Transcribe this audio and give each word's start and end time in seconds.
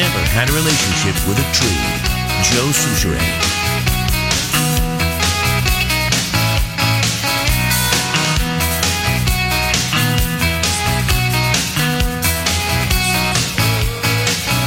never 0.00 0.18
had 0.32 0.48
a 0.48 0.52
relationship 0.54 1.12
with 1.28 1.36
a 1.36 1.44
tree. 1.52 1.76
Joe 2.40 2.72
Soucheray. 2.72 3.20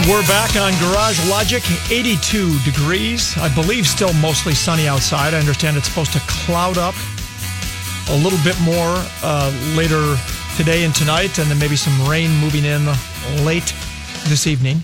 We're 0.07 0.21
back 0.27 0.55
on 0.55 0.71
Garage 0.79 1.17
Logic, 1.27 1.63
82 1.89 2.59
degrees. 2.59 3.35
I 3.39 3.49
believe 3.55 3.87
still 3.87 4.13
mostly 4.21 4.53
sunny 4.53 4.87
outside. 4.87 5.33
I 5.33 5.39
understand 5.39 5.77
it's 5.77 5.87
supposed 5.87 6.13
to 6.13 6.19
cloud 6.27 6.77
up 6.77 6.93
a 8.11 8.17
little 8.17 8.39
bit 8.43 8.59
more 8.61 9.01
uh, 9.23 9.49
later 9.75 10.15
today 10.57 10.83
and 10.83 10.93
tonight, 10.93 11.39
and 11.39 11.49
then 11.49 11.57
maybe 11.57 11.75
some 11.75 12.07
rain 12.07 12.29
moving 12.37 12.65
in 12.65 12.85
late 13.43 13.73
this 14.27 14.45
evening. 14.45 14.83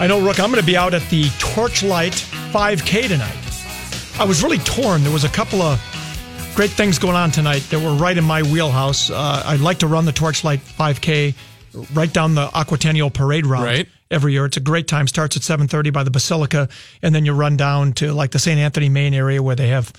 I 0.00 0.06
know, 0.06 0.20
Rook, 0.20 0.38
I'm 0.38 0.50
going 0.50 0.60
to 0.60 0.66
be 0.66 0.76
out 0.76 0.94
at 0.94 1.02
the 1.10 1.24
Torchlight 1.40 2.12
5K 2.52 3.08
tonight. 3.08 3.36
I 4.20 4.24
was 4.24 4.42
really 4.42 4.58
torn. 4.58 5.02
There 5.02 5.12
was 5.12 5.24
a 5.24 5.28
couple 5.28 5.60
of 5.60 5.80
great 6.54 6.70
things 6.70 6.98
going 6.98 7.16
on 7.16 7.30
tonight 7.32 7.66
that 7.70 7.80
were 7.80 7.94
right 7.94 8.16
in 8.16 8.24
my 8.24 8.42
wheelhouse. 8.42 9.10
Uh, 9.10 9.42
I'd 9.44 9.60
like 9.60 9.78
to 9.78 9.88
run 9.88 10.04
the 10.04 10.12
Torchlight 10.12 10.60
5K 10.60 11.34
right 11.94 12.12
down 12.12 12.34
the 12.36 12.46
Aquatennial 12.48 13.12
Parade 13.12 13.44
route 13.46 13.64
Right. 13.64 13.88
every 14.10 14.32
year. 14.34 14.44
It's 14.46 14.56
a 14.56 14.60
great 14.60 14.86
time. 14.86 15.06
Starts 15.08 15.36
at 15.36 15.42
7:30 15.42 15.90
by 15.92 16.02
the 16.04 16.10
Basilica, 16.10 16.68
and 17.02 17.12
then 17.14 17.24
you 17.24 17.32
run 17.32 17.56
down 17.56 17.92
to 17.94 18.12
like 18.12 18.30
the 18.30 18.38
St. 18.38 18.58
Anthony 18.58 18.88
Main 18.88 19.14
area 19.14 19.42
where 19.42 19.56
they 19.56 19.68
have 19.68 19.92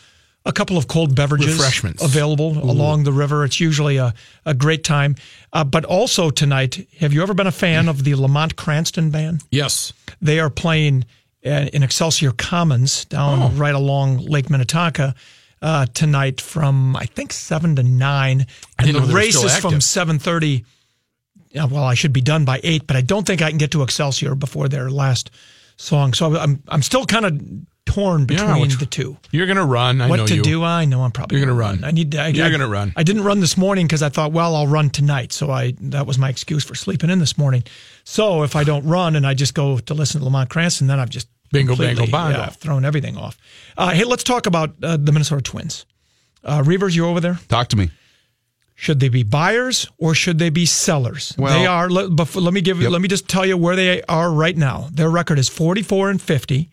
a 0.45 0.51
couple 0.53 0.77
of 0.77 0.87
cold 0.87 1.15
beverages 1.15 1.57
Refreshments. 1.57 2.03
available 2.03 2.57
along 2.59 3.03
the 3.03 3.11
river. 3.11 3.43
It's 3.45 3.59
usually 3.59 3.97
a, 3.97 4.13
a 4.45 4.53
great 4.53 4.83
time. 4.83 5.15
Uh, 5.53 5.63
but 5.63 5.85
also 5.85 6.29
tonight, 6.29 6.87
have 6.99 7.13
you 7.13 7.21
ever 7.21 7.33
been 7.33 7.47
a 7.47 7.51
fan 7.51 7.87
of 7.89 8.03
the 8.03 8.15
Lamont 8.15 8.55
Cranston 8.55 9.09
band? 9.11 9.43
Yes. 9.51 9.91
They 10.21 10.39
are 10.39 10.49
playing 10.49 11.05
uh, 11.45 11.67
in 11.73 11.83
Excelsior 11.83 12.31
Commons 12.31 13.05
down 13.05 13.41
Oh. 13.41 13.49
right 13.49 13.75
along 13.75 14.17
Lake 14.19 14.49
Minnetonka 14.49 15.13
uh, 15.61 15.85
tonight 15.93 16.39
from 16.41 16.95
I 16.95 17.05
think 17.05 17.33
seven 17.33 17.75
to 17.75 17.83
nine, 17.83 18.45
and 18.77 18.95
the 18.95 19.01
race 19.01 19.35
is 19.43 19.57
from 19.57 19.81
seven 19.81 20.17
thirty. 20.19 20.63
Yeah, 21.51 21.65
well, 21.65 21.83
I 21.83 21.95
should 21.95 22.13
be 22.13 22.21
done 22.21 22.45
by 22.45 22.59
eight, 22.63 22.85
but 22.87 22.95
I 22.95 23.01
don't 23.01 23.25
think 23.27 23.41
I 23.41 23.49
can 23.49 23.57
get 23.57 23.71
to 23.71 23.81
Excelsior 23.83 24.35
before 24.35 24.69
their 24.69 24.89
last 24.89 25.31
song. 25.77 26.13
So 26.13 26.35
I'm 26.37 26.61
I'm 26.69 26.81
still 26.81 27.05
kind 27.05 27.25
of 27.25 27.41
torn 27.91 28.21
Yeah, 28.21 28.25
between 28.27 28.61
which- 28.61 28.77
the 28.79 28.85
two. 28.85 29.17
You're 29.31 29.45
going 29.45 29.57
to 29.57 29.65
run. 29.65 30.01
I 30.01 30.07
what 30.09 30.17
know 30.17 30.27
to 30.27 30.35
you. 30.35 30.41
do? 30.41 30.63
I 30.63 30.85
know 30.85 31.01
I'm 31.03 31.11
probably 31.11 31.37
You're 31.37 31.45
gonna 31.47 31.59
gonna 31.59 31.73
run. 31.77 31.83
I 31.83 31.91
need 31.91 32.11
to. 32.13 32.21
I, 32.21 32.27
You're 32.27 32.45
I- 32.45 32.49
gonna 32.49 32.67
run. 32.67 32.93
I 32.95 33.03
didn't 33.03 33.23
run 33.23 33.39
this 33.39 33.57
morning 33.57 33.85
because 33.87 34.01
I 34.03 34.09
thought, 34.09 34.31
well, 34.31 34.55
I'll 34.55 34.67
run 34.67 34.89
tonight. 34.89 35.33
So 35.33 35.49
I 35.51 35.73
that 35.81 36.05
was 36.07 36.17
my 36.17 36.29
excuse 36.29 36.63
for 36.63 36.75
sleeping 36.75 37.09
in 37.09 37.19
this 37.19 37.37
morning. 37.37 37.63
So 38.03 38.43
if 38.43 38.55
I 38.55 38.63
don't 38.63 38.85
run 38.85 39.15
and 39.15 39.25
I 39.27 39.33
just 39.33 39.53
go 39.53 39.77
to 39.79 39.93
listen 39.93 40.19
to 40.19 40.25
Lamont 40.25 40.49
Cranston, 40.49 40.87
then 40.87 40.99
I've 40.99 41.09
just 41.09 41.27
Bingo, 41.51 41.71
completely, 41.73 42.05
bango, 42.05 42.11
bongo. 42.11 42.37
Yeah, 42.37 42.45
I've 42.45 42.55
thrown 42.57 42.85
everything 42.85 43.17
off. 43.17 43.37
Uh, 43.77 43.89
hey, 43.89 44.03
let's 44.03 44.23
talk 44.23 44.45
about 44.45 44.75
uh, 44.83 44.97
the 44.97 45.11
Minnesota 45.11 45.41
Twins. 45.41 45.85
Uh, 46.43 46.61
Reavers, 46.61 46.95
you 46.95 47.05
over 47.05 47.19
there? 47.19 47.39
Talk 47.49 47.67
to 47.69 47.75
me. 47.75 47.89
Should 48.75 49.01
they 49.01 49.09
be 49.09 49.23
buyers 49.23 49.89
or 49.97 50.13
should 50.15 50.39
they 50.39 50.49
be 50.49 50.65
sellers? 50.65 51.35
Well- 51.37 51.59
they 51.59 51.65
are. 51.65 51.89
Let, 51.89 52.15
before, 52.15 52.41
let 52.41 52.53
me 52.53 52.61
give. 52.61 52.81
Yep. 52.81 52.91
Let 52.91 53.01
me 53.01 53.07
just 53.09 53.27
tell 53.27 53.45
you 53.45 53.57
where 53.57 53.75
they 53.75 54.01
are 54.03 54.31
right 54.31 54.55
now. 54.55 54.87
Their 54.93 55.09
record 55.09 55.37
is 55.37 55.49
forty-four 55.49 56.09
and 56.09 56.21
fifty, 56.21 56.69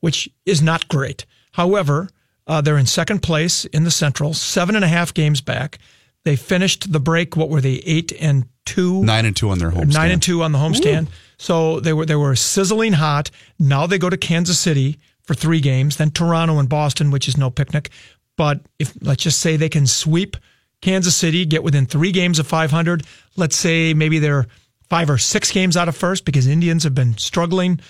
which 0.00 0.28
is 0.46 0.62
not 0.62 0.88
great. 0.88 1.26
However, 1.52 2.08
uh, 2.46 2.60
they're 2.60 2.78
in 2.78 2.86
second 2.86 3.22
place 3.22 3.64
in 3.66 3.84
the 3.84 3.90
Central, 3.90 4.34
seven 4.34 4.74
and 4.74 4.84
a 4.84 4.88
half 4.88 5.12
games 5.12 5.40
back. 5.40 5.78
They 6.24 6.36
finished 6.36 6.92
the 6.92 7.00
break. 7.00 7.36
What 7.36 7.48
were 7.48 7.60
they? 7.60 7.82
Eight 7.84 8.12
and 8.20 8.46
two. 8.64 9.02
Nine 9.02 9.24
and 9.24 9.36
two 9.36 9.50
on 9.50 9.58
their 9.58 9.70
home. 9.70 9.82
Nine 9.82 9.92
stand. 9.92 10.12
and 10.12 10.22
two 10.22 10.42
on 10.42 10.52
the 10.52 10.58
homestand. 10.58 11.08
So 11.38 11.80
they 11.80 11.92
were 11.92 12.06
they 12.06 12.16
were 12.16 12.34
sizzling 12.36 12.94
hot. 12.94 13.30
Now 13.58 13.86
they 13.86 13.98
go 13.98 14.10
to 14.10 14.16
Kansas 14.16 14.58
City 14.58 14.98
for 15.22 15.34
three 15.34 15.60
games, 15.60 15.96
then 15.96 16.10
Toronto 16.10 16.58
and 16.58 16.68
Boston, 16.68 17.10
which 17.10 17.28
is 17.28 17.36
no 17.36 17.50
picnic. 17.50 17.90
But 18.36 18.60
if 18.78 18.94
let's 19.02 19.22
just 19.22 19.40
say 19.40 19.56
they 19.56 19.68
can 19.68 19.86
sweep 19.86 20.36
Kansas 20.80 21.16
City, 21.16 21.44
get 21.44 21.62
within 21.62 21.86
three 21.86 22.12
games 22.12 22.38
of 22.38 22.46
500. 22.46 23.04
Let's 23.36 23.56
say 23.56 23.94
maybe 23.94 24.18
they're 24.18 24.46
five 24.88 25.10
or 25.10 25.18
six 25.18 25.50
games 25.50 25.76
out 25.76 25.88
of 25.88 25.96
first 25.96 26.24
because 26.24 26.46
Indians 26.46 26.84
have 26.84 26.94
been 26.94 27.16
struggling. 27.18 27.80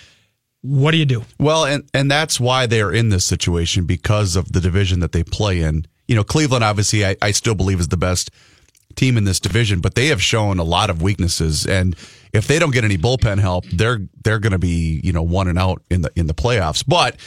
What 0.61 0.91
do 0.91 0.97
you 0.97 1.05
do? 1.05 1.23
Well, 1.39 1.65
and 1.65 1.89
and 1.93 2.11
that's 2.11 2.39
why 2.39 2.65
they 2.65 2.81
are 2.81 2.91
in 2.91 3.09
this 3.09 3.25
situation 3.25 3.85
because 3.85 4.35
of 4.35 4.51
the 4.51 4.59
division 4.59 4.99
that 4.99 5.11
they 5.11 5.23
play 5.23 5.61
in. 5.61 5.85
You 6.07 6.15
know, 6.15 6.23
Cleveland 6.23 6.63
obviously 6.63 7.05
I, 7.05 7.15
I 7.21 7.31
still 7.31 7.55
believe 7.55 7.79
is 7.79 7.87
the 7.87 7.97
best 7.97 8.31
team 8.95 9.17
in 9.17 9.23
this 9.23 9.39
division, 9.39 9.79
but 9.79 9.95
they 9.95 10.07
have 10.07 10.21
shown 10.21 10.59
a 10.59 10.63
lot 10.63 10.89
of 10.89 11.01
weaknesses 11.01 11.65
and 11.65 11.95
if 12.33 12.47
they 12.47 12.59
don't 12.59 12.71
get 12.71 12.83
any 12.83 12.97
bullpen 12.97 13.39
help, 13.39 13.65
they're 13.67 13.99
they're 14.23 14.39
going 14.39 14.51
to 14.51 14.59
be, 14.59 14.99
you 15.03 15.13
know, 15.13 15.23
one 15.23 15.47
and 15.47 15.57
out 15.57 15.81
in 15.89 16.01
the 16.01 16.11
in 16.15 16.27
the 16.27 16.33
playoffs. 16.33 16.83
But 16.85 17.17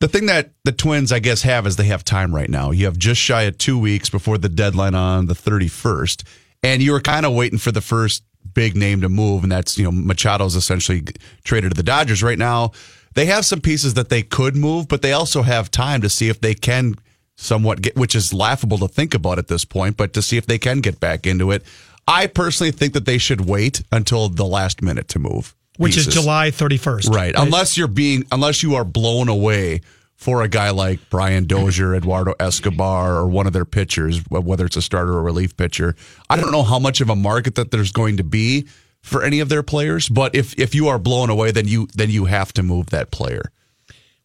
the 0.00 0.08
thing 0.08 0.26
that 0.26 0.52
the 0.64 0.72
Twins 0.72 1.12
I 1.12 1.18
guess 1.18 1.42
have 1.42 1.66
is 1.66 1.76
they 1.76 1.84
have 1.84 2.04
time 2.04 2.34
right 2.34 2.48
now. 2.48 2.70
You 2.70 2.86
have 2.86 2.98
just 2.98 3.20
shy 3.20 3.42
of 3.42 3.58
2 3.58 3.78
weeks 3.78 4.08
before 4.08 4.38
the 4.38 4.48
deadline 4.48 4.94
on 4.94 5.26
the 5.26 5.34
31st 5.34 6.24
and 6.62 6.82
you 6.82 6.92
were 6.92 7.00
kind 7.00 7.26
of 7.26 7.34
waiting 7.34 7.58
for 7.58 7.72
the 7.72 7.80
first 7.80 8.24
big 8.54 8.76
name 8.76 9.00
to 9.02 9.08
move, 9.08 9.42
and 9.42 9.52
that's 9.52 9.78
you 9.78 9.84
know 9.84 9.90
Machado's 9.90 10.54
essentially 10.56 11.02
traded 11.44 11.70
to 11.70 11.74
the 11.76 11.82
Dodgers 11.82 12.22
right 12.22 12.38
now. 12.38 12.72
They 13.14 13.26
have 13.26 13.44
some 13.44 13.60
pieces 13.60 13.94
that 13.94 14.08
they 14.08 14.22
could 14.22 14.56
move, 14.56 14.86
but 14.88 15.02
they 15.02 15.12
also 15.12 15.42
have 15.42 15.70
time 15.70 16.00
to 16.02 16.08
see 16.08 16.28
if 16.28 16.40
they 16.40 16.54
can 16.54 16.94
somewhat 17.36 17.82
get, 17.82 17.96
which 17.96 18.14
is 18.14 18.32
laughable 18.32 18.78
to 18.78 18.88
think 18.88 19.14
about 19.14 19.38
at 19.38 19.48
this 19.48 19.64
point, 19.64 19.96
but 19.96 20.12
to 20.12 20.22
see 20.22 20.36
if 20.36 20.46
they 20.46 20.58
can 20.58 20.80
get 20.80 21.00
back 21.00 21.26
into 21.26 21.50
it. 21.50 21.64
I 22.06 22.26
personally 22.26 22.70
think 22.70 22.92
that 22.94 23.04
they 23.04 23.18
should 23.18 23.42
wait 23.42 23.82
until 23.92 24.28
the 24.28 24.44
last 24.44 24.82
minute 24.82 25.08
to 25.08 25.18
move, 25.18 25.54
Which 25.76 25.96
is. 25.96 26.06
July 26.06 26.50
31st. 26.50 27.10
right? 27.14 27.34
Unless 27.36 27.76
you're 27.76 27.88
being, 27.88 28.24
unless 28.32 28.62
you 28.62 28.74
are 28.74 28.84
blown 28.84 29.28
away 29.28 29.80
for 30.20 30.42
a 30.42 30.48
guy 30.48 30.68
like 30.68 31.00
Brian 31.08 31.46
Dozier, 31.46 31.94
Eduardo 31.94 32.34
Escobar, 32.38 33.16
or 33.16 33.26
one 33.26 33.46
of 33.46 33.54
their 33.54 33.64
pitchers, 33.64 34.18
whether 34.28 34.66
it's 34.66 34.76
a 34.76 34.82
starter 34.82 35.14
or 35.14 35.22
relief 35.22 35.56
pitcher. 35.56 35.96
I 36.28 36.36
don't 36.36 36.52
know 36.52 36.62
how 36.62 36.78
much 36.78 37.00
of 37.00 37.08
a 37.08 37.16
market 37.16 37.54
that 37.54 37.70
there's 37.70 37.90
going 37.90 38.18
to 38.18 38.22
be 38.24 38.68
for 39.00 39.24
any 39.24 39.40
of 39.40 39.48
their 39.48 39.62
players, 39.62 40.10
but 40.10 40.34
if 40.34 40.52
if 40.58 40.74
you 40.74 40.88
are 40.88 40.98
blown 40.98 41.30
away, 41.30 41.52
then 41.52 41.66
you 41.66 41.88
then 41.94 42.10
you 42.10 42.26
have 42.26 42.52
to 42.52 42.62
move 42.62 42.90
that 42.90 43.10
player. 43.10 43.50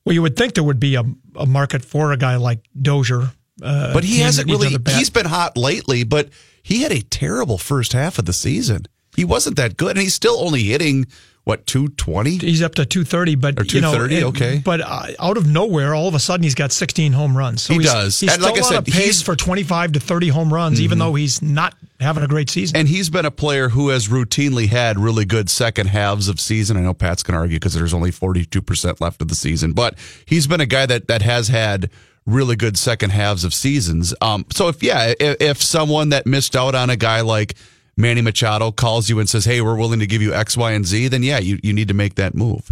Well, 0.03 0.13
you 0.13 0.22
would 0.22 0.35
think 0.35 0.53
there 0.56 0.66
would 0.66 0.81
be 0.81 0.95
a, 0.95 1.03
a 1.38 1.45
market 1.45 1.85
for 1.85 2.12
a 2.12 2.17
guy 2.17 2.35
like 2.35 2.59
Dozier. 2.79 3.31
Uh, 3.63 3.94
But 3.94 4.03
he 4.03 4.19
hasn't 4.19 4.51
really. 4.51 4.75
He's 4.97 5.09
been 5.09 5.25
hot 5.25 5.56
lately, 5.56 6.03
but 6.03 6.27
he 6.62 6.81
had 6.81 6.91
a 6.91 7.01
terrible 7.03 7.57
first 7.57 7.94
half 7.94 8.19
of 8.19 8.25
the 8.25 8.33
season. 8.33 8.85
He 9.16 9.23
wasn't 9.23 9.56
that 9.56 9.77
good, 9.77 9.91
and 9.91 10.00
he's 10.00 10.13
still 10.13 10.39
only 10.41 10.63
hitting 10.63 11.06
what 11.45 11.66
two 11.66 11.88
twenty. 11.89 12.38
He's 12.38 12.61
up 12.61 12.75
to 12.75 12.85
230, 12.85 13.35
but 13.35 13.59
Or 13.59 13.63
you 13.63 13.79
know, 13.79 13.94
230, 13.94 14.23
okay. 14.25 14.61
But 14.66 14.81
uh, 14.81 15.07
out 15.19 15.38
of 15.38 15.47
nowhere, 15.47 15.95
all 15.95 16.07
of 16.07 16.16
a 16.16 16.19
sudden, 16.19 16.44
he's 16.44 16.56
got 16.56 16.72
16 16.73 17.13
home 17.13 17.38
runs. 17.38 17.61
So 17.61 17.73
He 17.73 17.79
he's, 17.79 17.89
does. 17.91 18.19
He's 18.19 18.31
And 18.33 18.41
still 18.41 18.53
like 18.53 18.61
I 18.61 18.66
on 18.66 18.72
said, 18.73 18.79
a 18.79 18.91
pace 18.91 18.95
he's- 18.95 19.17
Mm-hmm. 19.22 19.25
for 19.25 19.35
25 19.35 19.91
to 19.94 20.00
30 20.00 20.28
home 20.29 20.53
runs, 20.53 20.81
even 20.81 20.97
though 20.97 21.13
he's 21.16 21.41
not 21.41 21.73
having 22.00 22.23
a 22.23 22.28
great 22.28 22.50
season. 22.50 22.75
And 22.75 22.88
he's 22.89 23.09
been 23.09 23.25
a 23.25 23.31
player 23.31 23.69
who 23.69 23.89
has 23.89 24.07
routinely 24.09 24.67
had 24.67 25.00
really 25.00 25.23
good 25.23 25.50
second 25.50 25.88
halves 25.88 26.28
of 26.28 26.39
season. 26.41 26.75
I 26.75 26.81
know 26.81 26.94
Pat's 26.94 27.23
going 27.23 27.35
to 27.35 27.39
argue 27.39 27.57
because 27.57 27.73
there's 27.73 27.94
only 27.94 28.12
42% 28.12 29.00
left 29.00 29.22
of 29.22 29.27
the 29.29 29.35
season, 29.35 29.72
but 29.73 29.97
he's 30.25 30.47
been 30.47 30.59
a 30.62 30.66
guy 30.66 30.85
that, 30.88 31.07
that 31.07 31.22
has 31.22 31.47
had 31.47 31.89
really 32.25 32.56
good 32.56 32.75
second 32.75 33.12
halves 33.12 33.44
of 33.44 33.53
seasons. 33.53 34.16
Um, 34.19 34.45
so 34.51 34.67
if, 34.67 34.81
yeah, 34.81 35.13
if, 35.19 35.38
if 35.39 35.62
someone 35.62 36.09
that 36.09 36.25
missed 36.25 36.56
out 36.56 36.73
on 36.73 36.89
a 36.89 36.95
guy 36.97 37.22
like 37.22 37.53
Manny 37.97 38.22
Machado 38.22 38.72
calls 38.72 39.09
you 39.09 39.19
and 39.19 39.29
says, 39.29 39.45
Hey, 39.45 39.61
we're 39.61 39.78
willing 39.78 40.00
to 40.00 40.07
give 40.07 40.22
you 40.22 40.33
X, 40.33 40.57
Y, 40.57 40.72
and 40.72 40.85
Z, 40.85 41.07
then 41.09 41.23
yeah, 41.23 41.39
you, 41.39 41.59
you 41.63 41.73
need 41.73 41.88
to 41.88 41.94
make 41.94 42.16
that 42.16 42.35
move. 42.35 42.72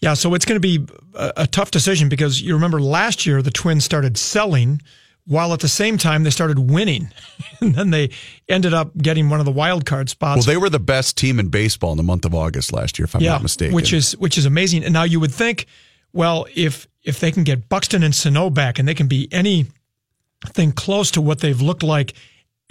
yeah, 0.00 0.14
so 0.14 0.34
it's 0.34 0.44
going 0.44 0.60
to 0.60 0.78
be 0.78 0.86
a, 1.14 1.32
a 1.38 1.46
tough 1.46 1.70
decision 1.70 2.08
because 2.08 2.40
you 2.40 2.54
remember 2.54 2.80
last 2.80 3.26
year 3.26 3.42
the 3.42 3.50
Twins 3.50 3.84
started 3.84 4.16
selling 4.16 4.80
while 5.26 5.52
at 5.52 5.60
the 5.60 5.68
same 5.68 5.98
time 5.98 6.24
they 6.24 6.30
started 6.30 6.58
winning. 6.58 7.10
and 7.60 7.74
then 7.74 7.90
they 7.90 8.10
ended 8.48 8.74
up 8.74 8.96
getting 8.96 9.30
one 9.30 9.40
of 9.40 9.46
the 9.46 9.52
wild 9.52 9.86
card 9.86 10.08
spots. 10.08 10.38
Well, 10.38 10.54
they 10.54 10.60
were 10.60 10.70
the 10.70 10.80
best 10.80 11.16
team 11.16 11.38
in 11.38 11.48
baseball 11.48 11.92
in 11.92 11.96
the 11.96 12.02
month 12.02 12.24
of 12.24 12.34
August 12.34 12.72
last 12.72 12.98
year, 12.98 13.04
if 13.04 13.14
I'm 13.14 13.22
not 13.22 13.42
mistaken. 13.42 13.74
Which 13.74 13.92
is 13.92 14.16
which 14.16 14.36
is 14.36 14.46
amazing. 14.46 14.84
And 14.84 14.92
now 14.92 15.04
you 15.04 15.20
would 15.20 15.32
think, 15.32 15.66
well, 16.12 16.46
if 16.54 16.88
if 17.02 17.20
they 17.20 17.30
can 17.30 17.44
get 17.44 17.68
Buxton 17.68 18.02
and 18.02 18.14
Sano 18.14 18.50
back 18.50 18.78
and 18.78 18.88
they 18.88 18.94
can 18.94 19.06
be 19.06 19.28
anything 19.30 20.72
close 20.74 21.10
to 21.12 21.20
what 21.20 21.40
they've 21.40 21.60
looked 21.60 21.82
like 21.82 22.14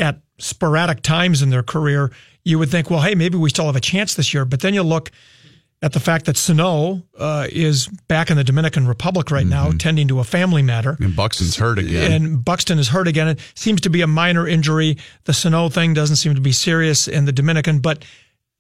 at 0.02 0.20
sporadic 0.40 1.02
times 1.02 1.42
in 1.42 1.50
their 1.50 1.64
career, 1.64 2.12
you 2.44 2.58
would 2.60 2.70
think, 2.70 2.90
well, 2.90 3.02
hey, 3.02 3.16
maybe 3.16 3.38
we 3.38 3.50
still 3.50 3.68
have 3.68 3.76
a 3.76 3.82
chance 3.82 4.16
this 4.16 4.34
year. 4.34 4.44
But 4.44 4.62
then 4.62 4.74
you 4.74 4.84
look 4.84 5.12
at 5.84 5.94
the 5.94 6.00
fact 6.00 6.26
that 6.26 6.38
Sano 6.38 7.02
uh, 7.18 7.48
is 7.52 7.88
back 8.08 8.30
in 8.30 8.38
the 8.38 8.44
Dominican 8.44 8.88
Republic 8.88 9.32
right 9.32 9.46
now, 9.46 9.72
tending 9.72 10.08
to 10.10 10.20
a 10.20 10.24
family 10.24 10.62
matter. 10.62 10.96
and 11.00 11.16
Buxton's 11.16 11.56
hurt 11.56 11.80
again. 11.80 12.12
And 12.12 12.46
Buxton 12.46 12.78
is 12.78 12.90
hurt 12.90 13.08
again. 13.08 13.28
It 13.30 13.40
seems 13.56 13.82
to 13.82 13.90
be 13.90 14.02
a 14.02 14.08
minor 14.08 14.48
injury. 14.48 14.98
The 15.24 15.34
Sano 15.34 15.70
thing 15.70 15.94
doesn't 15.94 16.18
seem 16.18 16.36
to 16.36 16.42
be 16.42 16.52
serious 16.52 17.08
in 17.08 17.26
the 17.26 17.32
Dominican, 17.32 17.80
but 17.80 18.06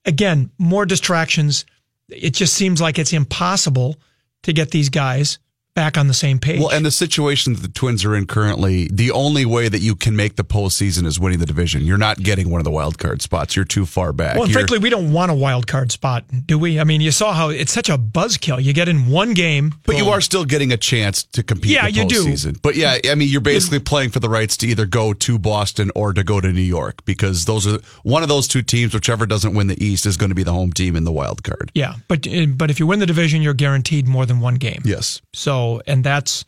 again, 0.05 0.49
more 0.57 0.85
distractions. 0.85 1.65
It 2.09 2.31
just 2.31 2.55
seems 2.55 2.81
like 2.81 2.97
it's 2.97 3.13
impossible 3.13 3.97
to 4.43 4.53
get 4.53 4.71
these 4.71 4.89
guys 4.89 5.37
back 5.73 5.97
on 5.97 6.07
the 6.07 6.13
same 6.13 6.37
page. 6.39 6.59
Well, 6.59 6.69
and 6.69 6.85
the 6.85 6.91
situation 6.91 7.53
that 7.53 7.61
the 7.61 7.67
Twins 7.69 8.03
are 8.03 8.15
in 8.15 8.27
currently, 8.27 8.87
the 8.91 9.11
only 9.11 9.45
way 9.45 9.69
that 9.69 9.79
you 9.79 9.95
can 9.95 10.15
make 10.15 10.35
the 10.35 10.43
postseason 10.43 11.05
is 11.05 11.19
winning 11.19 11.39
the 11.39 11.45
division. 11.45 11.83
You're 11.83 11.97
not 11.97 12.17
getting 12.17 12.49
one 12.49 12.59
of 12.59 12.65
the 12.65 12.71
wild 12.71 12.97
card 12.97 13.21
spots. 13.21 13.55
You're 13.55 13.65
too 13.65 13.85
far 13.85 14.11
back. 14.13 14.35
well, 14.35 14.43
and 14.43 14.53
frankly, 14.53 14.79
we 14.79 14.89
don't 14.89 15.11
want 15.13 15.31
a 15.31 15.35
wild 15.35 15.67
card 15.67 15.91
spot, 15.91 16.25
do 16.45 16.59
we? 16.59 16.79
I 16.79 16.83
mean, 16.83 17.01
you 17.01 17.11
saw 17.11 17.33
how 17.33 17.49
it's 17.49 17.71
such 17.71 17.89
a 17.89 17.97
buzzkill. 17.97 18.61
You 18.61 18.73
get 18.73 18.89
in 18.89 19.09
one 19.09 19.33
game, 19.33 19.73
but 19.85 19.97
you 19.97 20.09
are 20.09 20.21
still 20.21 20.45
getting 20.45 20.71
a 20.71 20.77
chance 20.77 21.23
to 21.23 21.43
compete. 21.43 21.71
Yeah, 21.71 21.85
the 21.85 21.91
you 21.91 22.05
do. 22.07 22.53
But 22.61 22.75
yeah, 22.75 22.97
I 23.09 23.15
mean, 23.15 23.29
you're 23.29 23.41
basically 23.41 23.79
playing 23.79 24.09
for 24.09 24.19
the 24.19 24.29
rights 24.29 24.57
to 24.57 24.67
either 24.67 24.85
go 24.85 25.13
to 25.13 25.39
Boston 25.39 25.91
or 25.95 26.13
to 26.13 26.23
go 26.23 26.41
to 26.41 26.51
New 26.51 26.61
York 26.61 27.05
because 27.05 27.45
those 27.45 27.65
are 27.65 27.79
one 28.03 28.23
of 28.23 28.29
those 28.29 28.47
two 28.47 28.61
teams. 28.61 28.93
Whichever 28.93 29.25
doesn't 29.25 29.53
win 29.53 29.67
the 29.67 29.81
East 29.83 30.05
is 30.05 30.17
going 30.17 30.29
to 30.29 30.35
be 30.35 30.43
the 30.43 30.53
home 30.53 30.73
team 30.73 30.95
in 30.95 31.03
the 31.05 31.11
wild 31.11 31.43
card. 31.43 31.71
yeah. 31.73 31.95
But 32.07 32.27
uh, 32.27 32.47
but 32.47 32.69
if 32.69 32.79
you 32.79 32.87
win 32.87 32.99
the 32.99 33.05
division, 33.05 33.41
you're 33.41 33.53
guaranteed 33.53 34.07
more 34.07 34.25
than 34.25 34.39
one 34.41 34.55
game. 34.55 34.81
Yes. 34.83 35.21
So 35.33 35.60
and 35.87 36.03
that's 36.03 36.45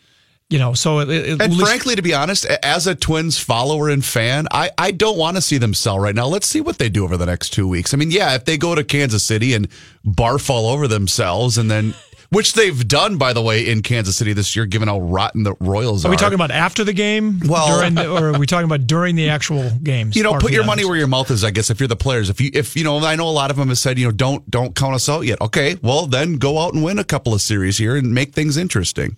you 0.50 0.60
know 0.60 0.74
so 0.74 1.00
it, 1.00 1.10
it, 1.10 1.42
And 1.42 1.54
least- 1.54 1.66
frankly, 1.66 1.96
to 1.96 2.02
be 2.02 2.14
honest, 2.14 2.46
as 2.46 2.86
a 2.88 2.94
Twins 2.96 3.38
follower 3.40 3.90
and 3.90 4.04
fan, 4.06 4.48
I, 4.52 4.70
I 4.78 4.92
don't 4.92 5.18
want 5.18 5.36
to 5.38 5.42
see 5.42 5.58
them 5.58 5.74
sell 5.74 5.98
right 6.00 6.14
now. 6.16 6.28
Let's 6.28 6.48
see 6.48 6.62
what 6.62 6.78
they 6.78 6.90
do 6.90 7.04
over 7.06 7.18
the 7.18 7.26
next 7.26 7.50
two 7.52 7.68
weeks. 7.68 7.94
I 7.94 7.98
mean, 7.98 8.12
yeah, 8.12 8.36
if 8.36 8.46
they 8.46 8.58
go 8.58 8.76
to 8.76 8.84
Kansas 8.84 9.24
City 9.24 9.54
and 9.54 9.68
barf 10.06 10.50
all 10.50 10.68
over 10.68 10.88
themselves 10.88 11.58
and 11.58 11.70
then. 11.72 11.94
Which 12.34 12.54
they've 12.54 12.88
done, 12.88 13.18
by 13.18 13.34
the 13.34 13.42
way, 13.42 13.68
in 13.68 13.82
Kansas 13.82 14.16
City 14.16 14.34
this 14.34 14.56
year, 14.56 14.66
given 14.66 14.88
how 14.88 15.00
rotten 15.00 15.44
the 15.44 15.54
Royals 15.60 16.04
are. 16.04 16.08
Are 16.08 16.12
we 16.12 16.18
talking 16.18 16.34
about 16.36 16.52
after 16.52 16.84
the 16.84 16.94
game? 16.94 17.40
Well- 17.46 17.78
during 17.78 17.96
the, 17.96 18.12
or 18.12 18.34
are 18.34 18.40
we 18.40 18.48
talking 18.48 18.66
about 18.66 18.88
during 18.88 19.16
the 19.16 19.30
actual 19.30 19.70
games? 19.84 20.16
you 20.16 20.24
know, 20.24 20.38
put 20.40 20.52
your 20.52 20.66
money 20.66 20.84
where 20.84 20.98
your 20.98 21.08
mouth 21.08 21.30
is. 21.32 21.44
I 21.44 21.52
guess 21.52 21.70
if 21.70 21.80
you're 21.80 21.88
the 21.88 21.96
players, 21.96 22.30
if 22.30 22.42
you, 22.42 22.50
if 22.54 22.76
you 22.76 22.84
know, 22.84 22.98
I 23.00 23.16
know 23.16 23.28
a 23.28 23.30
lot 23.30 23.52
of 23.52 23.58
them 23.58 23.70
have 23.70 23.78
said, 23.78 24.00
you 24.00 24.06
know, 24.06 24.12
don't 24.12 24.50
don't 24.50 24.76
count 24.76 24.96
us 24.96 25.08
out 25.08 25.22
yet. 25.22 25.40
Okay, 25.42 25.78
well 25.82 26.08
then 26.08 26.34
go 26.34 26.60
out 26.60 26.74
and 26.74 26.84
win 26.84 27.00
a 27.00 27.04
couple 27.04 27.34
of 27.34 27.42
series 27.42 27.78
here 27.78 27.96
and 27.96 28.14
make 28.14 28.34
things 28.34 28.58
interesting. 28.58 29.18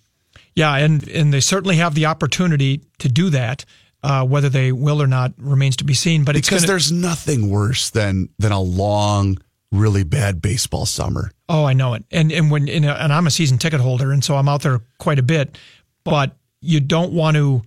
Yeah, 0.54 0.76
and 0.76 1.08
and 1.10 1.34
they 1.34 1.40
certainly 1.40 1.78
have 1.78 1.96
the 1.96 2.06
opportunity 2.06 2.82
to 3.00 3.10
do 3.10 3.30
that. 3.32 3.66
Uh, 4.04 4.24
whether 4.24 4.50
they 4.50 4.72
will 4.72 5.02
or 5.02 5.08
not 5.08 5.34
remains 5.40 5.76
to 5.78 5.84
be 5.84 5.96
seen. 5.96 6.24
But 6.24 6.36
it's 6.36 6.48
Because 6.48 6.62
gonna, 6.62 6.74
there's 6.74 6.92
nothing 6.92 7.50
worse 7.50 7.90
than 7.90 8.30
than 8.38 8.52
a 8.52 8.62
long, 8.62 9.40
really 9.78 10.04
bad 10.04 10.42
baseball 10.42 10.86
summer. 10.86 11.32
Oh, 11.48 11.66
I 11.66 11.74
know 11.74 11.94
it. 11.94 12.04
And 12.12 12.32
and 12.32 12.50
when 12.52 12.68
and, 12.70 12.86
and 12.86 13.14
I'm 13.14 13.28
a 13.28 13.32
season 13.32 13.58
ticket 13.58 13.80
holder, 13.80 14.12
and 14.12 14.24
so 14.24 14.36
I'm 14.36 14.50
out 14.50 14.62
there 14.62 14.82
quite 14.98 15.20
a 15.20 15.24
bit. 15.24 15.58
But 16.04 16.36
you 16.62 16.80
don't 16.80 17.14
want 17.14 17.38
to 17.38 17.62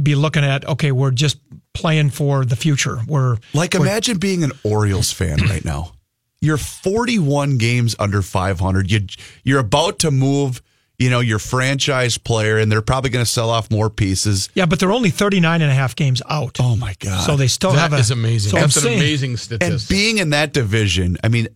be 0.00 0.14
looking 0.14 0.44
at 0.44 0.66
okay, 0.66 0.92
we're 0.92 1.10
just 1.10 1.38
playing 1.74 2.10
for 2.10 2.44
the 2.44 2.56
future. 2.56 2.98
We're 3.06 3.38
Like, 3.54 3.74
imagine 3.74 4.18
being 4.18 4.44
an 4.44 4.52
Orioles 4.64 5.12
fan 5.12 5.38
right 5.38 5.64
now. 5.64 5.92
You're 6.40 6.56
41 6.56 7.58
games 7.58 7.96
under 7.98 8.22
500. 8.22 8.90
You 8.90 9.06
you're 9.44 9.58
about 9.58 9.98
to 10.00 10.10
move, 10.10 10.62
you 10.98 11.10
know, 11.10 11.20
your 11.20 11.38
franchise 11.38 12.18
player, 12.18 12.58
and 12.58 12.70
they're 12.72 12.82
probably 12.82 13.10
going 13.10 13.24
to 13.24 13.30
sell 13.30 13.50
off 13.50 13.70
more 13.70 13.88
pieces. 13.88 14.48
yeah, 14.54 14.66
but 14.66 14.80
they're 14.80 14.92
only 14.92 15.10
39 15.10 15.62
and 15.62 15.70
a 15.70 15.74
half 15.74 15.94
games 15.94 16.20
out. 16.28 16.56
Oh 16.60 16.74
my 16.76 16.94
god! 16.98 17.24
so 17.24 17.36
they 17.36 17.46
still 17.48 17.72
That 17.72 17.78
have 17.78 17.92
a, 17.92 17.96
is 17.98 18.10
amazing. 18.10 18.50
So 18.50 18.56
I'm 18.56 18.62
That's 18.64 18.76
an 18.76 18.82
saying- 18.82 18.98
amazing 18.98 19.36
and 19.60 19.84
being 19.88 20.18
in 20.18 20.30
that 20.30 20.52
division, 20.52 21.16
I 21.22 21.28
mean, 21.28 21.48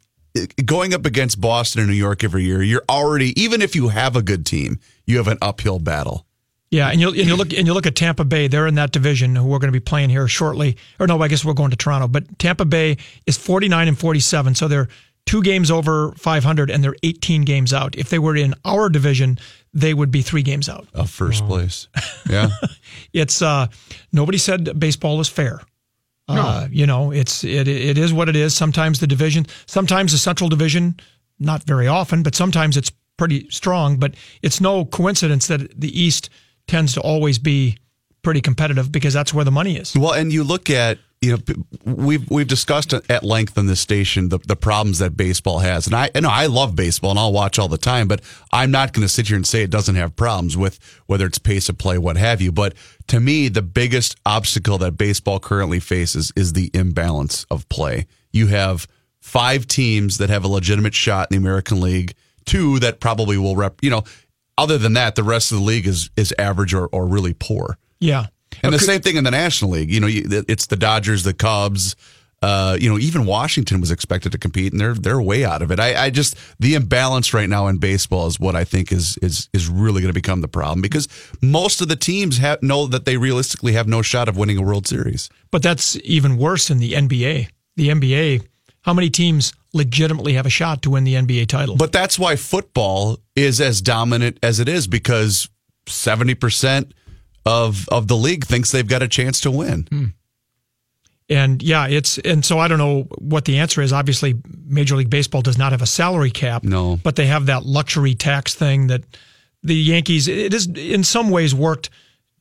going 0.64 0.94
up 0.94 1.04
against 1.06 1.40
Boston 1.40 1.82
and 1.82 1.90
New 1.90 1.96
York 1.96 2.24
every 2.24 2.44
year, 2.44 2.62
you're 2.62 2.84
already 2.88 3.38
even 3.40 3.60
if 3.62 3.74
you 3.74 3.88
have 3.88 4.16
a 4.16 4.22
good 4.22 4.46
team, 4.46 4.78
you 5.06 5.16
have 5.18 5.28
an 5.28 5.38
uphill 5.42 5.78
battle. 5.78 6.26
Yeah, 6.70 6.88
and 6.88 6.98
you 7.00 7.08
and 7.08 7.16
you 7.16 7.36
look 7.36 7.52
and 7.52 7.66
you 7.66 7.74
look 7.74 7.86
at 7.86 7.94
Tampa 7.96 8.24
Bay. 8.24 8.48
They're 8.48 8.66
in 8.66 8.76
that 8.76 8.92
division. 8.92 9.36
Who 9.36 9.44
we're 9.46 9.58
going 9.58 9.70
to 9.72 9.78
be 9.78 9.84
playing 9.84 10.08
here 10.08 10.26
shortly. 10.26 10.78
Or 10.98 11.06
no, 11.06 11.20
I 11.20 11.28
guess 11.28 11.44
we're 11.44 11.52
going 11.52 11.70
to 11.70 11.76
Toronto. 11.76 12.08
But 12.08 12.38
Tampa 12.38 12.64
Bay 12.64 12.96
is 13.26 13.36
49 13.36 13.88
and 13.88 13.98
47, 13.98 14.54
so 14.54 14.68
they're 14.68 14.88
two 15.26 15.42
games 15.42 15.70
over 15.70 16.12
500, 16.12 16.70
and 16.70 16.82
they're 16.82 16.96
18 17.02 17.42
games 17.42 17.72
out. 17.72 17.96
If 17.96 18.10
they 18.10 18.18
were 18.18 18.36
in 18.36 18.54
our 18.64 18.88
division, 18.88 19.38
they 19.72 19.94
would 19.94 20.10
be 20.10 20.22
three 20.22 20.42
games 20.42 20.68
out. 20.68 20.86
Of 20.94 21.10
first 21.10 21.46
place, 21.46 21.88
yeah. 22.28 22.48
It's 23.12 23.42
uh, 23.42 23.68
nobody 24.12 24.38
said 24.38 24.78
baseball 24.78 25.20
is 25.20 25.28
fair. 25.28 25.60
Uh, 26.28 26.66
you 26.70 26.86
know, 26.86 27.10
it's 27.10 27.44
it 27.44 27.68
it 27.68 27.98
is 27.98 28.12
what 28.12 28.28
it 28.28 28.36
is. 28.36 28.54
Sometimes 28.54 29.00
the 29.00 29.06
division, 29.06 29.46
sometimes 29.66 30.12
the 30.12 30.18
Central 30.18 30.48
Division, 30.48 30.96
not 31.38 31.64
very 31.64 31.86
often, 31.88 32.22
but 32.22 32.34
sometimes 32.34 32.76
it's 32.76 32.90
pretty 33.18 33.48
strong. 33.50 33.98
But 33.98 34.14
it's 34.40 34.60
no 34.60 34.86
coincidence 34.86 35.48
that 35.48 35.78
the 35.78 36.00
East 36.00 36.30
tends 36.66 36.94
to 36.94 37.00
always 37.00 37.38
be 37.38 37.76
pretty 38.22 38.40
competitive 38.40 38.90
because 38.90 39.12
that's 39.12 39.34
where 39.34 39.44
the 39.44 39.50
money 39.50 39.76
is. 39.76 39.94
Well, 39.94 40.12
and 40.12 40.32
you 40.32 40.44
look 40.44 40.70
at 40.70 40.98
you 41.22 41.30
know 41.30 41.54
we've 41.84 42.28
we've 42.30 42.48
discussed 42.48 42.92
at 42.92 43.22
length 43.22 43.56
on 43.56 43.66
this 43.66 43.80
station 43.80 44.28
the, 44.28 44.38
the 44.38 44.56
problems 44.56 44.98
that 44.98 45.16
baseball 45.16 45.60
has, 45.60 45.86
and 45.86 45.94
I 45.94 46.10
and 46.14 46.26
I 46.26 46.46
love 46.46 46.74
baseball 46.74 47.12
and 47.12 47.18
I'll 47.18 47.32
watch 47.32 47.58
all 47.58 47.68
the 47.68 47.78
time, 47.78 48.08
but 48.08 48.20
I'm 48.52 48.72
not 48.72 48.92
going 48.92 49.06
to 49.06 49.08
sit 49.08 49.28
here 49.28 49.36
and 49.36 49.46
say 49.46 49.62
it 49.62 49.70
doesn't 49.70 49.94
have 49.94 50.16
problems 50.16 50.56
with 50.56 50.80
whether 51.06 51.24
it's 51.24 51.38
pace 51.38 51.68
of 51.68 51.78
play, 51.78 51.96
what 51.96 52.16
have 52.16 52.42
you. 52.42 52.50
But 52.50 52.74
to 53.06 53.20
me, 53.20 53.48
the 53.48 53.62
biggest 53.62 54.16
obstacle 54.26 54.78
that 54.78 54.98
baseball 54.98 55.38
currently 55.38 55.78
faces 55.78 56.32
is 56.34 56.52
the 56.52 56.70
imbalance 56.74 57.46
of 57.50 57.68
play. 57.68 58.06
You 58.32 58.48
have 58.48 58.88
five 59.20 59.68
teams 59.68 60.18
that 60.18 60.28
have 60.28 60.44
a 60.44 60.48
legitimate 60.48 60.94
shot 60.94 61.28
in 61.30 61.36
the 61.36 61.48
American 61.48 61.80
League, 61.80 62.14
two 62.44 62.80
that 62.80 62.98
probably 62.98 63.38
will 63.38 63.54
rep. 63.54 63.76
You 63.80 63.90
know, 63.90 64.04
other 64.58 64.76
than 64.76 64.94
that, 64.94 65.14
the 65.14 65.22
rest 65.22 65.52
of 65.52 65.58
the 65.58 65.64
league 65.64 65.86
is 65.86 66.10
is 66.16 66.34
average 66.36 66.74
or, 66.74 66.88
or 66.88 67.06
really 67.06 67.32
poor. 67.32 67.78
Yeah. 68.00 68.26
And 68.62 68.72
the 68.72 68.78
same 68.78 69.00
thing 69.00 69.16
in 69.16 69.24
the 69.24 69.30
National 69.30 69.72
League. 69.72 69.90
You 69.90 70.00
know, 70.00 70.08
it's 70.10 70.66
the 70.66 70.76
Dodgers, 70.76 71.22
the 71.22 71.34
Cubs. 71.34 71.96
Uh, 72.42 72.76
you 72.80 72.90
know, 72.90 72.98
even 72.98 73.24
Washington 73.24 73.80
was 73.80 73.92
expected 73.92 74.32
to 74.32 74.38
compete, 74.38 74.72
and 74.72 74.80
they're 74.80 74.94
they're 74.94 75.22
way 75.22 75.44
out 75.44 75.62
of 75.62 75.70
it. 75.70 75.78
I, 75.78 76.06
I 76.06 76.10
just 76.10 76.36
the 76.58 76.74
imbalance 76.74 77.32
right 77.32 77.48
now 77.48 77.68
in 77.68 77.78
baseball 77.78 78.26
is 78.26 78.40
what 78.40 78.56
I 78.56 78.64
think 78.64 78.90
is 78.90 79.16
is 79.22 79.48
is 79.52 79.68
really 79.68 80.02
going 80.02 80.12
to 80.12 80.12
become 80.12 80.40
the 80.40 80.48
problem 80.48 80.82
because 80.82 81.06
most 81.40 81.80
of 81.80 81.88
the 81.88 81.94
teams 81.94 82.38
have 82.38 82.60
know 82.60 82.86
that 82.88 83.04
they 83.04 83.16
realistically 83.16 83.74
have 83.74 83.86
no 83.86 84.02
shot 84.02 84.28
of 84.28 84.36
winning 84.36 84.58
a 84.58 84.62
World 84.62 84.88
Series. 84.88 85.30
But 85.52 85.62
that's 85.62 85.96
even 86.02 86.36
worse 86.36 86.68
in 86.68 86.78
the 86.78 86.94
NBA. 86.94 87.48
The 87.76 87.88
NBA, 87.88 88.44
how 88.82 88.92
many 88.92 89.08
teams 89.08 89.52
legitimately 89.72 90.32
have 90.32 90.44
a 90.44 90.50
shot 90.50 90.82
to 90.82 90.90
win 90.90 91.04
the 91.04 91.14
NBA 91.14 91.46
title? 91.46 91.76
But 91.76 91.92
that's 91.92 92.18
why 92.18 92.34
football 92.34 93.18
is 93.36 93.60
as 93.60 93.80
dominant 93.80 94.40
as 94.42 94.58
it 94.58 94.68
is 94.68 94.88
because 94.88 95.48
seventy 95.86 96.34
percent 96.34 96.92
of 97.44 97.88
of 97.88 98.08
the 98.08 98.16
league 98.16 98.44
thinks 98.44 98.70
they've 98.70 98.86
got 98.86 99.02
a 99.02 99.08
chance 99.08 99.40
to 99.40 99.50
win. 99.50 99.86
Hmm. 99.90 100.04
And 101.28 101.62
yeah, 101.62 101.86
it's 101.86 102.18
and 102.18 102.44
so 102.44 102.58
I 102.58 102.68
don't 102.68 102.78
know 102.78 103.02
what 103.18 103.44
the 103.44 103.58
answer 103.58 103.80
is. 103.80 103.92
Obviously, 103.92 104.34
Major 104.66 104.96
League 104.96 105.10
Baseball 105.10 105.40
does 105.40 105.56
not 105.56 105.72
have 105.72 105.80
a 105.80 105.86
salary 105.86 106.30
cap. 106.30 106.62
No. 106.62 106.98
but 107.02 107.16
they 107.16 107.26
have 107.26 107.46
that 107.46 107.64
luxury 107.64 108.14
tax 108.14 108.54
thing 108.54 108.88
that 108.88 109.04
the 109.62 109.74
Yankees. 109.74 110.28
It 110.28 110.52
is 110.52 110.66
in 110.66 111.04
some 111.04 111.30
ways 111.30 111.54
worked 111.54 111.90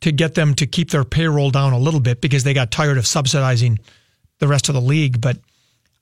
to 0.02 0.12
get 0.12 0.34
them 0.34 0.56
to 0.56 0.66
keep 0.66 0.90
their 0.90 1.04
payroll 1.04 1.52
down 1.52 1.74
a 1.74 1.80
little 1.80 2.00
bit 2.00 2.22
because 2.22 2.44
they 2.44 2.54
got 2.54 2.72
tired 2.72 2.98
of 2.98 3.06
subsidizing 3.08 3.80
the 4.40 4.48
rest 4.48 4.68
of 4.68 4.76
the 4.76 4.82
league. 4.82 5.22
But 5.22 5.38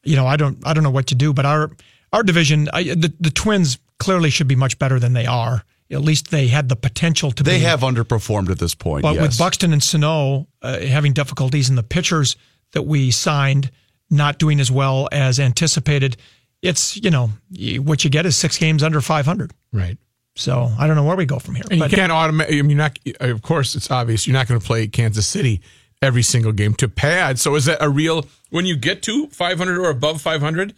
you 0.03 0.15
know, 0.15 0.25
I 0.25 0.37
don't 0.37 0.65
I 0.65 0.73
don't 0.73 0.83
know 0.83 0.89
what 0.89 1.07
to 1.07 1.15
do. 1.15 1.33
But 1.33 1.45
our 1.45 1.69
our 2.11 2.23
division, 2.23 2.69
I, 2.73 2.83
the 2.83 3.13
the 3.19 3.29
Twins 3.29 3.77
clearly 3.99 4.29
should 4.29 4.47
be 4.47 4.55
much 4.55 4.79
better 4.79 4.99
than 4.99 5.13
they 5.13 5.25
are. 5.25 5.63
At 5.91 6.01
least 6.01 6.29
they 6.29 6.47
had 6.47 6.69
the 6.69 6.75
potential 6.75 7.31
to 7.31 7.41
They 7.43 7.57
be. 7.57 7.63
have 7.63 7.81
underperformed 7.81 8.49
at 8.49 8.59
this 8.59 8.75
point. 8.75 9.01
But 9.01 9.15
yes. 9.15 9.21
with 9.23 9.37
Buxton 9.39 9.73
and 9.73 9.81
Sano 9.81 10.47
uh, 10.61 10.79
having 10.81 11.13
difficulties 11.13 11.67
and 11.69 11.77
the 11.77 11.83
pitchers 11.83 12.35
that 12.73 12.83
we 12.83 13.09
signed 13.11 13.71
not 14.11 14.37
doing 14.37 14.59
as 14.59 14.71
well 14.71 15.09
as 15.11 15.39
anticipated, 15.39 16.17
it's, 16.61 16.95
you 16.97 17.09
know, 17.09 17.31
what 17.79 18.03
you 18.03 18.09
get 18.09 18.25
is 18.27 18.35
six 18.35 18.57
games 18.57 18.83
under 18.83 19.01
500. 19.01 19.51
right. 19.73 19.97
So 20.35 20.71
I 20.79 20.87
don't 20.87 20.95
know 20.95 21.03
where 21.03 21.17
we 21.17 21.25
go 21.25 21.37
from 21.39 21.55
here. 21.55 21.65
And 21.69 21.79
But 21.81 21.91
you 21.91 21.97
can't 21.97 22.13
automatically. 22.13 22.59
I 22.59 22.61
mean, 22.61 22.77
you're 22.77 22.77
not. 22.77 22.97
Of 23.19 23.41
course, 23.41 23.75
it's 23.75 23.91
obvious 23.91 24.25
you're 24.25 24.35
not 24.35 24.47
going 24.47 24.59
to 24.61 24.65
play 24.65 24.87
Kansas 24.87 25.27
City 25.27 25.59
every 26.01 26.21
single 26.21 26.53
game 26.53 26.75
to 26.75 26.87
pad. 26.87 27.39
So 27.39 27.55
is 27.55 27.65
that 27.65 27.79
a 27.81 27.89
real? 27.89 28.25
When 28.49 28.65
you 28.65 28.77
get 28.77 29.01
to 29.03 29.27
500 29.27 29.77
or 29.77 29.89
above 29.89 30.21
500, 30.21 30.73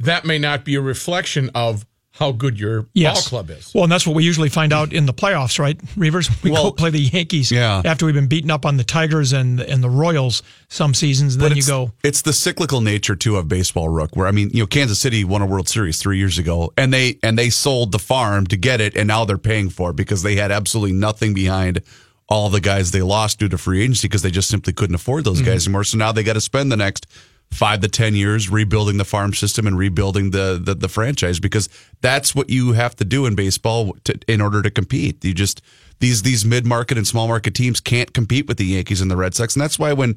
that 0.00 0.26
may 0.26 0.38
not 0.38 0.66
be 0.66 0.74
a 0.74 0.82
reflection 0.82 1.50
of 1.54 1.86
how 2.18 2.32
good 2.32 2.58
your 2.58 2.86
yes. 2.94 3.28
ball 3.28 3.42
club 3.42 3.50
is. 3.58 3.72
Well, 3.74 3.84
and 3.84 3.92
that's 3.92 4.06
what 4.06 4.16
we 4.16 4.24
usually 4.24 4.48
find 4.48 4.72
out 4.72 4.92
in 4.92 5.04
the 5.04 5.12
playoffs, 5.12 5.58
right, 5.58 5.78
Reavers? 5.96 6.42
We 6.42 6.50
go 6.50 6.72
play 6.72 6.88
the 6.90 6.98
Yankees 7.00 7.52
yeah. 7.52 7.82
after 7.84 8.06
we've 8.06 8.14
been 8.14 8.26
beaten 8.26 8.50
up 8.50 8.64
on 8.64 8.78
the 8.78 8.84
Tigers 8.84 9.32
and 9.32 9.60
and 9.60 9.84
the 9.84 9.90
Royals 9.90 10.42
some 10.68 10.94
seasons. 10.94 11.34
And 11.34 11.44
then 11.44 11.56
you 11.56 11.62
go, 11.62 11.92
It's 12.02 12.22
the 12.22 12.32
cyclical 12.32 12.80
nature 12.80 13.16
too 13.16 13.36
of 13.36 13.48
baseball, 13.48 13.88
Rook. 13.88 14.16
Where 14.16 14.26
I 14.26 14.30
mean, 14.30 14.50
you 14.52 14.60
know, 14.60 14.66
Kansas 14.66 14.98
City 14.98 15.24
won 15.24 15.42
a 15.42 15.46
World 15.46 15.68
Series 15.68 15.98
three 15.98 16.18
years 16.18 16.38
ago, 16.38 16.72
and 16.78 16.92
they 16.92 17.18
and 17.22 17.38
they 17.38 17.50
sold 17.50 17.92
the 17.92 17.98
farm 17.98 18.46
to 18.46 18.56
get 18.56 18.80
it, 18.80 18.96
and 18.96 19.06
now 19.08 19.24
they're 19.24 19.36
paying 19.38 19.68
for 19.68 19.90
it 19.90 19.96
because 19.96 20.22
they 20.22 20.36
had 20.36 20.50
absolutely 20.50 20.92
nothing 20.96 21.34
behind 21.34 21.82
all 22.28 22.48
the 22.50 22.60
guys 22.60 22.90
they 22.90 23.02
lost 23.02 23.38
due 23.38 23.48
to 23.48 23.56
free 23.58 23.82
agency 23.82 24.08
because 24.08 24.22
they 24.22 24.30
just 24.32 24.48
simply 24.48 24.72
couldn't 24.72 24.96
afford 24.96 25.24
those 25.24 25.40
Mm-hmm. 25.40 25.50
guys 25.52 25.66
anymore. 25.66 25.84
So 25.84 25.96
now 25.98 26.10
they 26.12 26.24
got 26.24 26.32
to 26.32 26.40
spend 26.40 26.72
the 26.72 26.76
next 26.76 27.06
five 27.50 27.80
to 27.80 27.88
ten 27.88 28.14
years 28.14 28.50
rebuilding 28.50 28.98
the 28.98 29.04
farm 29.04 29.32
system 29.32 29.66
and 29.66 29.78
rebuilding 29.78 30.30
the 30.30 30.60
the, 30.62 30.74
the 30.74 30.88
franchise 30.88 31.40
because 31.40 31.68
that's 32.00 32.34
what 32.34 32.50
you 32.50 32.72
have 32.72 32.94
to 32.96 33.04
do 33.04 33.26
in 33.26 33.34
baseball 33.34 33.96
to, 34.04 34.18
in 34.28 34.40
order 34.40 34.62
to 34.62 34.70
compete. 34.70 35.24
You 35.24 35.34
just 35.34 35.62
these 35.98 36.22
these 36.22 36.44
mid 36.44 36.66
market 36.66 36.98
and 36.98 37.06
small 37.06 37.28
market 37.28 37.54
teams 37.54 37.80
can't 37.80 38.12
compete 38.12 38.46
with 38.46 38.58
the 38.58 38.66
Yankees 38.66 39.00
and 39.00 39.10
the 39.10 39.16
Red 39.16 39.34
Sox, 39.34 39.54
and 39.54 39.62
that's 39.62 39.78
why 39.78 39.92
when 39.92 40.16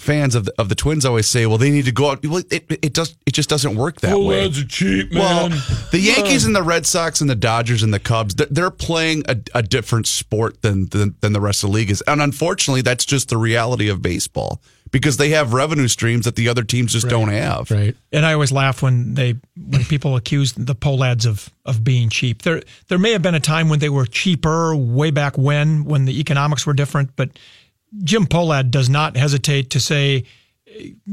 fans 0.00 0.34
of 0.34 0.46
the, 0.46 0.54
of 0.58 0.68
the 0.70 0.74
Twins 0.74 1.04
always 1.04 1.26
say, 1.26 1.46
"Well, 1.46 1.58
they 1.58 1.70
need 1.70 1.84
to 1.84 1.92
go 1.92 2.10
out." 2.10 2.24
Well, 2.24 2.42
it, 2.50 2.64
it 2.70 2.94
does. 2.94 3.16
It 3.26 3.34
just 3.34 3.50
doesn't 3.50 3.76
work 3.76 4.00
that 4.00 4.18
way. 4.18 4.46
are 4.46 4.50
cheap, 4.50 5.12
Well, 5.12 5.50
the 5.90 6.00
Yankees 6.00 6.46
and 6.46 6.56
the 6.56 6.62
Red 6.62 6.86
Sox 6.86 7.20
and 7.20 7.28
the 7.28 7.36
Dodgers 7.36 7.82
and 7.82 7.92
the 7.92 8.00
Cubs, 8.00 8.34
they're, 8.34 8.46
they're 8.50 8.70
playing 8.70 9.24
a, 9.28 9.36
a 9.54 9.62
different 9.62 10.06
sport 10.06 10.62
than, 10.62 10.88
than 10.88 11.14
than 11.20 11.32
the 11.32 11.40
rest 11.40 11.62
of 11.62 11.70
the 11.70 11.74
league 11.74 11.90
is, 11.90 12.02
and 12.06 12.22
unfortunately, 12.22 12.82
that's 12.82 13.04
just 13.04 13.28
the 13.28 13.36
reality 13.36 13.88
of 13.88 14.00
baseball 14.00 14.62
because 14.90 15.16
they 15.16 15.30
have 15.30 15.52
revenue 15.52 15.88
streams 15.88 16.24
that 16.24 16.36
the 16.36 16.48
other 16.48 16.64
teams 16.64 16.92
just 16.92 17.08
don't 17.08 17.28
have. 17.28 17.70
right. 17.70 17.96
And 18.12 18.26
I 18.26 18.32
always 18.32 18.50
laugh 18.52 18.82
when 18.82 19.14
they 19.14 19.34
when 19.56 19.84
people 19.84 20.16
accuse 20.16 20.52
the 20.52 20.74
Pohlads 20.74 21.26
of 21.26 21.48
of 21.64 21.84
being 21.84 22.08
cheap. 22.08 22.42
There 22.42 22.62
there 22.88 22.98
may 22.98 23.12
have 23.12 23.22
been 23.22 23.34
a 23.34 23.40
time 23.40 23.68
when 23.68 23.78
they 23.78 23.88
were 23.88 24.06
cheaper 24.06 24.74
way 24.74 25.10
back 25.10 25.38
when 25.38 25.84
when 25.84 26.04
the 26.06 26.18
economics 26.20 26.66
were 26.66 26.74
different, 26.74 27.14
but 27.16 27.30
Jim 28.04 28.26
Pohlad 28.26 28.70
does 28.70 28.88
not 28.88 29.16
hesitate 29.16 29.70
to 29.70 29.80
say 29.80 30.24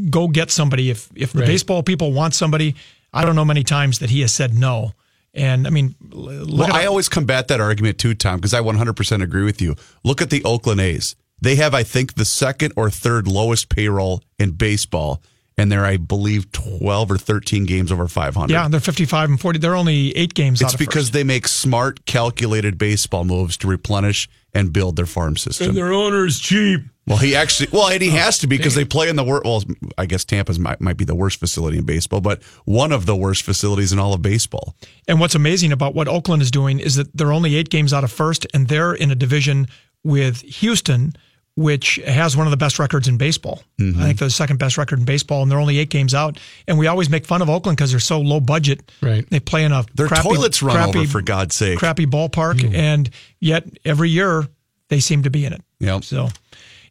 go 0.10 0.27
get 0.27 0.51
somebody 0.51 0.89
if 0.89 1.10
if 1.15 1.34
the 1.34 1.39
Right. 1.39 1.48
baseball 1.48 1.84
people 1.84 2.12
want 2.13 2.34
somebody. 2.34 2.75
I 3.13 3.25
don't 3.25 3.36
know 3.36 3.46
many 3.46 3.63
times 3.63 4.00
that 4.00 4.10
he 4.10 4.22
has 4.22 4.34
said 4.34 4.53
no. 4.53 4.93
And 5.34 5.67
I 5.67 5.69
mean, 5.69 5.96
look 6.10 6.67
Well, 6.67 6.74
I 6.75 6.86
always 6.86 7.10
combat 7.10 7.48
that 7.50 7.62
argument 7.62 8.00
too, 8.00 8.15
Tom, 8.15 8.38
because 8.38 8.53
I 8.53 8.62
100% 8.62 9.22
agree 9.22 9.43
with 9.43 9.62
you. 9.62 9.75
Look 10.03 10.22
at 10.22 10.29
the 10.29 10.43
Oakland 10.43 10.81
A's. 10.81 11.15
They 11.41 11.56
have, 11.56 11.74
I 11.74 11.84
think, 11.84 12.15
the 12.15 12.25
second 12.25 12.74
or 12.75 12.89
third 12.89 13.27
lowest 13.27 13.70
payroll 13.70 14.24
in 14.39 14.51
baseball, 14.51 15.22
and 15.58 15.72
they're, 15.72 15.86
I 15.86 15.98
believe, 15.98 16.51
12 16.51 17.12
or 17.12 17.17
13 17.17 17.65
games 17.65 17.91
over 17.91 18.08
500. 18.08 18.51
yeah, 18.51 18.67
they're 18.67 18.79
55 18.79 19.29
and 19.29 19.39
40. 19.39 19.60
They're 19.60 19.75
only 19.75 20.15
eight 20.15 20.34
games 20.34 20.62
out 20.62 20.67
It's 20.67 20.74
of 20.74 20.79
because 20.79 21.06
first. 21.06 21.13
they 21.13 21.24
make 21.24 21.48
smart, 21.48 22.06
calculated 22.06 22.77
baseball 22.77 23.24
moves 23.24 23.58
to 23.58 23.67
replenish 23.67 24.29
and 24.53 24.74
build 24.74 24.96
their 24.96 25.06
farm 25.06 25.38
system. 25.38 25.70
And 25.70 25.77
their 25.77 25.94
owner 25.94 26.25
is 26.25 26.39
cheap. 26.39 26.82
Well, 27.06 27.17
he 27.17 27.36
actually, 27.36 27.70
well, 27.72 27.88
and 27.88 28.01
he 28.01 28.10
oh, 28.10 28.13
has 28.13 28.39
to 28.39 28.48
be 28.48 28.58
because 28.58 28.75
they 28.75 28.84
play 28.84 29.08
in 29.08 29.15
the 29.15 29.24
worst. 29.24 29.46
Well, 29.46 29.63
I 29.98 30.06
guess 30.08 30.25
Tampa's 30.25 30.60
might, 30.60 30.82
might 30.82 30.98
be 30.98 31.06
the 31.06 31.15
worst 31.15 31.39
facility 31.39 31.77
in 31.77 31.86
baseball, 31.86 32.20
but 32.20 32.44
one 32.65 32.91
of 32.91 33.06
the 33.06 33.15
worst 33.15 33.44
facilities 33.44 33.94
in 33.94 34.00
all 34.00 34.13
of 34.13 34.22
baseball. 34.22 34.75
And 35.08 35.20
what's 35.20 35.34
amazing 35.34 35.72
about 35.72 35.96
what 35.96 36.10
Oakland 36.10 36.41
is 36.41 36.51
doing 36.51 36.79
is 36.79 36.96
that 36.96 37.15
they're 37.15 37.32
only 37.32 37.56
eight 37.56 37.70
games 37.70 37.94
out 37.94 38.03
of 38.03 38.12
first, 38.12 38.46
and 38.53 38.67
they're 38.67 38.94
in 38.94 39.10
a 39.10 39.15
division 39.15 39.67
with 40.03 40.41
Houston, 40.41 41.15
which 41.58 41.96
has 42.06 42.38
one 42.38 42.46
of 42.46 42.52
the 42.52 42.58
best 42.58 42.78
records 42.78 43.08
in 43.08 43.18
baseball. 43.18 43.64
Mm-hmm. 43.80 44.00
I 44.00 44.06
think 44.06 44.20
they're 44.20 44.28
the 44.28 44.34
second 44.34 44.60
best 44.60 44.78
record 44.78 45.00
in 45.00 45.06
baseball, 45.06 45.42
and 45.42 45.52
they're 45.52 45.60
only 45.60 45.80
eight 45.80 45.90
games 45.90 46.14
out. 46.14 46.40
And 46.68 46.78
we 46.78 46.86
always 46.86 47.10
make 47.10 47.26
fun 47.26 47.42
of 47.42 47.50
Oakland 47.50 47.78
because 47.78 47.90
they're 47.90 48.00
so 48.00 48.22
low 48.22 48.40
budget. 48.40 48.92
Right. 49.02 49.28
They 49.28 49.40
play 49.40 49.64
in 49.64 49.72
a 49.72 49.84
Their 49.96 50.08
crappy, 50.08 50.30
toilets 50.30 50.62
run 50.62 50.76
crappy, 50.76 51.00
over, 51.00 51.08
for 51.08 51.22
God's 51.24 51.56
sake. 51.56 51.80
crappy 51.80 52.06
ballpark, 52.06 52.74
and 52.76 53.10
yet 53.40 53.66
every 53.84 54.12
year 54.12 54.48
they 54.90 55.00
seem 55.00 55.24
to 55.24 55.32
be 55.32 55.46
in 55.46 55.54
it. 55.54 55.64
Yep. 55.80 56.04
So, 56.04 56.30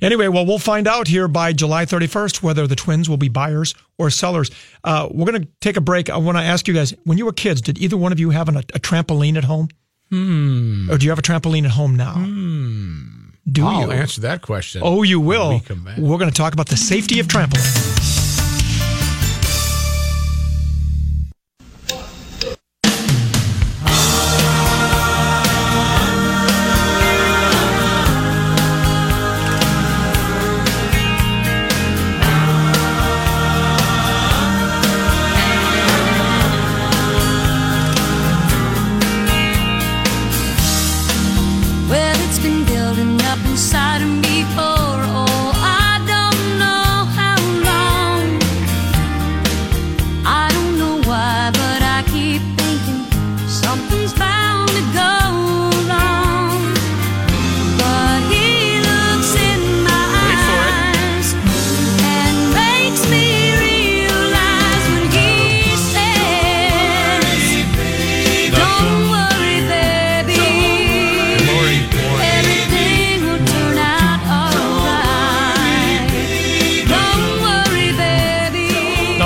anyway, 0.02 0.26
well, 0.26 0.44
we'll 0.44 0.58
find 0.58 0.88
out 0.88 1.06
here 1.06 1.28
by 1.28 1.52
July 1.52 1.86
31st 1.86 2.42
whether 2.42 2.66
the 2.66 2.76
Twins 2.76 3.08
will 3.08 3.16
be 3.18 3.28
buyers 3.28 3.72
or 3.98 4.10
sellers. 4.10 4.50
Uh, 4.82 5.08
we're 5.12 5.26
going 5.26 5.42
to 5.42 5.48
take 5.60 5.76
a 5.76 5.80
break. 5.80 6.10
I 6.10 6.16
want 6.16 6.38
to 6.38 6.42
ask 6.42 6.66
you 6.66 6.74
guys 6.74 6.92
when 7.04 7.18
you 7.18 7.24
were 7.24 7.32
kids, 7.32 7.60
did 7.62 7.78
either 7.78 7.96
one 7.96 8.10
of 8.10 8.18
you 8.18 8.30
have 8.30 8.48
an, 8.48 8.56
a, 8.56 8.62
trampoline 8.62 9.36
at 9.36 9.44
home? 9.44 9.68
Hmm. 10.10 10.90
Or 10.90 10.98
do 10.98 11.04
you 11.04 11.10
have 11.10 11.20
a 11.20 11.22
trampoline 11.22 11.64
at 11.64 11.70
home 11.70 11.94
now? 11.94 12.14
Hmm. 12.14 13.15
Do 13.50 13.64
I'll 13.66 13.82
you? 13.86 13.92
answer 13.92 14.20
that 14.22 14.42
question. 14.42 14.82
Oh, 14.84 15.02
you 15.02 15.20
will. 15.20 15.50
we 15.50 15.60
come 15.60 15.84
back. 15.84 15.98
We're 15.98 16.18
going 16.18 16.30
to 16.30 16.36
talk 16.36 16.52
about 16.52 16.68
the 16.68 16.76
safety 16.76 17.20
of 17.20 17.26
trampoline. 17.28 18.05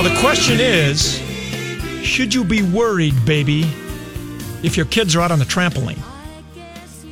Now, 0.00 0.08
the 0.08 0.18
question 0.20 0.58
is 0.60 1.18
should 2.02 2.32
you 2.32 2.42
be 2.42 2.62
worried, 2.62 3.12
baby, 3.26 3.64
if 4.62 4.74
your 4.74 4.86
kids 4.86 5.14
are 5.14 5.20
out 5.20 5.30
on 5.30 5.38
the 5.38 5.44
trampoline? 5.44 5.98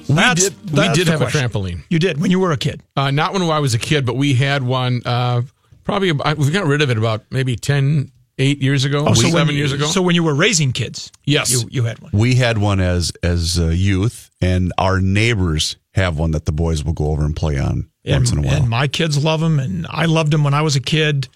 we 0.09 0.15
That's- 0.15 0.49
did, 0.49 0.71
we 0.71 0.89
did 0.95 1.07
have 1.07 1.19
question. 1.21 1.45
a 1.45 1.49
trampoline. 1.51 1.83
You 1.91 1.99
did 1.99 2.19
when 2.19 2.31
you 2.31 2.41
were 2.41 2.51
a 2.53 2.57
kid. 2.57 2.83
Uh, 2.97 3.11
not 3.11 3.35
when 3.35 3.43
I 3.43 3.59
was 3.59 3.75
a 3.75 3.79
kid, 3.79 4.07
but 4.07 4.17
we 4.17 4.33
had 4.33 4.63
one. 4.63 5.03
Uh, 5.05 5.43
probably 5.85 6.09
about, 6.09 6.39
we 6.39 6.51
got 6.51 6.65
rid 6.65 6.81
of 6.81 6.89
it 6.89 6.97
about 6.97 7.25
maybe 7.31 7.57
10, 7.57 8.11
8 8.39 8.63
years 8.63 8.87
ago, 8.87 9.05
Oh, 9.07 9.13
so 9.13 9.25
when 9.25 9.33
seven 9.33 9.55
you- 9.55 9.59
years 9.59 9.73
ago. 9.73 9.85
So 9.85 10.01
when 10.01 10.15
you 10.15 10.23
were 10.23 10.35
raising 10.35 10.73
kids, 10.73 11.13
Yes. 11.27 11.53
you, 11.53 11.69
you 11.71 11.83
had 11.85 11.99
one. 11.99 12.13
We 12.15 12.37
had 12.37 12.57
one 12.57 12.81
as 12.81 13.13
as 13.23 13.59
uh, 13.59 13.67
youth, 13.67 14.31
and 14.41 14.73
our 14.79 14.99
neighbors 14.99 15.77
have 15.93 16.17
one 16.17 16.31
that 16.31 16.47
the 16.47 16.53
boys 16.53 16.85
will 16.85 16.95
go 16.95 17.09
over 17.09 17.23
and 17.27 17.37
play 17.37 17.59
on 17.59 17.91
once 18.07 18.33
in 18.33 18.39
a 18.39 18.41
while. 18.41 18.55
and 18.63 18.71
my 18.71 18.89
kids 18.89 19.23
love 19.23 19.41
them, 19.41 19.61
and 19.61 19.87
I 19.91 20.07
loved 20.07 20.31
them 20.31 20.43
when 20.43 20.55
I 20.55 20.63
was 20.63 20.75
a 20.75 20.81
kid. 20.81 21.29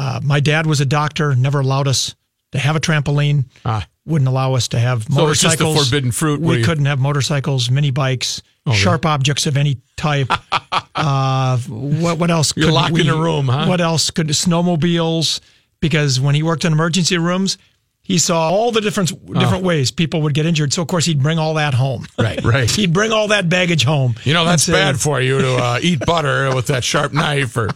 Uh, 0.00 0.18
my 0.24 0.40
dad 0.40 0.66
was 0.66 0.80
a 0.80 0.86
doctor, 0.86 1.34
never 1.36 1.60
allowed 1.60 1.86
us 1.86 2.14
to 2.52 2.58
have 2.58 2.74
a 2.74 2.80
trampoline. 2.80 3.44
Ah. 3.66 3.86
Wouldn't 4.06 4.28
allow 4.28 4.54
us 4.54 4.68
to 4.68 4.78
have 4.78 5.10
motorcycles. 5.10 5.38
So 5.38 5.46
it's 5.48 5.58
just 5.58 5.58
the 5.58 5.84
forbidden 5.84 6.10
fruit 6.10 6.40
We 6.40 6.62
couldn't 6.62 6.86
have 6.86 6.98
motorcycles, 6.98 7.70
mini 7.70 7.90
bikes, 7.90 8.40
sharp 8.72 9.04
objects 9.04 9.46
of 9.46 9.58
any 9.58 9.82
type. 9.96 10.32
uh, 10.94 11.58
what 11.58 12.18
what 12.18 12.30
else? 12.30 12.54
You're 12.56 12.72
locked 12.72 12.98
in 12.98 13.06
we- 13.06 13.08
a 13.10 13.14
room, 13.14 13.48
huh? 13.48 13.66
What 13.66 13.82
else 13.82 14.10
could 14.10 14.28
snowmobiles? 14.28 15.40
Because 15.80 16.18
when 16.18 16.34
he 16.34 16.42
worked 16.42 16.64
in 16.64 16.72
emergency 16.72 17.18
rooms, 17.18 17.58
he 18.02 18.18
saw 18.18 18.50
all 18.50 18.72
the 18.72 18.80
different 18.80 19.10
different 19.38 19.64
ways 19.64 19.90
people 19.90 20.22
would 20.22 20.34
get 20.34 20.46
injured. 20.46 20.72
So 20.72 20.80
of 20.80 20.88
course 20.88 21.04
he'd 21.04 21.22
bring 21.22 21.38
all 21.38 21.54
that 21.54 21.74
home. 21.74 22.06
Right, 22.18 22.42
right. 22.42 22.70
he'd 22.76 22.94
bring 22.94 23.12
all 23.12 23.28
that 23.28 23.50
baggage 23.50 23.84
home. 23.84 24.14
you 24.24 24.32
know, 24.32 24.46
that's 24.46 24.62
say, 24.62 24.72
bad 24.72 24.98
for 24.98 25.20
you 25.20 25.40
to 25.40 25.56
uh, 25.56 25.78
eat 25.82 26.00
butter 26.06 26.54
with 26.54 26.68
that 26.68 26.84
sharp 26.84 27.12
knife. 27.12 27.56
Or 27.56 27.68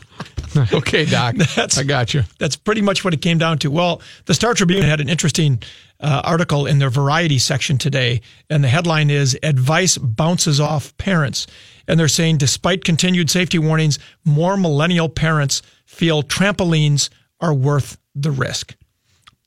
Okay, 0.72 1.04
Doc. 1.04 1.34
That's- 1.56 1.78
I 1.78 1.82
got 1.84 2.14
you. 2.14 2.22
That's 2.38 2.56
pretty 2.56 2.80
much 2.82 3.04
what 3.04 3.14
it 3.14 3.22
came 3.22 3.38
down 3.38 3.58
to. 3.60 3.70
Well, 3.70 4.00
the 4.26 4.34
Star 4.34 4.54
Tribune 4.54 4.82
had 4.82 5.00
an 5.00 5.08
interesting 5.08 5.62
uh, 6.00 6.22
article 6.24 6.66
in 6.66 6.78
their 6.78 6.90
variety 6.90 7.38
section 7.38 7.78
today, 7.78 8.20
and 8.50 8.62
the 8.62 8.68
headline 8.68 9.10
is 9.10 9.38
Advice 9.42 9.96
Bounces 9.98 10.60
Off 10.60 10.96
Parents. 10.96 11.46
And 11.86 11.98
they're 12.00 12.08
saying, 12.08 12.38
despite 12.38 12.84
continued 12.84 13.30
safety 13.30 13.58
warnings, 13.58 13.98
more 14.24 14.56
millennial 14.56 15.08
parents 15.08 15.62
feel 15.86 16.22
trampolines 16.22 17.10
are 17.40 17.54
worth 17.54 17.98
the 18.14 18.30
risk. 18.30 18.74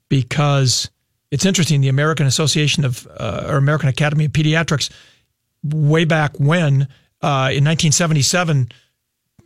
Because 0.09 0.89
it's 1.31 1.45
interesting, 1.45 1.81
the 1.81 1.89
American 1.89 2.25
Association 2.25 2.85
of, 2.85 3.07
uh, 3.17 3.45
or 3.47 3.57
American 3.57 3.89
Academy 3.89 4.25
of 4.25 4.31
Pediatrics, 4.31 4.89
way 5.63 6.05
back 6.05 6.39
when, 6.39 6.87
uh, 7.21 7.49
in 7.51 7.65
1977, 7.65 8.69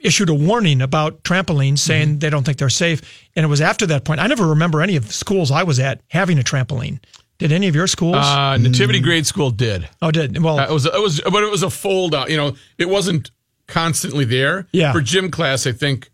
issued 0.03 0.29
a 0.29 0.33
warning 0.33 0.81
about 0.81 1.23
trampolines 1.23 1.79
saying 1.79 2.07
Mm-hmm. 2.09 2.19
they 2.19 2.29
don't 2.29 2.43
think 2.45 2.57
they're 2.57 2.69
safe. 2.69 3.01
And 3.35 3.43
it 3.43 3.47
was 3.47 3.61
after 3.61 3.85
that 3.87 4.03
point. 4.03 4.19
I 4.19 4.27
never 4.27 4.47
remember 4.47 4.81
any 4.81 4.95
of 4.95 5.07
the 5.07 5.13
schools 5.13 5.51
I 5.51 5.63
was 5.63 5.79
at 5.79 6.01
having 6.07 6.39
a 6.39 6.43
trampoline. 6.43 6.99
Did 7.37 7.51
any 7.51 7.67
of 7.67 7.75
your 7.75 7.87
schools? 7.87 8.17
Uh, 8.17 8.57
Nativity 8.57 8.99
Grade 8.99 9.25
School 9.25 9.49
did. 9.51 9.89
oh, 10.01 10.11
did 10.11 10.37
well. 10.43 10.59
Uh, 10.59 10.65
it 10.67 10.71
was 10.71 10.85
it 10.85 11.01
was 11.01 11.21
but 11.21 11.43
it 11.43 11.49
was 11.49 11.63
a 11.63 11.69
fold 11.71 12.13
out. 12.13 12.29
You 12.29 12.37
know, 12.37 12.55
it 12.77 12.87
wasn't 12.89 13.31
constantly 13.67 14.25
there. 14.25 14.67
Yeah. 14.71 14.91
For 14.91 15.01
gym 15.01 15.31
class, 15.31 15.65
I 15.65 15.71
think 15.71 16.11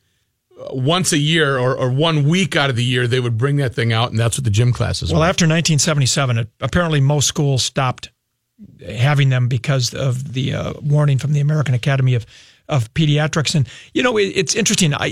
uh, 0.58 0.68
once 0.74 1.12
a 1.12 1.18
year 1.18 1.58
or, 1.58 1.76
or 1.76 1.90
one 1.92 2.28
week 2.30 2.56
out 2.56 2.70
of 2.70 2.76
the 2.78 2.84
year 2.84 3.08
they 3.08 3.20
would 3.20 3.38
bring 3.38 3.58
that 3.58 3.76
thing 3.76 3.92
out, 3.92 4.10
and 4.12 4.18
that's 4.20 4.38
what 4.38 4.46
the 4.46 4.50
gym 4.52 4.72
classes 4.72 5.12
well, 5.12 5.20
were. 5.22 5.28
after 5.28 5.44
1977, 5.44 6.38
it, 6.38 6.50
apparently 6.62 7.02
most 7.02 7.28
schools 7.28 7.62
stopped 7.64 8.10
having 8.88 9.30
them 9.30 9.48
because 9.48 9.94
of 9.94 10.34
the 10.34 10.54
uh, 10.54 10.74
warning 10.82 11.18
from 11.18 11.34
the 11.34 11.40
American 11.40 11.74
Academy 11.76 12.16
of 12.16 12.26
of 12.70 12.94
Pediatrics. 12.94 13.56
And 13.56 13.68
you 13.94 14.04
know, 14.04 14.18
it, 14.18 14.34
it's 14.36 14.56
interesting. 14.56 14.94
I 14.94 15.12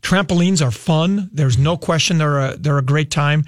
trampolines 0.00 0.64
are 0.66 0.70
fun. 0.70 1.30
There's 1.32 1.58
no 1.58 1.76
question 1.76 2.18
they're 2.18 2.38
a 2.38 2.56
they're 2.56 2.78
a 2.78 2.82
great 2.84 3.10
time, 3.10 3.44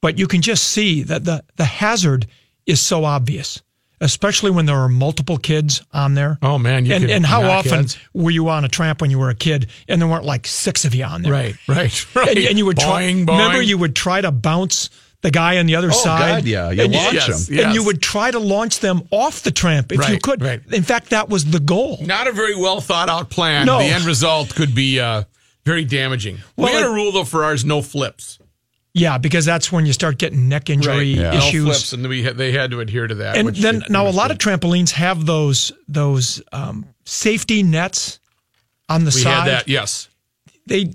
but 0.00 0.18
you 0.18 0.26
can 0.26 0.42
just 0.42 0.64
see 0.64 1.02
that 1.04 1.24
the 1.24 1.42
the 1.56 1.64
hazard 1.64 2.26
is 2.66 2.80
so 2.80 3.04
obvious. 3.04 3.62
especially 4.00 4.50
when 4.52 4.66
there 4.66 4.76
are 4.76 4.88
multiple 4.88 5.38
kids 5.38 5.82
on 5.92 6.14
there. 6.14 6.38
Oh, 6.40 6.56
man, 6.58 6.86
you 6.86 6.94
and 6.94 7.10
and 7.10 7.26
how 7.26 7.42
often 7.42 7.78
heads. 7.78 7.98
were 8.14 8.30
you 8.30 8.48
on 8.48 8.64
a 8.64 8.68
tramp 8.68 9.00
when 9.00 9.10
you 9.10 9.18
were 9.18 9.30
a 9.30 9.34
kid 9.34 9.66
and 9.88 10.00
there 10.00 10.08
weren't 10.08 10.24
like 10.24 10.46
six 10.46 10.84
of 10.84 10.94
you 10.94 11.04
on 11.04 11.22
there? 11.22 11.32
Right, 11.32 11.56
right, 11.66 12.14
right. 12.14 12.28
And, 12.36 12.38
and 12.38 12.58
you 12.58 12.66
would 12.66 12.78
try. 12.78 13.02
Boing, 13.02 13.26
boing. 13.26 13.38
Remember, 13.38 13.62
you 13.62 13.76
would 13.78 13.96
try 13.96 14.20
to 14.20 14.30
bounce 14.30 14.90
the 15.22 15.30
guy 15.30 15.58
on 15.58 15.66
the 15.66 15.74
other 15.76 15.88
Oh, 15.88 16.04
side. 16.04 16.42
God, 16.42 16.44
yeah. 16.44 16.70
You 16.70 16.82
and 16.84 16.92
launch 16.94 17.14
Yes, 17.14 17.46
them. 17.46 17.56
yes. 17.56 17.64
And 17.66 17.74
you 17.74 17.84
would 17.84 18.00
try 18.00 18.30
to 18.30 18.38
launch 18.38 18.80
them 18.80 19.02
off 19.10 19.42
the 19.42 19.50
tramp 19.50 19.90
if 19.92 20.08
you 20.08 20.18
could. 20.18 20.40
right. 20.42 20.60
In 20.72 20.82
fact, 20.84 21.10
that 21.10 21.28
was 21.28 21.44
the 21.46 21.60
goal. 21.60 21.98
Not 22.02 22.26
a 22.28 22.32
very 22.32 22.54
well 22.56 22.80
thought 22.80 23.08
out 23.08 23.28
plan. 23.30 23.66
No. 23.66 23.78
The 23.78 23.84
end 23.86 24.04
result 24.04 24.54
could 24.54 24.74
be 24.74 25.00
uh, 25.00 25.24
very 25.64 25.84
damaging. 25.84 26.38
Well, 26.56 26.68
we 26.68 26.72
had 26.80 26.86
a 26.86 26.90
rule 26.92 27.10
though 27.12 27.24
for 27.24 27.44
ours: 27.44 27.64
no 27.64 27.82
flips. 27.82 28.38
Yeah, 28.94 29.18
because 29.18 29.44
that's 29.44 29.70
when 29.70 29.86
you 29.86 29.92
start 29.92 30.18
getting 30.18 30.48
neck 30.48 30.70
injury 30.70 31.04
Yeah. 31.14 31.30
No 31.32 31.36
issues. 31.38 31.64
flips, 31.64 31.92
and 31.92 32.06
we 32.08 32.22
had, 32.22 32.36
they 32.36 32.50
had 32.52 32.70
to 32.72 32.80
adhere 32.80 33.06
to 33.06 33.16
that. 33.16 33.36
and 33.36 33.46
which 33.46 33.58
then 33.60 33.82
now 33.88 34.08
a 34.08 34.10
lot 34.10 34.30
of 34.30 34.38
trampolines 34.38 34.90
have 34.92 35.24
those 35.26 35.72
those 35.88 36.40
um, 36.52 36.86
safety 37.04 37.62
nets 37.62 38.18
on 38.88 39.00
the 39.04 39.12
we 39.14 39.20
side. 39.22 39.30
had 39.34 39.48
that. 39.48 39.68
Yes, 39.68 40.08
They 40.66 40.92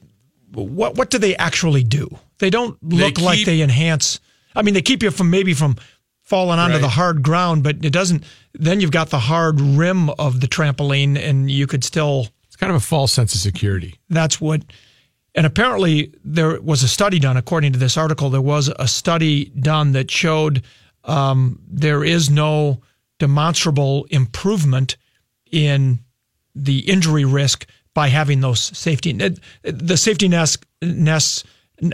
what 0.53 0.95
what 0.95 1.09
do 1.11 1.17
they 1.17 1.35
actually 1.35 1.83
do? 1.83 2.17
They 2.43 2.49
don't 2.49 2.77
look 2.83 3.21
like 3.21 3.37
keep- 3.37 3.45
they 3.45 3.61
enhance. 3.61 4.19
I 4.53 4.63
mean, 4.63 4.73
they 4.73 4.81
keep 4.81 5.01
you 5.01 5.11
from 5.11 5.29
maybe 5.29 5.53
from 5.53 5.77
falling 6.23 6.59
onto 6.59 6.73
Right. 6.73 6.81
the 6.81 6.89
hard 6.89 7.23
ground, 7.23 7.63
but 7.63 7.77
it 7.85 7.91
doesn't. 7.93 8.25
Then 8.53 8.81
you've 8.81 8.91
got 8.91 9.11
the 9.11 9.19
hard 9.19 9.61
rim 9.61 10.09
of 10.09 10.41
the 10.41 10.47
trampoline, 10.49 11.17
and 11.17 11.49
you 11.49 11.67
could 11.67 11.85
still. 11.85 12.27
it's 12.47 12.57
kind 12.57 12.69
of 12.69 12.75
a 12.75 12.81
false 12.85 13.13
sense 13.13 13.33
of 13.33 13.39
security. 13.39 13.95
That's 14.09 14.41
what. 14.41 14.61
And 15.33 15.45
apparently, 15.45 16.13
there 16.25 16.59
was 16.59 16.83
a 16.83 16.87
study 16.89 17.17
done. 17.17 17.37
According 17.37 17.71
to 17.73 17.79
this 17.79 17.95
article, 17.95 18.29
there 18.29 18.41
was 18.41 18.69
a 18.77 18.87
study 18.89 19.45
done 19.45 19.93
that 19.93 20.11
showed 20.11 20.63
um, 21.05 21.59
there 21.67 22.03
is 22.03 22.29
no 22.29 22.81
demonstrable 23.19 24.05
improvement 24.09 24.97
in 25.49 25.99
the 26.53 26.79
injury 26.79 27.23
risk 27.25 27.65
by 27.93 28.09
having 28.09 28.41
those 28.41 28.59
safety 28.77 29.13
the 29.63 29.97
safety 29.97 30.27
nests 30.27 31.43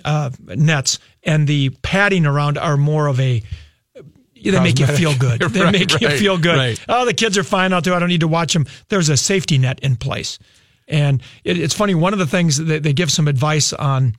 uh, 0.05 0.29
nets 0.47 0.99
and 1.23 1.47
the 1.47 1.69
padding 1.81 2.25
around 2.25 2.57
are 2.57 2.77
more 2.77 3.07
of 3.07 3.19
a 3.19 3.41
they 4.41 4.59
make 4.61 4.79
you 4.79 4.87
feel 4.87 5.13
good. 5.17 5.41
They 5.51 5.61
Right, 5.61 5.73
make 5.73 5.99
you 5.99 6.09
feel 6.11 6.37
good. 6.37 6.55
right. 6.57 6.79
Oh, 6.87 7.05
the 7.05 7.13
kids 7.13 7.37
are 7.37 7.43
fine 7.43 7.73
out 7.73 7.83
there. 7.83 7.93
I 7.93 7.99
don't 7.99 8.07
need 8.09 8.21
to 8.21 8.27
watch 8.27 8.53
them. 8.53 8.65
There's 8.87 9.09
a 9.09 9.17
safety 9.17 9.57
net 9.57 9.79
in 9.81 9.97
place, 9.97 10.39
and 10.87 11.21
it, 11.43 11.57
it's 11.57 11.73
funny. 11.73 11.93
One 11.93 12.13
of 12.13 12.19
the 12.19 12.25
things 12.25 12.57
that 12.57 12.83
they 12.83 12.93
give 12.93 13.11
some 13.11 13.27
advice 13.27 13.73
on 13.73 14.15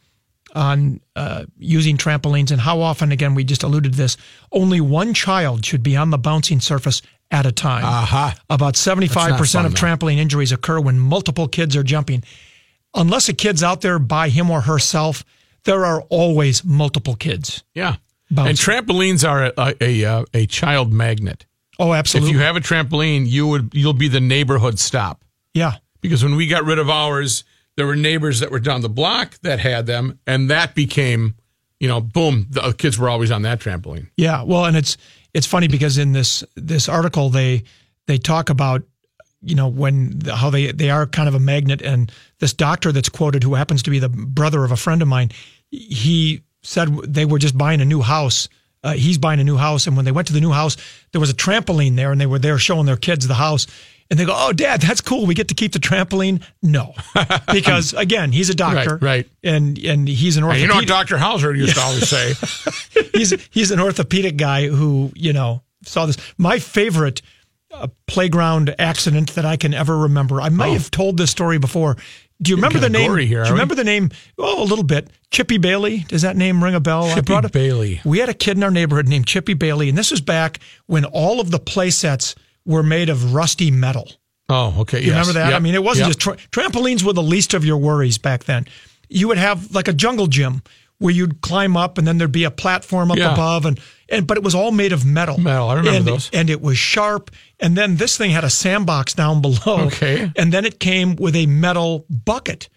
on 0.55 1.01
uh, 1.17 1.45
using 1.59 1.97
trampolines 1.97 2.51
and 2.51 2.61
how 2.61 2.81
often. 2.81 3.13
Again, 3.13 3.35
we 3.35 3.45
just 3.45 3.63
alluded 3.63 3.93
to 3.93 3.97
this. 3.99 4.17
Only 4.53 4.81
one 4.81 5.15
child 5.15 5.65
should 5.65 5.83
be 5.83 5.97
on 5.97 6.11
the 6.11 6.19
bouncing 6.19 6.61
surface 6.61 7.01
at 7.31 7.47
a 7.47 7.53
time. 7.53 7.85
Aha. 7.85 8.37
About 8.51 8.77
seventy-five 8.77 9.39
percent 9.39 9.67
of 9.67 9.73
trampoline 9.75 10.19
injuries 10.19 10.53
occur 10.53 10.81
when 10.81 10.99
multiple 10.99 11.49
kids 11.49 11.77
are 11.77 11.83
jumping. 11.85 12.25
Unless 12.95 13.29
a 13.31 13.33
kid's 13.33 13.63
out 13.63 13.81
there 13.81 13.99
by 13.99 14.29
him 14.29 14.51
or 14.51 14.61
herself, 14.63 15.25
there 15.65 15.85
are 15.85 16.03
always 16.09 16.65
multiple 16.65 17.15
kids. 17.15 17.63
Yeah, 17.75 17.97
Bouncing. 18.31 18.51
and 18.51 18.59
trampolines 18.87 19.29
are 19.29 19.45
a 19.47 19.53
a, 19.57 19.75
a, 19.81 20.05
uh, 20.05 20.25
a 20.35 20.47
child 20.47 20.93
magnet. 20.93 21.47
Oh, 21.79 21.93
absolutely. 21.95 22.31
If 22.31 22.37
you 22.37 22.43
have 22.43 22.57
a 22.57 22.61
trampoline, 22.61 23.27
you 23.29 23.47
would 23.47 23.71
you'll 23.73 23.93
be 23.95 24.09
the 24.09 24.21
neighborhood 24.21 24.79
stop. 24.79 25.25
yeah. 25.55 25.75
because 26.03 26.23
when 26.23 26.37
we 26.37 26.47
got 26.47 26.65
rid 26.65 26.79
of 26.79 26.89
ours, 26.91 27.45
there 27.77 27.87
were 27.87 27.97
neighbors 27.97 28.41
that 28.41 28.51
were 28.51 28.61
down 28.61 28.81
the 28.83 28.89
block 28.89 29.39
that 29.43 29.59
had 29.61 29.87
them, 29.87 30.19
and 30.27 30.51
that 30.51 30.75
became, 30.75 31.35
you 31.79 31.89
know, 31.89 32.01
boom, 32.01 32.47
the 32.51 32.73
kids 32.73 32.99
were 32.99 33.09
always 33.09 33.31
on 33.31 33.43
that 33.43 33.61
trampoline. 33.61 34.09
Yeah, 34.17 34.43
well, 34.43 34.65
and 34.67 34.77
it's 34.77 34.97
it's 35.33 35.47
funny 35.47 35.69
because 35.69 35.97
in 35.99 36.13
this 36.13 36.45
this 36.57 36.89
article 36.89 37.31
they 37.31 37.63
they 38.07 38.19
talk 38.19 38.51
about 38.51 38.83
you 39.43 39.55
know 39.55 39.69
when 39.69 40.19
the, 40.19 40.37
how 40.37 40.51
they 40.51 40.73
they 40.73 40.91
are 40.91 41.07
kind 41.07 41.29
of 41.29 41.35
a 41.35 41.41
magnet, 41.41 41.83
and 41.83 42.13
this 42.39 42.53
doctor 42.53 42.93
that's 42.93 43.09
quoted, 43.09 43.43
who 43.43 43.55
happens 43.55 43.83
to 43.85 43.91
be 43.91 43.99
the 43.99 44.09
brother 44.09 44.65
of 44.65 44.73
a 44.73 44.77
friend 44.77 45.03
of 45.03 45.09
mine, 45.09 45.31
he 45.71 46.43
said 46.63 46.89
they 47.05 47.25
were 47.25 47.39
just 47.39 47.57
buying 47.57 47.81
a 47.81 47.85
new 47.85 48.03
house. 48.03 48.49
Uh, 48.83 48.93
he's 48.93 49.19
buying 49.19 49.41
a 49.41 49.45
new 49.45 49.57
house, 49.57 49.87
and 49.87 49.95
when 49.95 50.07
they 50.07 50.13
went 50.13 50.27
to 50.27 50.33
the 50.33 50.41
new 50.41 50.53
house, 50.53 50.77
there 51.13 51.21
was 51.21 51.29
a 51.31 51.35
trampoline 51.35 51.97
there, 51.97 52.13
and 52.13 52.21
they 52.21 52.27
were 52.27 52.39
there 52.39 52.59
showing 52.59 52.87
their 52.87 52.97
kids 52.97 53.27
the 53.27 53.35
house. 53.35 53.67
And 54.11 54.19
they 54.19 54.25
go, 54.25 54.35
"Oh, 54.35 54.53
Dad, 54.53 54.81
that's 54.81 55.01
cool. 55.01 55.27
We 55.27 55.35
get 55.35 55.49
to 55.49 55.55
keep 55.55 55.73
the 55.73 55.79
trampoline." 55.79 56.43
No, 56.63 56.95
because 57.53 57.93
again, 57.95 58.33
he's 58.33 58.51
a 58.51 58.55
doctor, 58.55 58.95
Right, 58.97 59.03
right. 59.03 59.29
And 59.45 59.79
and 59.79 60.09
he's 60.09 60.37
an 60.37 60.45
orthopedic 60.45 60.75
you 60.75 60.81
know 60.81 60.85
Dr. 60.87 61.17
Hauser 61.17 61.55
used 61.55 61.77
to 61.77 61.81
always 61.81 62.09
say? 62.09 62.35
he's 63.15 63.31
he's 63.51 63.71
an 63.71 63.81
orthopedic 63.81 64.37
guy 64.37 64.67
who 64.67 65.13
you 65.15 65.33
know 65.33 65.63
saw 65.85 66.07
this. 66.07 66.17
My 66.39 66.59
favorite 66.59 67.23
uh, 67.71 67.89
playground 68.07 68.75
accident 68.79 69.35
that 69.35 69.45
I 69.45 69.57
can 69.57 69.75
ever 69.75 69.97
remember. 69.99 70.41
I 70.41 70.49
might 70.49 70.73
have 70.73 70.91
told 70.91 71.17
this 71.17 71.31
story 71.31 71.59
before. 71.59 71.97
Do 72.43 72.51
you 72.51 72.57
remember 72.57 72.79
the 72.79 72.89
name? 72.89 73.11
here, 73.17 73.19
do 73.19 73.25
you 73.27 73.39
are 73.41 73.45
we? 73.45 73.51
remember 73.51 73.75
the 73.75 73.85
name? 73.85 74.11
Oh, 74.39 74.63
a 74.63 74.65
little 74.65 74.85
bit. 74.85 75.11
Chippy 75.31 75.59
Bailey. 75.59 75.99
Does 76.09 76.23
that 76.23 76.37
name 76.37 76.65
ring 76.65 76.75
a 76.75 76.81
bell? 76.81 77.05
I 77.05 77.15
Chippy 77.15 77.27
brought 77.27 77.45
it- 77.45 77.53
Bailey. 77.53 78.01
We 78.05 78.19
had 78.19 78.29
a 78.29 78.35
kid 78.35 78.57
in 78.57 78.63
our 78.63 78.71
neighborhood 78.71 79.09
named 79.09 79.27
Chippy 79.27 79.55
Bailey, 79.55 79.89
and 79.89 79.97
this 79.99 80.11
was 80.11 80.21
back 80.21 80.59
when 80.87 81.05
all 81.05 81.39
of 81.41 81.51
the 81.51 81.59
play 81.59 81.91
sets 81.91 82.35
were 82.65 82.83
made 82.83 83.09
of 83.11 83.35
rusty 83.35 83.71
metal. 83.71 84.11
Oh, 84.49 84.75
okay. 84.81 85.01
You 85.03 85.11
remember 85.11 85.35
that? 85.35 85.53
I 85.55 85.59
mean, 85.61 85.75
it 85.75 85.83
wasn't 85.85 86.09
just 86.09 86.19
tra- 86.21 86.37
trampolines 86.51 87.03
were 87.05 87.13
the 87.13 87.23
least 87.23 87.55
of 87.55 87.65
your 87.65 87.77
worries 87.77 88.19
back 88.19 88.45
then. 88.45 88.67
You 89.09 89.29
would 89.29 89.39
have 89.39 89.73
like 89.75 89.87
a 89.87 89.93
jungle 89.93 90.27
gym 90.27 90.63
where 90.99 91.15
you'd 91.15 91.41
climb 91.41 91.77
up 91.77 91.99
and 91.99 92.07
then 92.07 92.19
there'd 92.19 92.33
be 92.33 92.45
a 92.45 92.51
platform 92.51 93.11
up 93.11 93.17
Yeah. 93.19 93.33
above 93.33 93.65
and 93.65 93.79
and 94.11 94.27
but 94.27 94.37
it 94.37 94.43
was 94.43 94.55
all 94.55 94.73
made 94.73 94.93
of 94.93 95.05
metal. 95.05 95.39
Metal, 95.39 95.69
I 95.69 95.75
remember 95.75 95.97
and, 95.99 96.07
those. 96.07 96.31
And 96.33 96.51
it 96.51 96.61
was 96.61 96.77
sharp. 96.79 97.31
And 97.59 97.77
then 97.77 97.97
this 97.97 98.17
thing 98.17 98.31
had 98.31 98.45
a 98.45 98.51
sandbox 98.51 99.15
down 99.15 99.41
below. 99.41 99.87
Okay. 99.87 100.31
And 100.37 100.53
then 100.53 100.65
it 100.65 100.81
came 100.81 101.17
with 101.17 101.37
a 101.37 101.47
metal 101.47 102.05
bucket, 102.09 102.69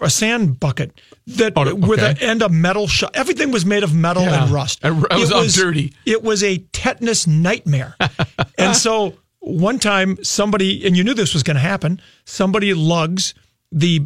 a 0.00 0.10
sand 0.10 0.60
bucket 0.60 0.98
that 1.26 1.52
Oh, 1.56 1.74
with 1.74 2.00
a, 2.00 2.16
and 2.22 2.40
a 2.42 2.48
metal 2.48 2.86
shot. 2.86 3.10
Everything 3.14 3.50
was 3.50 3.64
made 3.66 3.82
of 3.82 3.94
metal 3.94 4.22
Yeah. 4.22 4.44
and 4.44 4.52
rust. 4.52 4.80
And 4.82 5.04
it 5.04 5.12
um, 5.32 5.42
was 5.42 5.54
dirty. 5.54 5.92
It 6.06 6.22
was 6.22 6.42
a 6.42 6.58
tetanus 6.72 7.26
nightmare. 7.26 7.96
and 8.58 8.76
so 8.76 9.14
one 9.40 9.78
time 9.78 10.22
somebody, 10.22 10.86
and 10.86 10.96
you 10.96 11.04
knew 11.04 11.14
this 11.14 11.34
was 11.34 11.42
going 11.42 11.56
to 11.56 11.60
happen, 11.60 12.00
somebody 12.24 12.74
lugs 12.74 13.34
the 13.70 14.00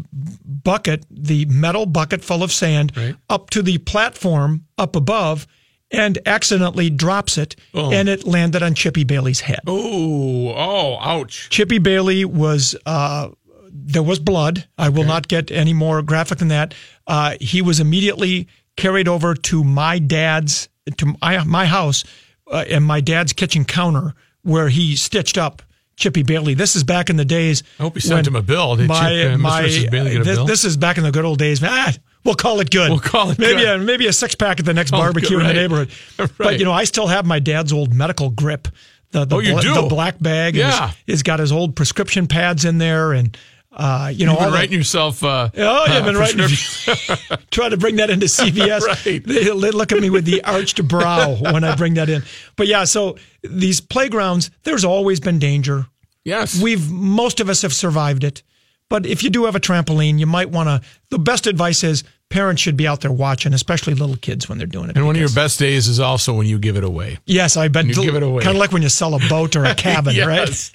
bucket, 0.44 1.04
the 1.10 1.44
metal 1.46 1.86
bucket 1.86 2.24
full 2.24 2.42
of 2.42 2.50
sand, 2.50 2.92
Right. 2.96 3.14
up 3.28 3.50
to 3.50 3.62
the 3.62 3.78
platform 3.78 4.64
up 4.78 4.96
above 4.96 5.46
and 5.92 6.18
accidentally 6.26 6.90
drops 6.90 7.38
it. 7.38 7.54
Oh. 7.74 7.92
And 7.92 8.08
it 8.08 8.26
landed 8.26 8.62
on 8.62 8.74
Chippy 8.74 9.04
Bailey's 9.04 9.40
head. 9.40 9.60
Oh, 9.66 10.48
oh, 10.48 10.98
ouch. 11.00 11.50
Chippy 11.50 11.78
Bailey 11.78 12.24
was 12.24 12.74
uh, 12.86 13.28
there 13.70 14.02
was 14.02 14.18
blood. 14.18 14.66
I 14.78 14.88
will 14.88 15.04
not 15.04 15.28
get 15.28 15.50
any 15.50 15.72
more 15.72 16.02
graphic 16.02 16.38
than 16.38 16.48
that. 16.48 16.74
Uh, 17.06 17.36
he 17.40 17.62
was 17.62 17.80
immediately 17.80 18.48
carried 18.76 19.08
over 19.08 19.34
to 19.34 19.64
my 19.64 19.98
dad's 19.98 20.68
to 20.96 21.14
my, 21.20 21.44
my 21.44 21.66
house 21.66 22.04
uh, 22.50 22.64
and 22.68 22.84
my 22.84 23.00
dad's 23.00 23.32
kitchen 23.32 23.64
counter 23.64 24.14
where 24.42 24.68
he 24.68 24.96
stitched 24.96 25.38
up 25.38 25.62
Chippy 25.96 26.22
Bailey. 26.22 26.54
This 26.54 26.74
is 26.74 26.84
back 26.84 27.10
in 27.10 27.16
the 27.16 27.24
days. 27.24 27.62
I 27.78 27.82
hope 27.82 27.94
he 27.94 28.00
sent 28.00 28.26
him 28.26 28.34
a 28.34 28.42
bill. 28.42 28.76
Did 28.76 28.88
my, 28.88 29.10
Chip, 29.10 29.34
uh, 29.34 29.38
my, 29.38 29.62
Bailey 29.90 30.12
get 30.12 30.20
a 30.20 30.24
this, 30.24 30.36
bill? 30.36 30.46
this 30.46 30.64
is 30.64 30.76
back 30.76 30.98
in 30.98 31.04
the 31.04 31.12
good 31.12 31.24
old 31.24 31.38
days. 31.38 31.62
Ah, 31.62 31.92
we'll 32.24 32.34
call 32.34 32.60
it 32.60 32.70
good. 32.70 32.90
We'll 32.90 33.00
call 33.00 33.30
it 33.30 33.38
maybe 33.38 33.60
good. 33.60 33.80
A, 33.80 33.84
maybe 33.84 34.06
a 34.06 34.12
six 34.12 34.34
pack 34.34 34.60
at 34.60 34.66
the 34.66 34.74
next 34.74 34.90
Call 34.90 35.00
barbecue 35.02 35.38
good, 35.38 35.40
in 35.40 35.42
the 35.42 35.46
right. 35.46 35.54
neighborhood. 35.56 35.90
But 36.38 36.58
you 36.58 36.64
know, 36.64 36.72
I 36.72 36.84
still 36.84 37.06
have 37.06 37.26
my 37.26 37.38
dad's 37.38 37.72
old 37.72 37.92
medical 37.94 38.30
grip. 38.30 38.68
The, 39.10 39.24
the, 39.26 39.36
Oh, 39.36 39.38
you 39.40 39.52
bla- 39.52 39.62
do? 39.62 39.74
the 39.74 39.82
black 39.82 40.18
bag. 40.20 40.56
Yeah. 40.56 40.92
it's 41.06 41.22
got 41.22 41.38
his 41.38 41.52
old 41.52 41.76
prescription 41.76 42.26
pads 42.26 42.64
in 42.64 42.78
there, 42.78 43.12
and 43.12 43.36
uh, 43.74 44.10
you 44.14 44.24
know, 44.26 44.32
You've 44.32 44.40
been 44.40 44.50
the- 44.50 44.56
writing 44.56 44.78
yourself. 44.78 45.22
Uh, 45.22 45.48
Oh, 45.56 45.84
yeah, 45.86 45.94
I've 45.98 46.04
been 46.04 46.16
uh, 46.16 46.18
writing. 46.20 46.46
trying 47.50 47.70
to 47.70 47.76
bring 47.76 47.96
that 47.96 48.10
into 48.10 48.26
CVS. 48.26 48.80
Right. 48.82 49.22
They 49.24 49.50
look 49.50 49.92
at 49.92 50.00
me 50.00 50.10
with 50.10 50.24
the 50.24 50.42
arched 50.44 50.86
brow 50.86 51.34
when 51.36 51.64
I 51.64 51.74
bring 51.76 51.94
that 51.94 52.08
in. 52.08 52.22
But 52.56 52.66
yeah, 52.66 52.84
so 52.84 53.16
these 53.42 53.80
playgrounds, 53.80 54.50
there's 54.64 54.84
always 54.84 55.20
been 55.20 55.38
danger. 55.38 55.86
yes. 56.24 56.60
We've 56.60 56.90
most 56.90 57.40
of 57.40 57.48
us 57.48 57.62
have 57.62 57.72
survived 57.72 58.24
it. 58.24 58.42
But 58.92 59.06
if 59.06 59.22
you 59.22 59.30
do 59.30 59.46
have 59.46 59.56
a 59.56 59.58
trampoline, 59.60 60.18
you 60.18 60.26
might 60.26 60.50
want 60.50 60.68
to. 60.68 60.86
The 61.08 61.18
best 61.18 61.46
advice 61.46 61.82
is 61.82 62.04
parents 62.28 62.60
should 62.60 62.76
be 62.76 62.86
out 62.86 63.00
there 63.00 63.10
watching, 63.10 63.54
especially 63.54 63.94
little 63.94 64.16
kids 64.16 64.50
when 64.50 64.58
they're 64.58 64.66
doing 64.66 64.90
it. 64.90 64.96
and 64.98 65.06
one 65.06 65.16
of 65.16 65.20
your 65.20 65.30
best 65.30 65.58
days 65.58 65.88
is 65.88 65.98
also 65.98 66.34
when 66.34 66.46
you 66.46 66.58
give 66.58 66.76
it 66.76 66.84
away. 66.84 67.16
Yes, 67.24 67.56
I 67.56 67.68
bet. 67.68 67.86
You 67.86 67.94
give 67.94 68.16
it 68.16 68.22
away. 68.22 68.42
Kind 68.42 68.54
of 68.54 68.60
like 68.60 68.70
when 68.70 68.82
you 68.82 68.90
sell 68.90 69.14
a 69.14 69.18
boat 69.30 69.56
or 69.56 69.64
a 69.64 69.74
cabin, 69.88 70.14
Yes, 70.14 70.26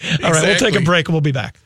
right? 0.01 0.23
All 0.25 0.31
right, 0.31 0.43
we'll 0.43 0.55
take 0.55 0.73
a 0.73 0.83
break 0.83 1.07
and 1.07 1.13
we'll 1.13 1.21
be 1.21 1.31
back. 1.31 1.59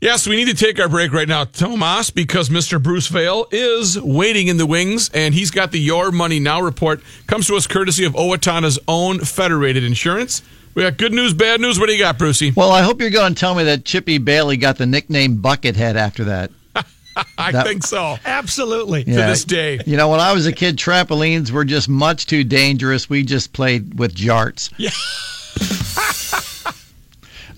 Yes, 0.00 0.28
we 0.28 0.36
need 0.36 0.46
to 0.46 0.54
take 0.54 0.78
our 0.78 0.88
break 0.88 1.12
right 1.12 1.26
now, 1.26 1.42
Tomas, 1.42 2.10
because 2.10 2.50
Mr. 2.50 2.80
Bruce 2.80 3.08
Vail 3.08 3.48
is 3.50 4.00
waiting 4.00 4.46
in 4.46 4.58
the 4.58 4.66
wings, 4.66 5.10
and 5.12 5.34
he's 5.34 5.50
got 5.50 5.72
the 5.72 5.80
Your 5.80 6.12
Money 6.12 6.38
Now 6.38 6.60
report. 6.60 7.00
Comes 7.26 7.48
to 7.48 7.56
us 7.56 7.66
courtesy 7.66 8.04
of 8.04 8.12
Owatonna's 8.12 8.78
own 8.86 9.18
Federated 9.18 9.82
Insurance. 9.82 10.42
We 10.76 10.82
got 10.82 10.98
good 10.98 11.14
news, 11.14 11.32
bad 11.32 11.58
news. 11.62 11.80
What 11.80 11.86
do 11.86 11.94
you 11.94 11.98
got, 11.98 12.18
Brucey? 12.18 12.52
Well, 12.54 12.70
I 12.70 12.82
hope 12.82 13.00
you're 13.00 13.08
going 13.08 13.32
to 13.32 13.40
tell 13.40 13.54
me 13.54 13.64
that 13.64 13.86
Chippy 13.86 14.18
Bailey 14.18 14.58
got 14.58 14.76
the 14.76 14.84
nickname 14.84 15.38
Buckethead 15.38 15.94
after 15.94 16.24
that. 16.24 16.50
I 17.38 17.50
That- 17.50 17.66
think 17.66 17.82
so. 17.82 18.16
Absolutely. 18.26 19.04
To 19.04 19.10
this 19.10 19.44
day. 19.46 19.80
You 19.86 19.96
know, 19.96 20.10
when 20.10 20.20
I 20.20 20.34
was 20.34 20.44
a 20.46 20.52
kid, 20.52 20.76
trampolines 20.76 21.50
were 21.50 21.64
just 21.64 21.88
much 21.88 22.26
too 22.26 22.44
dangerous. 22.44 23.08
We 23.08 23.22
just 23.22 23.54
played 23.54 23.98
with 23.98 24.14
jarts. 24.14 24.70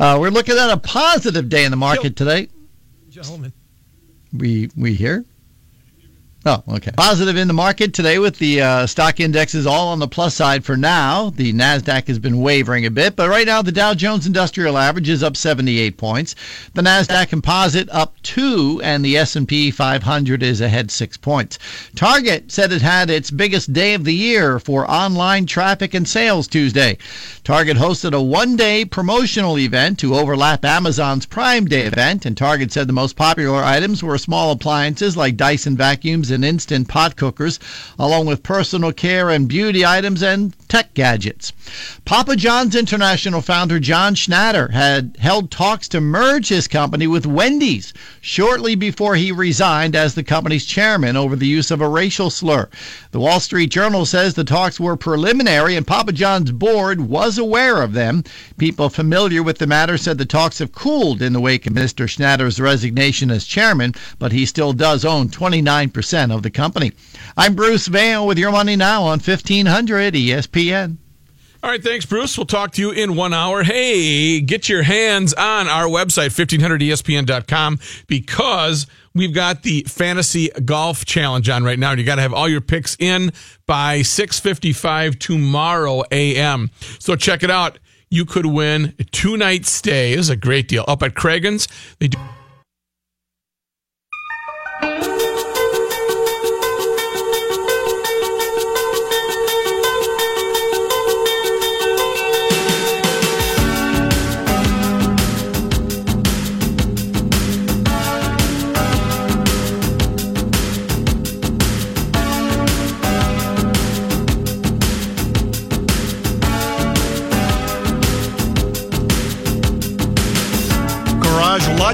Uh, 0.00 0.16
we're 0.20 0.30
looking 0.30 0.56
at 0.56 0.70
a 0.70 0.76
positive 0.76 1.48
day 1.48 1.64
in 1.64 1.72
the 1.72 1.76
market 1.76 2.14
today. 2.14 2.48
Gentlemen. 3.10 3.52
We 4.32 4.70
we 4.76 4.94
here? 4.94 5.24
Oh, 6.48 6.62
okay. 6.66 6.92
Positive 6.96 7.36
in 7.36 7.46
the 7.46 7.52
market 7.52 7.92
today 7.92 8.18
with 8.18 8.38
the 8.38 8.62
uh, 8.62 8.86
stock 8.86 9.20
indexes 9.20 9.66
all 9.66 9.88
on 9.88 9.98
the 9.98 10.08
plus 10.08 10.34
side 10.34 10.64
for 10.64 10.78
now. 10.78 11.28
The 11.28 11.52
Nasdaq 11.52 12.08
has 12.08 12.18
been 12.18 12.40
wavering 12.40 12.86
a 12.86 12.90
bit, 12.90 13.16
but 13.16 13.28
right 13.28 13.46
now 13.46 13.60
the 13.60 13.70
Dow 13.70 13.92
Jones 13.92 14.26
Industrial 14.26 14.78
Average 14.78 15.10
is 15.10 15.22
up 15.22 15.36
78 15.36 15.98
points. 15.98 16.34
The 16.72 16.80
Nasdaq 16.80 17.28
Composite 17.28 17.90
up 17.90 18.14
2 18.22 18.80
and 18.82 19.04
the 19.04 19.18
S&P 19.18 19.70
500 19.70 20.42
is 20.42 20.62
ahead 20.62 20.90
6 20.90 21.18
points. 21.18 21.58
Target 21.94 22.50
said 22.50 22.72
it 22.72 22.80
had 22.80 23.10
its 23.10 23.30
biggest 23.30 23.74
day 23.74 23.92
of 23.92 24.04
the 24.04 24.14
year 24.14 24.58
for 24.58 24.90
online 24.90 25.44
traffic 25.44 25.92
and 25.92 26.08
sales 26.08 26.48
Tuesday. 26.48 26.96
Target 27.44 27.76
hosted 27.76 28.14
a 28.14 28.22
one-day 28.22 28.86
promotional 28.86 29.58
event 29.58 29.98
to 29.98 30.14
overlap 30.14 30.64
Amazon's 30.64 31.26
Prime 31.26 31.66
Day 31.66 31.82
event, 31.82 32.24
and 32.24 32.38
Target 32.38 32.72
said 32.72 32.86
the 32.86 32.94
most 32.94 33.16
popular 33.16 33.62
items 33.62 34.02
were 34.02 34.16
small 34.16 34.50
appliances 34.50 35.14
like 35.14 35.36
Dyson 35.36 35.76
vacuums 35.76 36.30
and 36.30 36.37
instant 36.44 36.88
pot 36.88 37.16
cookers, 37.16 37.58
along 37.98 38.26
with 38.26 38.42
personal 38.42 38.92
care 38.92 39.30
and 39.30 39.48
beauty 39.48 39.84
items 39.84 40.22
and 40.22 40.54
tech 40.68 40.94
gadgets. 40.94 41.52
Papa 42.04 42.36
John's 42.36 42.74
International 42.74 43.40
founder 43.40 43.80
John 43.80 44.14
Schnatter 44.14 44.72
had 44.72 45.16
held 45.18 45.50
talks 45.50 45.88
to 45.88 46.00
merge 46.00 46.48
his 46.48 46.68
company 46.68 47.06
with 47.06 47.26
Wendy's 47.26 47.92
shortly 48.20 48.74
before 48.74 49.16
he 49.16 49.32
resigned 49.32 49.96
as 49.96 50.14
the 50.14 50.22
company's 50.22 50.64
chairman 50.64 51.16
over 51.16 51.36
the 51.36 51.46
use 51.46 51.70
of 51.70 51.80
a 51.80 51.88
racial 51.88 52.30
slur. 52.30 52.68
The 53.10 53.20
Wall 53.20 53.40
Street 53.40 53.70
Journal 53.70 54.04
says 54.06 54.34
the 54.34 54.44
talks 54.44 54.78
were 54.78 54.96
preliminary 54.96 55.76
and 55.76 55.86
Papa 55.86 56.12
John's 56.12 56.52
board 56.52 57.00
was 57.00 57.38
aware 57.38 57.82
of 57.82 57.92
them. 57.92 58.24
People 58.58 58.88
familiar 58.88 59.42
with 59.42 59.58
the 59.58 59.66
matter 59.66 59.96
said 59.96 60.18
the 60.18 60.26
talks 60.26 60.58
have 60.58 60.72
cooled 60.72 61.22
in 61.22 61.32
the 61.32 61.40
wake 61.40 61.66
of 61.66 61.72
Mr. 61.72 62.06
Schnatter's 62.06 62.60
resignation 62.60 63.30
as 63.30 63.44
chairman, 63.44 63.94
but 64.18 64.32
he 64.32 64.44
still 64.44 64.72
does 64.72 65.04
own 65.04 65.28
29% 65.28 66.27
of 66.30 66.42
the 66.42 66.50
company. 66.50 66.92
I'm 67.36 67.54
Bruce 67.54 67.86
Vail 67.86 68.26
with 68.26 68.38
your 68.38 68.52
money 68.52 68.76
now 68.76 69.04
on 69.04 69.18
E 69.18 69.22
1500 69.22 70.14
ESPN. 70.14 70.98
All 71.60 71.70
right, 71.70 71.82
thanks, 71.82 72.06
Bruce. 72.06 72.38
We'll 72.38 72.46
talk 72.46 72.70
to 72.72 72.80
you 72.80 72.92
in 72.92 73.16
one 73.16 73.34
hour. 73.34 73.64
Hey, 73.64 74.40
get 74.40 74.68
your 74.68 74.82
hands 74.82 75.34
on 75.34 75.66
our 75.66 75.86
website, 75.86 76.28
E 76.38 76.58
1500ESPN.com, 76.58 77.80
because 78.06 78.86
we've 79.12 79.34
got 79.34 79.64
the 79.64 79.82
Fantasy 79.88 80.50
Golf 80.64 81.04
Challenge 81.04 81.48
on 81.48 81.64
right 81.64 81.78
now. 81.78 81.90
And 81.90 81.98
you 81.98 82.06
got 82.06 82.14
to 82.14 82.22
have 82.22 82.32
all 82.32 82.48
your 82.48 82.60
picks 82.60 82.96
in 83.00 83.32
by 83.66 84.00
6.55 84.00 85.18
tomorrow 85.18 86.04
a.m. 86.12 86.70
So 87.00 87.16
check 87.16 87.42
it 87.42 87.50
out. 87.50 87.80
You 88.08 88.24
could 88.24 88.46
win 88.46 88.94
a 89.00 89.04
two-night 89.04 89.66
stay. 89.66 90.14
This 90.14 90.26
is 90.26 90.30
a 90.30 90.36
great 90.36 90.68
deal. 90.68 90.84
Up 90.86 91.02
at 91.02 91.16
Cragun's, 91.16 91.66
they 91.98 92.06
do 92.06 92.18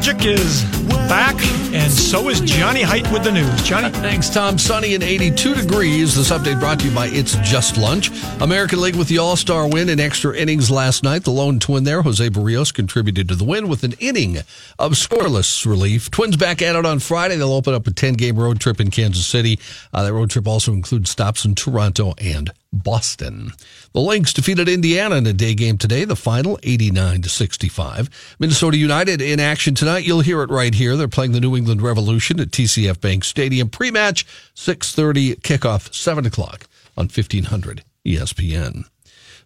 Logic 0.04 0.26
is 0.26 0.64
back, 1.08 1.34
and 1.72 1.90
so 1.90 2.28
is 2.28 2.42
Johnny 2.42 2.82
Heidt 2.82 3.10
with 3.10 3.24
the 3.24 3.32
news. 3.32 3.62
Johnny? 3.62 3.88
Thanks, 4.00 4.28
Tom. 4.28 4.58
Sunny 4.58 4.94
and 4.94 5.02
82 5.02 5.54
degrees. 5.54 6.14
This 6.14 6.30
update 6.30 6.60
brought 6.60 6.80
to 6.80 6.88
you 6.90 6.94
by 6.94 7.06
It's 7.06 7.36
Just 7.36 7.78
Lunch. 7.78 8.10
American 8.42 8.82
League 8.82 8.96
with 8.96 9.08
the 9.08 9.16
All 9.16 9.34
Star 9.34 9.66
win 9.66 9.88
in 9.88 9.98
extra 9.98 10.36
innings 10.36 10.70
last 10.70 11.04
night. 11.04 11.24
The 11.24 11.30
lone 11.30 11.58
twin 11.58 11.84
there, 11.84 12.02
Jose 12.02 12.28
Berrios, 12.28 12.74
contributed 12.74 13.28
to 13.28 13.34
the 13.34 13.44
win 13.44 13.66
with 13.66 13.82
an 13.82 13.94
inning 13.98 14.40
of 14.78 14.92
scoreless 14.92 15.64
relief. 15.64 16.10
Twins 16.10 16.36
back 16.36 16.60
at 16.60 16.76
it 16.76 16.84
on 16.84 16.98
Friday. 16.98 17.36
They'll 17.36 17.54
open 17.54 17.72
up 17.72 17.86
a 17.86 17.90
10 17.90 18.12
game 18.12 18.38
road 18.38 18.60
trip 18.60 18.82
in 18.82 18.90
Kansas 18.90 19.26
City. 19.26 19.58
Uh, 19.94 20.02
that 20.02 20.12
road 20.12 20.28
trip 20.28 20.46
also 20.46 20.74
includes 20.74 21.08
stops 21.08 21.46
in 21.46 21.54
Toronto 21.54 22.12
and 22.18 22.52
Boston. 22.82 23.52
The 23.92 24.00
Lynx 24.00 24.32
defeated 24.32 24.68
Indiana 24.68 25.16
in 25.16 25.26
a 25.26 25.32
day 25.32 25.54
game 25.54 25.78
today, 25.78 26.04
the 26.04 26.16
final 26.16 26.58
89 26.62 27.22
to 27.22 27.28
65. 27.28 28.36
Minnesota 28.38 28.76
United 28.76 29.20
in 29.20 29.40
action 29.40 29.74
tonight. 29.74 30.04
You'll 30.04 30.20
hear 30.20 30.42
it 30.42 30.50
right 30.50 30.74
here. 30.74 30.96
They're 30.96 31.08
playing 31.08 31.32
the 31.32 31.40
New 31.40 31.56
England 31.56 31.82
Revolution 31.82 32.40
at 32.40 32.50
TCF 32.50 33.00
Bank 33.00 33.24
Stadium. 33.24 33.68
Pre-match 33.68 34.26
6:30 34.54 35.40
kickoff 35.40 35.94
7 35.94 36.26
o'clock 36.26 36.66
on 36.96 37.06
1500 37.06 37.84
ESPN. 38.06 38.84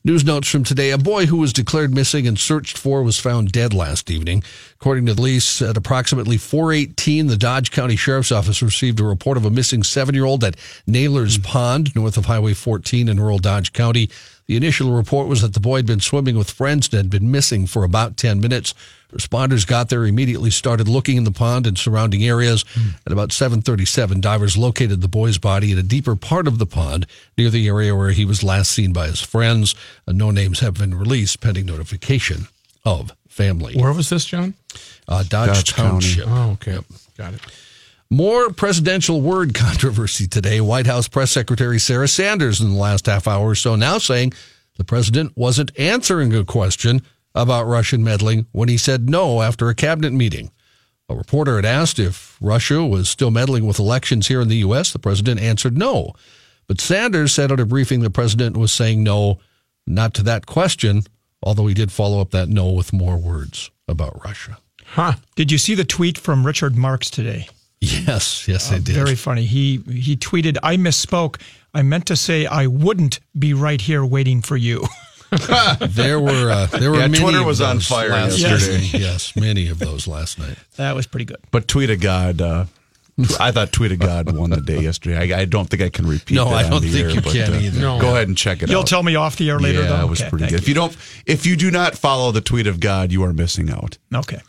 News 0.05 0.25
notes 0.25 0.49
from 0.49 0.63
today. 0.63 0.93
A 0.93 0.99
boy 0.99 1.27
who 1.27 1.39
was 1.39 1.53
declared 1.53 1.93
missing 1.93 2.27
and 2.27 2.39
searched 2.39 2.79
for 2.79 3.03
was 3.03 3.19
found 3.19 3.51
dead 3.51 3.75
last 3.75 4.11
evening. 4.11 4.45
According 4.75 5.07
to 5.07 5.13
the 5.13 5.17
police, 5.17 5.61
at 5.61 5.77
approximately 5.77 6.37
418, 6.37 7.27
the 7.27 7.37
Dodge 7.37 7.73
County 7.73 7.97
Sheriff's 7.97 8.31
Office 8.31 8.63
received 8.63 9.01
a 9.01 9.05
report 9.05 9.37
of 9.37 9.45
a 9.45 9.51
missing 9.51 9.83
seven-year-old 9.83 10.45
at 10.45 10.57
Naylor's 10.87 11.37
Pond, 11.39 11.95
north 11.97 12.17
of 12.17 12.27
Highway 12.27 12.55
14 12.55 13.09
in 13.09 13.19
rural 13.19 13.41
Dodge 13.41 13.73
County. 13.73 14.09
The 14.49 14.57
initial 14.57 14.93
report 14.93 15.29
was 15.29 15.43
that 15.43 15.53
the 15.53 15.61
boy 15.61 15.77
had 15.77 15.87
been 15.87 16.01
swimming 16.01 16.37
with 16.39 16.51
friends 16.51 16.89
and 16.89 16.97
had 16.97 17.11
been 17.11 17.31
missing 17.31 17.67
for 17.67 17.85
about 17.85 18.17
10 18.17 18.41
minutes. 18.41 18.73
Responders 19.13 19.67
got 19.67 19.91
there, 19.91 20.07
immediately 20.07 20.51
started 20.51 20.89
looking 20.89 21.19
in 21.19 21.25
the 21.25 21.31
pond 21.31 21.67
and 21.67 21.77
surrounding 21.79 22.25
areas. 22.25 22.65
At 23.07 23.13
about 23.13 23.29
7:37, 23.31 24.23
divers 24.23 24.57
located 24.57 25.03
the 25.03 25.09
boy's 25.09 25.37
body 25.37 25.71
in 25.71 25.79
a 25.79 25.83
deeper 25.83 26.17
part 26.17 26.47
of 26.47 26.59
the 26.59 26.67
pond 26.67 27.07
near 27.37 27.51
the 27.51 27.67
area 27.69 27.95
where 27.95 28.11
he 28.11 28.25
was 28.25 28.43
last 28.43 28.71
seen 28.73 28.93
by 28.93 29.07
his 29.09 29.21
friends. 29.21 29.75
Uh, 30.07 30.13
no 30.13 30.31
names 30.31 30.61
have 30.61 30.75
been 30.75 30.95
released 30.95 31.41
pending 31.41 31.67
notification 31.67 32.49
of 32.87 33.13
family. 33.29 33.75
Where 33.77 33.93
was 33.93 34.09
this, 34.09 34.25
John? 34.25 34.55
Uh, 35.07 35.25
Dodge, 35.25 35.49
Dodge 35.49 35.75
County. 35.75 36.15
Township. 36.15 36.27
Oh, 36.27 36.51
okay. 36.53 36.79
Got 37.19 37.35
it. 37.35 37.41
More 38.11 38.51
presidential 38.51 39.21
word 39.21 39.53
controversy 39.55 40.27
today. 40.27 40.63
White 40.63 40.87
House 40.87 41.09
Press 41.09 41.31
Secretary 41.31 41.79
Sarah 41.79 42.09
Sanders 42.09 42.61
in 42.61 42.71
the 42.71 42.79
last 42.79 43.05
half 43.05 43.29
hour 43.29 43.51
or 43.51 43.55
so 43.55 43.77
now 43.77 43.99
saying 43.99 44.33
the 44.79 44.85
president 44.85 45.37
wasn't 45.37 45.79
answering 45.79 46.35
a 46.35 46.45
question 46.45 47.03
about 47.35 47.67
Russian 47.67 48.03
meddling 48.03 48.47
when 48.53 48.71
he 48.71 48.79
said 48.79 49.11
no 49.11 49.43
after 49.43 49.69
a 49.69 49.75
cabinet 49.75 50.15
meeting. 50.15 50.51
A 51.11 51.15
reporter 51.15 51.57
had 51.57 51.67
asked 51.67 51.99
if 51.99 52.39
Russia 52.41 52.85
was 52.85 53.11
still 53.11 53.31
meddling 53.31 53.67
with 53.67 53.79
elections 53.79 54.29
here 54.29 54.41
in 54.41 54.49
the 54.49 54.57
U.S. 54.57 54.91
The 54.91 54.99
president 54.99 55.41
answered 55.41 55.77
no. 55.77 56.13
But 56.67 56.81
Sanders 56.81 57.33
said 57.33 57.53
at 57.53 57.61
a 57.61 57.67
briefing 57.67 58.01
the 58.01 58.11
president 58.11 58.57
was 58.57 58.73
saying 58.73 59.03
no, 59.03 59.39
not 59.87 60.15
to 60.15 60.23
that 60.23 60.47
question, 60.47 61.03
although 61.43 61.67
he 61.67 61.75
did 61.75 61.93
follow 61.93 62.21
up 62.21 62.31
that 62.31 62.49
no 62.49 62.71
with 62.73 62.93
more 62.93 63.19
words 63.19 63.71
about 63.87 64.25
Russia. 64.25 64.59
Huh. 64.85 65.15
Did 65.35 65.53
you 65.53 65.59
see 65.59 65.75
the 65.75 65.85
tweet 65.85 66.17
from 66.17 66.47
Richard 66.47 66.77
Marx 66.77 67.11
today? 67.11 67.49
Yes, 67.81 68.49
yes, 68.49 68.73
I 68.73 68.77
did. 68.79 68.95
Very 68.95 69.15
funny. 69.15 69.45
He 69.45 69.79
he 69.91 70.17
tweeted, 70.17 70.57
"I 70.63 70.77
misspoke. 70.77 71.41
I 71.73 71.83
meant 71.83 72.07
to 72.07 72.17
say 72.17 72.45
I 72.47 72.67
wouldn't 72.67 73.21
be 73.39 73.55
right 73.55 73.81
here 73.81 74.05
waiting 74.05 74.43
for 74.43 74.57
you." 74.57 74.87
There 75.81 76.19
were 76.19 76.51
uh, 76.51 76.67
there 76.67 76.91
were 76.91 76.97
Yeah, 77.01 77.09
many 77.09 77.19
Twitter 77.23 77.41
of 77.41 77.47
was 77.47 77.61
on 77.61 77.81
fire 77.81 78.09
last 78.09 78.39
yesterday. 78.39 78.79
night. 78.81 78.95
yes, 78.95 79.37
many 79.37 79.69
of 79.69 79.79
those 79.79 80.07
last 80.09 80.39
night. 80.39 80.57
that 80.77 80.95
was 80.97 81.07
pretty 81.07 81.27
good. 81.27 81.37
But 81.51 81.69
Tweet 81.69 81.91
a 81.91 81.97
God, 81.97 82.41
uh, 82.41 82.65
I 83.39 83.53
thought 83.53 83.71
Tweet 83.73 83.93
a 83.93 83.97
God 83.99 84.35
won 84.35 84.49
the 84.51 84.61
day 84.63 84.81
yesterday. 84.81 85.35
I, 85.35 85.41
I 85.41 85.45
don't 85.45 85.69
think 85.69 85.83
I 85.83 85.91
can 85.91 86.07
repeat 86.07 86.35
No, 86.37 86.47
that 86.47 86.65
I 86.65 86.69
don't 86.71 86.81
the 86.81 86.89
think 86.91 87.05
air, 87.05 87.11
you 87.11 87.21
but, 87.21 87.33
can 87.35 87.53
uh, 87.53 87.59
either. 87.59 87.79
No. 87.81 88.01
Go 88.01 88.09
ahead 88.09 88.29
and 88.29 88.39
check 88.39 88.59
it 88.63 88.65
out. 88.65 88.71
You'll 88.71 88.81
out. 88.81 88.87
tell 88.87 89.03
me 89.03 89.17
off 89.17 89.37
the 89.37 89.51
air 89.51 89.59
later. 89.61 89.83
yeah, 89.83 89.89
though? 89.89 90.05
it 90.07 90.09
was 90.09 90.21
Okay, 90.23 90.31
pretty 90.31 90.43
thank 90.45 90.53
good. 90.53 90.63
If 90.63 90.69
you 90.69 90.75
don't, 90.75 90.97
if 91.27 91.45
you 91.45 91.57
do 91.57 91.71
not 91.71 91.95
follow 91.95 92.33
the 92.33 92.41
Tweet 92.41 92.67
of 92.67 92.81
God, 92.81 93.13
you 93.13 93.23
are 93.25 93.35
missing 93.35 93.71
out. 93.71 93.99
Okay. 94.15 94.41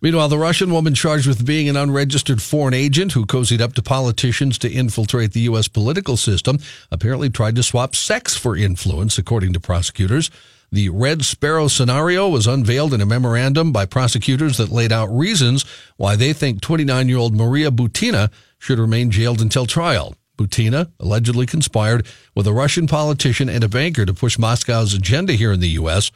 Meanwhile, 0.00 0.28
the 0.28 0.38
Russian 0.38 0.72
woman 0.72 0.94
charged 0.94 1.26
with 1.26 1.44
being 1.44 1.68
an 1.68 1.76
unregistered 1.76 2.40
foreign 2.40 2.74
agent 2.74 3.12
who 3.12 3.26
cozied 3.26 3.60
up 3.60 3.74
to 3.74 3.82
politicians 3.82 4.56
to 4.58 4.70
infiltrate 4.70 5.32
the 5.32 5.40
U.S. 5.40 5.66
political 5.66 6.16
system 6.16 6.58
apparently 6.92 7.30
tried 7.30 7.56
to 7.56 7.64
swap 7.64 7.96
sex 7.96 8.36
for 8.36 8.56
influence, 8.56 9.18
according 9.18 9.54
to 9.54 9.60
prosecutors. 9.60 10.30
The 10.70 10.90
Red 10.90 11.24
Sparrow 11.24 11.66
scenario 11.66 12.28
was 12.28 12.46
unveiled 12.46 12.94
in 12.94 13.00
a 13.00 13.06
memorandum 13.06 13.72
by 13.72 13.86
prosecutors 13.86 14.58
that 14.58 14.70
laid 14.70 14.92
out 14.92 15.06
reasons 15.06 15.64
why 15.96 16.14
they 16.14 16.32
think 16.32 16.60
29 16.60 17.08
year 17.08 17.18
old 17.18 17.34
Maria 17.34 17.72
Butina 17.72 18.30
should 18.58 18.78
remain 18.78 19.10
jailed 19.10 19.40
until 19.40 19.66
trial. 19.66 20.14
Butina 20.36 20.92
allegedly 21.00 21.46
conspired 21.46 22.06
with 22.36 22.46
a 22.46 22.52
Russian 22.52 22.86
politician 22.86 23.48
and 23.48 23.64
a 23.64 23.68
banker 23.68 24.06
to 24.06 24.14
push 24.14 24.38
Moscow's 24.38 24.94
agenda 24.94 25.32
here 25.32 25.52
in 25.52 25.60
the 25.60 25.70
U.S. 25.70 26.12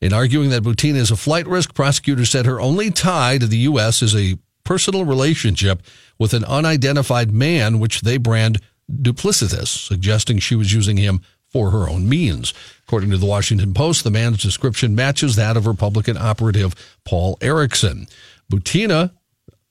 In 0.00 0.12
arguing 0.12 0.50
that 0.50 0.62
Butina 0.62 0.96
is 0.96 1.10
a 1.10 1.16
flight 1.16 1.46
risk, 1.46 1.74
prosecutors 1.74 2.30
said 2.30 2.46
her 2.46 2.60
only 2.60 2.90
tie 2.90 3.38
to 3.38 3.46
the 3.46 3.58
U.S. 3.58 4.02
is 4.02 4.14
a 4.14 4.38
personal 4.64 5.04
relationship 5.04 5.82
with 6.18 6.34
an 6.34 6.44
unidentified 6.44 7.32
man, 7.32 7.78
which 7.78 8.02
they 8.02 8.16
brand 8.16 8.60
duplicitous, 8.90 9.68
suggesting 9.68 10.38
she 10.38 10.54
was 10.54 10.72
using 10.72 10.96
him 10.96 11.20
for 11.50 11.70
her 11.70 11.88
own 11.88 12.08
means. 12.08 12.52
According 12.86 13.10
to 13.10 13.16
the 13.16 13.26
Washington 13.26 13.74
Post, 13.74 14.04
the 14.04 14.10
man's 14.10 14.42
description 14.42 14.94
matches 14.94 15.36
that 15.36 15.56
of 15.56 15.66
Republican 15.66 16.16
operative 16.16 16.74
Paul 17.04 17.38
Erickson. 17.40 18.06
Butina 18.52 19.12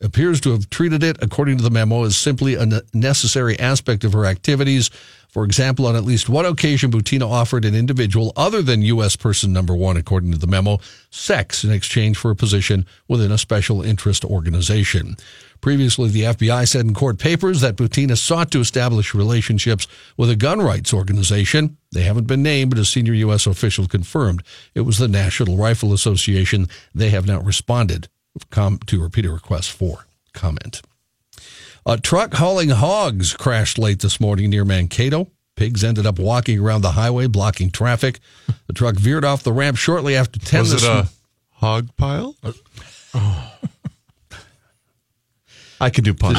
appears 0.02 0.42
to 0.42 0.52
have 0.52 0.70
treated 0.70 1.04
it, 1.04 1.18
according 1.22 1.58
to 1.58 1.64
the 1.64 1.72
memo, 1.72 2.04
as 2.04 2.18
simply 2.18 2.56
a 2.56 2.82
necessary 2.94 3.60
aspect 3.60 4.04
of 4.04 4.14
her 4.14 4.26
activities. 4.26 4.90
For 5.38 5.46
example, 5.46 5.86
on 5.86 5.96
at 5.96 6.04
least 6.04 6.30
one 6.30 6.48
occasion, 6.48 6.90
Butina 6.90 7.30
offered 7.30 7.64
an 7.64 7.76
individual 7.76 8.34
other 8.36 8.64
than 8.64 8.82
U.S. 8.82 9.16
person 9.16 9.54
number 9.54 9.76
one, 9.76 9.96
according 9.96 10.32
to 10.32 10.38
the 10.40 10.48
memo, 10.48 10.80
sex 11.12 11.64
in 11.64 11.70
exchange 11.70 12.18
for 12.18 12.32
a 12.32 12.36
position 12.36 12.88
within 13.08 13.32
a 13.32 13.38
special 13.38 13.84
interest 13.84 14.26
organization. 14.26 15.16
Previously, 15.62 16.10
the 16.10 16.24
FBI 16.24 16.68
said 16.68 16.88
in 16.88 16.96
court 16.96 17.20
papers 17.20 17.62
that 17.62 17.76
Butina 17.76 18.18
sought 18.18 18.50
to 18.50 18.62
establish 18.62 19.14
relationships 19.14 19.88
with 20.18 20.32
a 20.32 20.36
gun 20.36 20.60
rights 20.60 20.92
organization. 20.92 21.78
They 21.92 22.02
haven't 22.02 22.26
been 22.26 22.42
named, 22.42 22.72
but 22.72 22.80
a 22.80 22.86
senior 22.86 23.14
U.S. 23.14 23.46
official 23.46 23.86
confirmed 23.86 24.42
it 24.74 24.82
was 24.82 24.98
the 24.98 25.08
National 25.08 25.56
Rifle 25.56 25.94
Association. 25.94 26.68
They 26.96 27.12
have 27.12 27.28
not 27.28 27.46
responded 27.46 28.10
to 28.88 29.04
repeated 29.04 29.30
requests 29.30 29.70
for 29.70 30.08
comment. 30.34 30.82
A 31.90 31.98
truck 31.98 32.34
hauling 32.34 32.68
hogs 32.68 33.32
crashed 33.34 33.80
late 33.80 34.02
this 34.02 34.20
morning 34.20 34.50
near 34.50 34.66
Mankato. 34.66 35.32
Pigs 35.56 35.86
ended 35.86 36.06
up 36.06 36.20
walking 36.20 36.60
around 36.60 36.82
the 36.82 36.92
highway, 36.92 37.28
blocking 37.28 37.72
traffic. 37.72 38.20
The 38.68 38.74
truck 38.74 38.96
veered 38.96 39.24
off 39.24 39.42
the 39.42 39.54
ramp 39.54 39.78
shortly 39.78 40.14
after 40.14 40.38
10 40.38 40.60
Was 40.60 40.72
this 40.74 40.84
it 40.84 40.90
a 40.90 41.08
hog 41.52 41.88
pile? 41.96 42.36
Uh, 42.44 42.52
oh. 43.14 43.54
I 45.80 45.90
could 45.90 46.04
do 46.04 46.14
puns. 46.14 46.36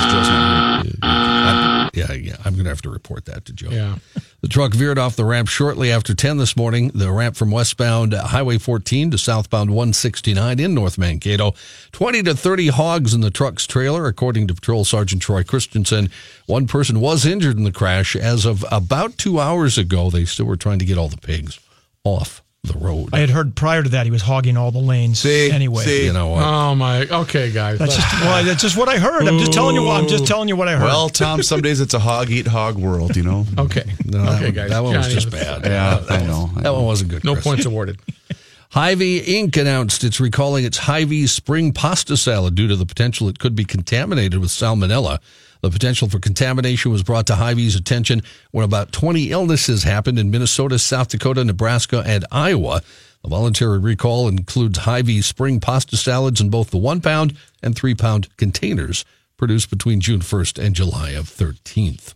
Yeah, 1.93 2.13
yeah, 2.13 2.37
I'm 2.45 2.55
going 2.55 2.65
to 2.65 2.71
have 2.71 2.83
to 2.83 2.91
report 2.91 3.25
that 3.27 3.45
to 3.47 3.53
Joe. 3.53 3.71
Yeah. 3.71 3.97
The 4.41 4.47
truck 4.47 4.73
veered 4.73 5.01
off 5.01 5.17
the 5.17 5.25
ramp 5.25 5.49
shortly 5.49 5.91
after 5.91 6.15
10 6.15 6.37
this 6.37 6.57
morning. 6.57 6.93
The 6.95 7.11
ramp 7.11 7.35
from 7.35 7.51
westbound 7.51 8.13
Highway 8.13 8.59
14 8.59 9.11
to 9.11 9.19
southbound 9.19 9.71
169 9.71 10.61
in 10.61 10.75
North 10.75 10.97
Mankato. 10.97 11.55
20 11.91 12.23
to 12.23 12.37
30 12.37 12.69
hogs 12.69 13.15
in 13.15 13.21
the 13.21 13.33
truck's 13.33 13.67
trailer, 13.67 14.07
according 14.07 14.47
to 14.47 14.55
Patrol 14.55 14.85
Sergeant 14.85 15.23
Troy 15.23 15.43
Christensen. 15.43 16.09
One 16.47 16.69
person 16.69 17.01
was 17.01 17.27
injured 17.27 17.57
in 17.57 17.65
the 17.65 17.73
crash. 17.73 18.15
As 18.15 18.45
of 18.45 18.65
about 18.71 19.19
two 19.19 19.41
hours 19.41 19.77
ago, 19.77 20.09
they 20.09 20.25
still 20.25 20.47
were 20.47 20.57
trying 20.57 20.79
to 20.79 20.85
get 20.85 20.99
all 20.99 21.09
the 21.09 21.17
pigs 21.17 21.59
off 22.05 22.41
the 22.65 22.79
road. 22.79 23.09
I 23.13 23.21
had 23.21 23.31
heard 23.31 23.55
prior 23.55 23.83
to 23.83 23.89
that 23.91 24.05
he 24.05 24.11
was 24.11 24.23
hogging 24.23 24.57
all 24.57 24.71
the 24.71 24.79
lanes 24.81 25.21
See, 25.21 25.51
anyway. 25.51 25.85
see. 25.85 26.05
you 26.07 26.13
know 26.13 26.29
what? 26.29 26.43
Oh 26.45 26.75
my. 26.75 27.07
Okay, 27.07 27.51
guys. 27.53 27.79
That's 27.79 27.95
just 27.97 28.21
well, 28.21 28.45
that's 28.45 28.61
just 28.63 28.77
what 28.77 28.89
I 28.89 28.99
heard. 28.99 29.27
I'm 29.27 29.39
just 29.39 29.53
telling 29.53 29.75
you. 29.77 29.85
What, 29.85 30.01
I'm 30.03 30.09
just 30.09 30.27
telling 30.27 30.49
you 30.49 30.57
what 30.57 30.69
I 30.69 30.73
heard. 30.77 30.85
Well, 30.85 31.09
Tom, 31.09 31.43
some 31.43 31.63
days 31.63 31.81
it's 31.81 31.95
a 31.95 31.99
hog 31.99 32.31
eat 32.31 32.47
hog 32.47 32.77
world, 32.77 33.17
you 33.17 33.23
know? 33.23 33.47
okay. 33.59 33.85
No, 34.05 34.23
that 34.25 34.35
okay, 34.37 34.45
one- 34.47 34.55
guys. 34.55 34.71
That 34.71 34.83
one 34.85 34.97
was 34.97 35.13
just 35.13 35.31
bad. 35.31 35.65
Yeah, 35.65 36.05
I 36.11 36.19
know. 36.27 36.51
I 36.57 36.63
That 36.63 36.75
one 36.75 36.85
wasn't 36.85 37.11
good. 37.11 37.25
No 37.25 37.35
Chris. 37.35 37.45
points 37.45 37.65
awarded. 37.65 38.01
Hy-Vee 38.71 39.23
Inc. 39.23 39.57
announced 39.59 40.05
it's 40.05 40.21
recalling 40.21 40.67
its 40.67 40.77
Hy-Vee 40.77 41.27
spring 41.27 41.73
pasta 41.73 42.19
salad 42.19 42.55
due 42.55 42.69
to 42.69 42.77
the 42.77 42.85
potential 42.85 43.27
it 43.31 43.39
could 43.39 43.55
be 43.55 43.65
contaminated 43.65 44.41
with 44.41 44.51
salmonella. 44.51 45.21
The 45.61 45.71
potential 45.71 46.09
for 46.09 46.19
contamination 46.19 46.93
was 46.93 47.03
brought 47.03 47.27
to 47.27 47.35
Hy-Vee's 47.35 47.77
attention 47.77 48.23
when 48.53 48.65
about 48.65 48.93
20 48.93 49.31
illnesses 49.31 49.83
happened 49.83 50.19
in 50.19 50.31
Minnesota, 50.31 50.79
South 50.79 51.09
Dakota, 51.09 51.45
Nebraska, 51.45 52.03
and 52.07 52.25
Iowa. 52.31 52.83
The 53.23 53.29
voluntary 53.29 53.79
recall 53.79 54.29
includes 54.29 54.79
Hy-Vee 54.79 55.23
spring 55.23 55.59
pasta 55.61 55.97
salads 55.97 56.41
in 56.41 56.51
both 56.51 56.71
the 56.71 56.79
one 56.79 57.01
pound 57.01 57.37
and 57.63 57.75
three 57.75 57.95
pound 57.95 58.35
containers 58.37 59.05
produced 59.37 59.71
between 59.71 60.01
June 60.01 60.21
1st 60.21 60.63
and 60.65 60.75
July 60.75 61.11
of 61.11 61.27
13th. 61.27 62.15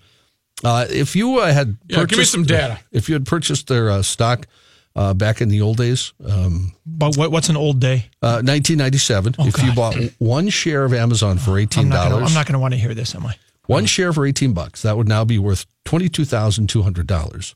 Uh, 0.62 0.86
if 0.90 1.16
you 1.16 1.38
uh, 1.38 1.50
had 1.52 1.78
Yeah, 1.88 2.04
give 2.04 2.18
me 2.18 2.24
some 2.24 2.44
data. 2.44 2.78
if 2.92 3.08
you 3.08 3.14
had 3.14 3.24
purchased 3.26 3.66
their 3.68 3.90
uh, 3.90 4.02
stock 4.02 4.46
uh, 4.94 5.14
back 5.14 5.40
in 5.40 5.48
the 5.48 5.62
old 5.62 5.78
days, 5.78 6.12
um, 6.24 6.74
but 6.84 7.16
what, 7.16 7.32
what's 7.32 7.48
an 7.48 7.56
old 7.56 7.80
day? 7.80 8.10
uh, 8.22 8.44
1997, 8.44 9.36
if 9.38 9.62
you 9.62 9.74
bought 9.74 9.96
one 10.18 10.50
share 10.50 10.84
of 10.84 10.92
Amazon 10.92 11.38
for 11.38 11.58
eighteen 11.58 11.84
I'm 11.84 11.88
not 11.88 11.96
gonna, 11.96 12.10
dollars, 12.10 12.28
I'm 12.28 12.34
not 12.34 12.44
going 12.46 12.52
to 12.52 12.58
want 12.58 12.74
to 12.74 12.78
hear 12.78 12.92
this, 12.94 13.14
am 13.14 13.24
I? 13.26 13.36
one 13.70 13.86
share 13.86 14.12
for 14.12 14.26
18 14.26 14.52
bucks, 14.52 14.82
that 14.82 14.96
would 14.96 15.08
now 15.08 15.24
be 15.24 15.38
worth 15.38 15.64
$22,200. 15.86 17.54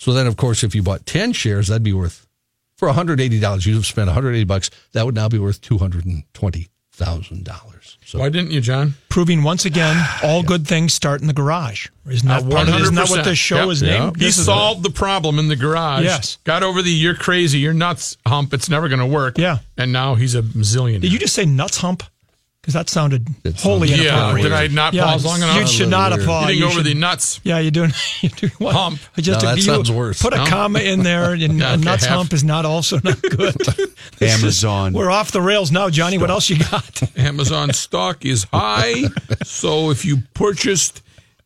So 0.00 0.12
then, 0.14 0.26
of 0.26 0.36
course, 0.38 0.64
if 0.64 0.74
you 0.74 0.82
bought 0.82 1.04
10 1.06 1.32
shares, 1.34 1.68
that'd 1.68 1.82
be 1.82 1.92
worth, 1.92 2.26
for 2.76 2.88
$180, 2.88 3.66
you'd 3.66 3.74
have 3.74 3.84
spent 3.86 4.06
180 4.08 4.44
bucks. 4.44 4.70
That 4.92 5.04
would 5.04 5.14
now 5.14 5.28
be 5.28 5.38
worth 5.38 5.60
$220,000. 5.60 7.96
So 8.06 8.18
Why 8.18 8.30
didn't 8.30 8.50
you, 8.50 8.60
John? 8.62 8.94
Proving 9.10 9.42
once 9.42 9.66
again, 9.66 10.02
all 10.24 10.42
good 10.42 10.66
things 10.66 10.94
start 10.94 11.20
in 11.20 11.26
the 11.26 11.32
garage. 11.34 11.88
Isn't 12.08 12.26
that, 12.28 12.48
part 12.48 12.68
of, 12.68 12.80
isn't 12.80 12.94
that 12.94 13.10
what 13.10 13.24
this 13.24 13.38
show 13.38 13.56
Yep. 13.64 13.68
is 13.68 13.82
Yeah. 13.82 13.98
named? 13.98 14.16
He 14.16 14.24
This 14.24 14.42
solved 14.44 14.82
the 14.82 14.90
problem 14.90 15.38
in 15.38 15.48
the 15.48 15.56
garage. 15.56 16.04
Yes. 16.04 16.38
Got 16.44 16.62
over 16.62 16.80
the 16.82 16.90
you're 16.90 17.14
crazy, 17.14 17.58
you're 17.58 17.74
nuts 17.74 18.16
hump. 18.26 18.54
It's 18.54 18.68
never 18.70 18.88
going 18.88 19.00
to 19.00 19.06
work. 19.06 19.36
Yeah. 19.38 19.58
And 19.76 19.92
now 19.92 20.14
he's 20.14 20.34
a 20.34 20.40
zillionaire. 20.42 21.02
Did 21.02 21.12
you 21.12 21.18
just 21.18 21.34
say 21.34 21.44
nuts 21.44 21.76
hump? 21.78 22.02
Because 22.62 22.74
that 22.74 22.90
sounded 22.90 23.26
It 23.42 23.58
wholly 23.58 23.88
sounded- 23.88 24.04
Yeah. 24.04 24.36
Did 24.36 24.52
I 24.52 24.66
not 24.66 24.92
Yeah, 24.92 25.04
pause 25.04 25.24
long 25.24 25.38
enough? 25.40 25.56
You 25.60 25.66
should 25.66 25.88
not 25.88 26.10
have 26.12 26.18
Weird. 26.20 26.28
paused. 26.28 26.46
Getting 26.48 26.58
You 26.60 26.66
over 26.66 26.74
should- 26.74 26.84
the 26.84 26.94
nuts. 26.94 27.40
Yeah, 27.42 27.58
you're 27.58 27.70
doing. 27.70 27.94
You're 28.20 28.32
doing 28.36 28.52
what? 28.58 28.74
Hump. 28.74 29.00
Just 29.16 29.28
No, 29.28 29.40
to 29.40 29.46
that 29.46 29.56
you 29.56 29.62
sounds 29.62 29.90
worse. 29.90 30.20
Put 30.20 30.34
a 30.34 30.38
No? 30.38 30.46
comma 30.46 30.80
in 30.80 31.02
there, 31.02 31.32
and 31.32 31.40
Yeah, 31.58 31.70
a 31.70 31.72
okay, 31.74 31.82
nuts 31.84 32.04
half. 32.04 32.16
hump 32.18 32.32
is 32.34 32.44
not 32.44 32.66
also 32.66 33.00
not 33.02 33.20
good. 33.36 33.54
This 34.18 34.34
is- 34.36 34.42
Amazon. 34.42 34.92
we're 34.92 35.10
off 35.10 35.30
the 35.32 35.40
rails 35.40 35.72
now, 35.72 35.88
Johnny. 35.88 36.18
What 36.18 36.28
else 36.30 36.50
you 36.50 36.58
got? 36.58 37.02
Amazon 37.16 37.72
stock 37.72 38.26
is 38.26 38.44
high. 38.52 39.04
so 39.42 39.88
if 39.90 40.04
you 40.04 40.18
purchased 40.34 41.00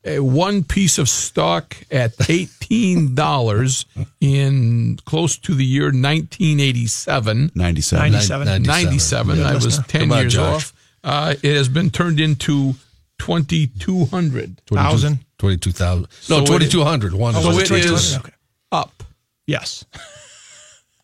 a 0.04 0.18
one 0.18 0.64
piece 0.64 0.98
of 0.98 1.08
stock 1.08 1.76
at 1.92 2.16
$18 2.18 3.84
in 4.20 4.98
close 5.04 5.38
to 5.38 5.54
the 5.54 5.64
year 5.64 5.86
1987, 5.92 7.52
97. 7.54 8.12
97. 8.12 8.62
97, 8.64 9.42
I 9.42 9.54
was 9.54 9.78
10 9.88 10.10
years 10.10 10.34
Josh. 10.34 10.54
off, 10.54 10.72
uh, 11.04 11.34
it 11.42 11.54
has 11.56 11.68
been 11.68 11.90
turned 11.90 12.18
into 12.18 12.74
2200 13.18 14.60
Thousand. 14.66 15.18
22,000. 15.38 16.02
No, 16.02 16.08
So 16.18 16.38
it- 16.42 16.46
2,200. 16.46 17.12
One 17.14 17.34
So 17.34 17.40
is 17.50 17.58
it 17.58 17.66
2200? 17.66 17.94
is 17.94 18.16
Okay. 18.16 18.32
up. 18.72 19.02
Yes. 19.46 19.84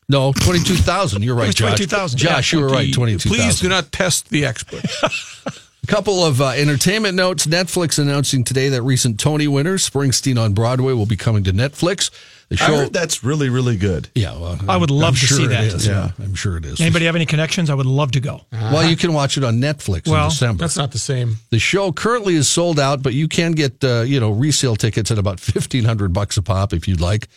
No, 0.09 0.33
22,000. 0.33 1.23
You're 1.23 1.35
right, 1.37 1.47
was 1.49 1.55
Josh. 1.55 1.69
22,000. 1.77 2.19
Josh, 2.19 2.53
you 2.53 2.61
were 2.61 2.69
right. 2.69 2.93
22,000. 2.93 3.39
Please 3.45 3.61
do 3.61 3.69
not 3.69 3.93
test 3.93 4.29
the 4.31 4.45
expert. 4.45 4.85
A 5.05 5.51
couple 5.87 6.25
of 6.25 6.41
uh, 6.41 6.49
entertainment 6.49 7.15
notes. 7.15 7.47
Netflix 7.47 7.99
announcing 7.99 8.43
today 8.43 8.69
that 8.71 8.83
recent 8.83 9.21
Tony 9.21 9.47
winner 9.47 9.77
Springsteen 9.79 10.37
on 10.43 10.53
Broadway 10.53 10.95
will 10.95 11.07
be 11.07 11.17
coming 11.17 11.45
to 11.45 11.53
Netflix. 11.53 12.11
The 12.51 12.57
I 12.61 12.67
heard 12.67 12.93
that's 12.93 13.23
really, 13.23 13.49
really 13.49 13.77
good. 13.77 14.09
yeah, 14.17 14.33
well, 14.37 14.59
I 14.69 14.77
would 14.77 14.91
love 14.91 15.11
I'm 15.11 15.15
to 15.15 15.19
sure 15.21 15.37
see 15.39 15.45
it 15.45 15.49
that. 15.51 15.63
is. 15.65 15.87
Yeah, 15.87 16.11
I'm 16.19 16.35
sure 16.35 16.57
it 16.57 16.65
is. 16.65 16.81
Anybody 16.81 17.05
have 17.07 17.15
any 17.15 17.25
connections? 17.25 17.71
I 17.71 17.75
would 17.75 17.87
love 17.87 18.11
to 18.13 18.21
go. 18.21 18.41
Well, 18.51 18.89
you 18.91 18.97
can 18.97 19.13
watch 19.13 19.37
it 19.39 19.45
on 19.45 19.61
Netflix 19.61 20.09
in 20.09 20.29
December. 20.29 20.61
That's 20.63 20.77
not 20.77 20.91
the 20.91 20.99
same. 20.99 21.37
The 21.51 21.61
show 21.61 21.93
currently 21.93 22.35
is 22.35 22.49
sold 22.49 22.81
out, 22.81 23.05
but 23.05 23.15
you 23.15 23.29
can 23.29 23.53
get 23.53 23.83
uh, 23.85 24.01
you 24.01 24.19
know 24.19 24.33
resale 24.33 24.75
tickets 24.75 25.13
at 25.13 25.19
about 25.19 25.39
fifteen 25.39 25.85
hundred 25.85 26.13
bucks 26.13 26.37
a 26.39 26.43
pop 26.43 26.73
if 26.73 26.89
you'd 26.89 27.01
like. 27.01 27.29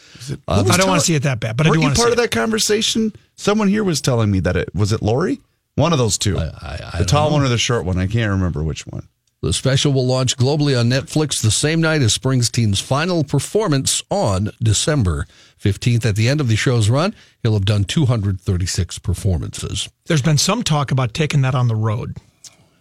Uh, 0.47 0.63
I 0.67 0.78
don't 0.78 0.88
want 0.88 1.02
to 1.02 1.06
see 1.06 1.13
it 1.15 1.23
that 1.23 1.39
bad, 1.39 1.58
but 1.58 1.67
Weren't 1.67 1.76
you 1.78 1.82
want 1.84 1.95
to 1.95 1.99
part 2.02 2.10
see 2.10 2.13
of 2.13 2.17
that 2.17 2.32
conversation? 2.32 3.13
Someone 3.36 3.67
here 3.67 3.84
was 3.84 4.02
telling 4.02 4.32
me 4.32 4.39
that 4.39 4.56
it 4.56 4.73
was 4.73 4.91
it 4.91 5.04
Lori? 5.04 5.39
One 5.76 5.91
of 5.91 5.99
those 5.99 6.17
two. 6.17 6.38
I- 6.39 6.91
I 6.93 6.97
the 6.99 7.06
tall 7.06 7.30
know. 7.30 7.36
one 7.38 7.45
or 7.45 7.49
the 7.49 7.58
short 7.58 7.86
one. 7.86 7.97
I 7.99 8.08
can't 8.08 8.32
remember 8.32 8.63
which 8.63 8.86
one. 8.88 9.08
The 9.43 9.51
special 9.51 9.91
will 9.91 10.06
launch 10.06 10.38
globally 10.38 10.79
on 10.79 10.89
Netflix 10.89 11.41
the 11.41 11.51
same 11.51 11.82
night 11.82 12.01
as 12.01 12.17
Springsteen's 12.17 12.79
final 12.79 13.25
performance 13.25 14.01
on 14.10 14.51
December 14.63 15.27
15th. 15.62 16.06
At 16.06 16.15
the 16.15 16.29
end 16.29 16.39
of 16.39 16.47
the 16.47 16.56
show's 16.56 16.89
run, 16.89 17.13
he'll 17.41 17.51
have 17.51 17.65
done 17.65 17.84
236 17.84 18.99
performances. 18.99 19.89
There's 20.06 20.21
been 20.21 20.38
some 20.38 20.63
talk 20.63 20.91
about 20.91 21.13
taking 21.13 21.41
that 21.41 21.56
on 21.56 21.67
the 21.67 21.75
road, 21.75 22.19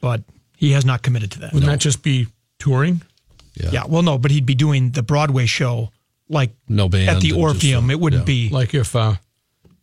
but 0.01 0.23
he 0.57 0.71
has 0.71 0.85
not 0.85 1.03
committed 1.03 1.33
to 1.33 1.41
that. 1.41 1.53
Wouldn't 1.53 1.69
that 1.69 1.81
just 1.81 2.05
be 2.05 2.29
touring? 2.61 3.03
Yeah, 3.55 3.71
yeah. 3.73 3.83
well, 3.89 4.03
no, 4.05 4.17
but 4.17 4.31
he'd 4.31 4.47
be 4.47 4.55
doing 4.55 4.93
the 4.93 5.03
Broadway 5.03 5.47
show 5.47 5.91
like 6.29 6.53
No 6.69 6.89
band. 6.89 7.09
at 7.09 7.21
the 7.21 7.31
and 7.31 7.39
just, 7.41 7.41
Orpheum. 7.41 7.91
uh, 7.91 7.93
it 7.93 7.99
wouldn't 7.99 8.23
yeah. 8.23 8.25
be. 8.25 8.51
Like 8.51 8.73
if, 8.73 8.95
uh, 8.95 9.17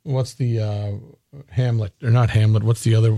what's 0.03 0.33
the, 0.35 0.59
uh, 0.61 0.91
Hamlet 1.49 1.91
or 2.01 2.09
not 2.09 2.29
Hamlet? 2.29 2.63
What's 2.63 2.83
the 2.83 2.95
other? 2.95 3.17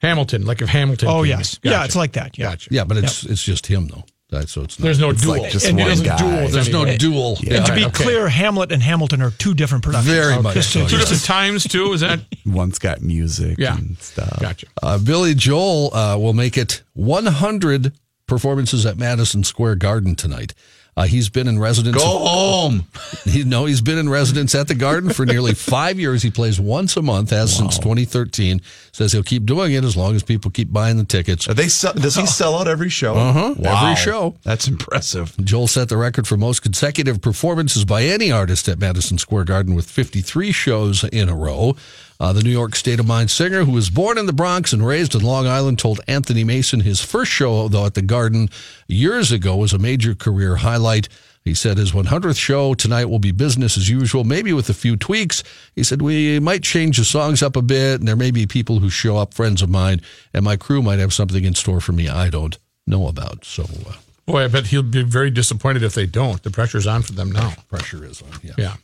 Hamilton. 0.00 0.44
Like 0.44 0.62
if 0.62 0.68
Hamilton. 0.68 1.08
Oh 1.08 1.22
came 1.22 1.26
yes, 1.30 1.54
in. 1.54 1.60
yeah, 1.64 1.70
Gotcha. 1.78 1.84
it's 1.86 1.96
like 1.96 2.12
that. 2.12 2.38
Yeah. 2.38 2.50
Gotcha. 2.50 2.68
Yeah, 2.72 2.84
but 2.84 2.96
it's 2.98 3.24
it's 3.24 3.42
just 3.42 3.66
him 3.66 3.88
though. 3.88 4.04
That- 4.30 4.48
So 4.48 4.62
it's 4.62 4.78
not, 4.78 4.84
There's 4.84 4.98
no 4.98 5.10
It's 5.10 5.22
duel. 5.22 5.40
like 5.40 5.52
just 5.52 5.66
And 5.66 5.78
one 5.78 6.02
guy. 6.02 6.16
duel. 6.18 6.48
there's 6.48 6.68
no 6.68 6.82
anybody. 6.82 6.98
duel. 6.98 7.38
And 7.48 7.64
to 7.64 7.74
be 7.74 7.84
okay. 7.84 8.04
clear, 8.04 8.28
Hamlet 8.28 8.72
and 8.72 8.82
Hamilton 8.82 9.22
are 9.22 9.30
two 9.30 9.54
different 9.54 9.84
productions. 9.84 10.14
Very 10.16 10.42
much 10.42 10.54
Just 10.54 10.70
so, 10.72 10.86
Two 10.88 10.98
different 10.98 11.22
times 11.24 11.62
too. 11.62 11.92
Is 11.92 12.00
that? 12.00 12.18
One's 12.44 12.80
got 12.80 13.02
music 13.02 13.56
Yeah. 13.58 13.76
and 13.76 13.96
stuff. 13.98 14.40
Gotcha. 14.40 14.66
Uh, 14.82 14.98
Billy 14.98 15.34
Joel 15.36 15.94
uh, 15.94 16.18
will 16.18 16.32
make 16.34 16.58
it 16.58 16.82
100 16.94 17.92
performances 18.26 18.84
at 18.84 18.96
Madison 18.98 19.44
Square 19.44 19.76
Garden 19.76 20.16
tonight. 20.16 20.54
Uh, 20.98 21.02
he's 21.04 21.28
been 21.28 21.46
in 21.46 21.58
residence. 21.58 22.02
Go 22.02 22.18
home. 22.26 22.86
He, 23.24 23.44
no, 23.44 23.66
he's 23.66 23.82
been 23.82 23.98
in 23.98 24.08
residence 24.08 24.54
at 24.54 24.66
the 24.66 24.74
Garden 24.74 25.10
for 25.10 25.26
nearly 25.26 25.52
five 25.54 26.00
years. 26.00 26.22
He 26.22 26.30
plays 26.30 26.58
once 26.58 26.96
a 26.96 27.02
month, 27.02 27.30
has 27.30 27.54
since 27.54 27.76
2013. 27.78 28.62
Says 28.92 29.12
he'll 29.12 29.22
keep 29.22 29.44
doing 29.44 29.74
it 29.74 29.84
as 29.84 29.94
long 29.94 30.14
as 30.14 30.22
people 30.22 30.50
keep 30.50 30.72
buying 30.72 30.96
the 30.96 31.04
tickets. 31.04 31.48
Are 31.50 31.54
they 31.54 31.68
sell, 31.68 31.92
does 31.92 32.16
he 32.16 32.24
sell 32.38 32.54
out 32.58 32.66
every 32.66 32.88
show? 32.88 33.14
Uh-huh. 33.14 33.54
Wow. 33.58 33.90
Every 33.90 33.96
show. 34.02 34.36
That's 34.42 34.66
impressive. 34.68 35.36
Joel 35.44 35.66
set 35.66 35.90
the 35.90 35.98
record 35.98 36.26
for 36.26 36.38
most 36.38 36.62
consecutive 36.62 37.20
performances 37.20 37.84
by 37.84 38.04
any 38.04 38.32
artist 38.32 38.66
at 38.66 38.78
Madison 38.78 39.18
Square 39.18 39.44
Garden 39.44 39.74
with 39.74 39.90
53 39.90 40.50
shows 40.50 41.04
in 41.04 41.28
a 41.28 41.36
row. 41.36 41.76
Uh, 42.18 42.32
the 42.32 42.42
New 42.42 42.50
York 42.50 42.74
State 42.74 43.00
of 43.00 43.06
Mind 43.06 43.30
singer, 43.30 43.64
who 43.64 43.72
was 43.72 43.90
born 43.90 44.18
in 44.18 44.26
the 44.26 44.32
Bronx 44.32 44.72
and 44.72 44.86
raised 44.86 45.14
in 45.14 45.22
Long 45.22 45.46
Island, 45.46 45.78
told 45.78 46.00
Anthony 46.08 46.44
Mason 46.44 46.80
his 46.80 47.00
first 47.02 47.30
show, 47.30 47.68
though, 47.68 47.86
at 47.86 47.94
the 47.94 48.02
Garden 48.02 48.48
years 48.88 49.32
ago 49.32 49.56
was 49.56 49.72
a 49.72 49.78
major 49.78 50.14
career 50.14 50.56
highlight. 50.56 51.08
He 51.44 51.54
said 51.54 51.78
his 51.78 51.92
100th 51.92 52.38
show 52.38 52.74
tonight 52.74 53.04
will 53.04 53.20
be 53.20 53.30
business 53.30 53.76
as 53.76 53.88
usual, 53.88 54.24
maybe 54.24 54.52
with 54.52 54.68
a 54.68 54.74
few 54.74 54.96
tweaks. 54.96 55.44
He 55.76 55.84
said 55.84 56.02
we 56.02 56.40
might 56.40 56.64
change 56.64 56.98
the 56.98 57.04
songs 57.04 57.40
up 57.42 57.54
a 57.54 57.62
bit, 57.62 58.00
and 58.00 58.08
there 58.08 58.16
may 58.16 58.32
be 58.32 58.46
people 58.46 58.80
who 58.80 58.90
show 58.90 59.16
up, 59.16 59.32
friends 59.32 59.62
of 59.62 59.70
mine, 59.70 60.00
and 60.34 60.44
my 60.44 60.56
crew 60.56 60.82
might 60.82 60.98
have 60.98 61.12
something 61.12 61.44
in 61.44 61.54
store 61.54 61.80
for 61.80 61.92
me 61.92 62.08
I 62.08 62.30
don't 62.30 62.58
know 62.86 63.06
about. 63.06 63.44
So 63.44 63.62
uh, 63.62 63.92
Boy, 64.26 64.42
I 64.42 64.48
bet 64.48 64.66
he'll 64.66 64.82
be 64.82 65.04
very 65.04 65.30
disappointed 65.30 65.84
if 65.84 65.94
they 65.94 66.06
don't. 66.06 66.42
The 66.42 66.50
pressure's 66.50 66.86
on 66.86 67.02
for 67.02 67.12
them 67.12 67.30
now. 67.30 67.52
pressure 67.68 68.04
is 68.04 68.22
on. 68.22 68.40
Yeah. 68.42 68.54
Yeah. 68.58 68.74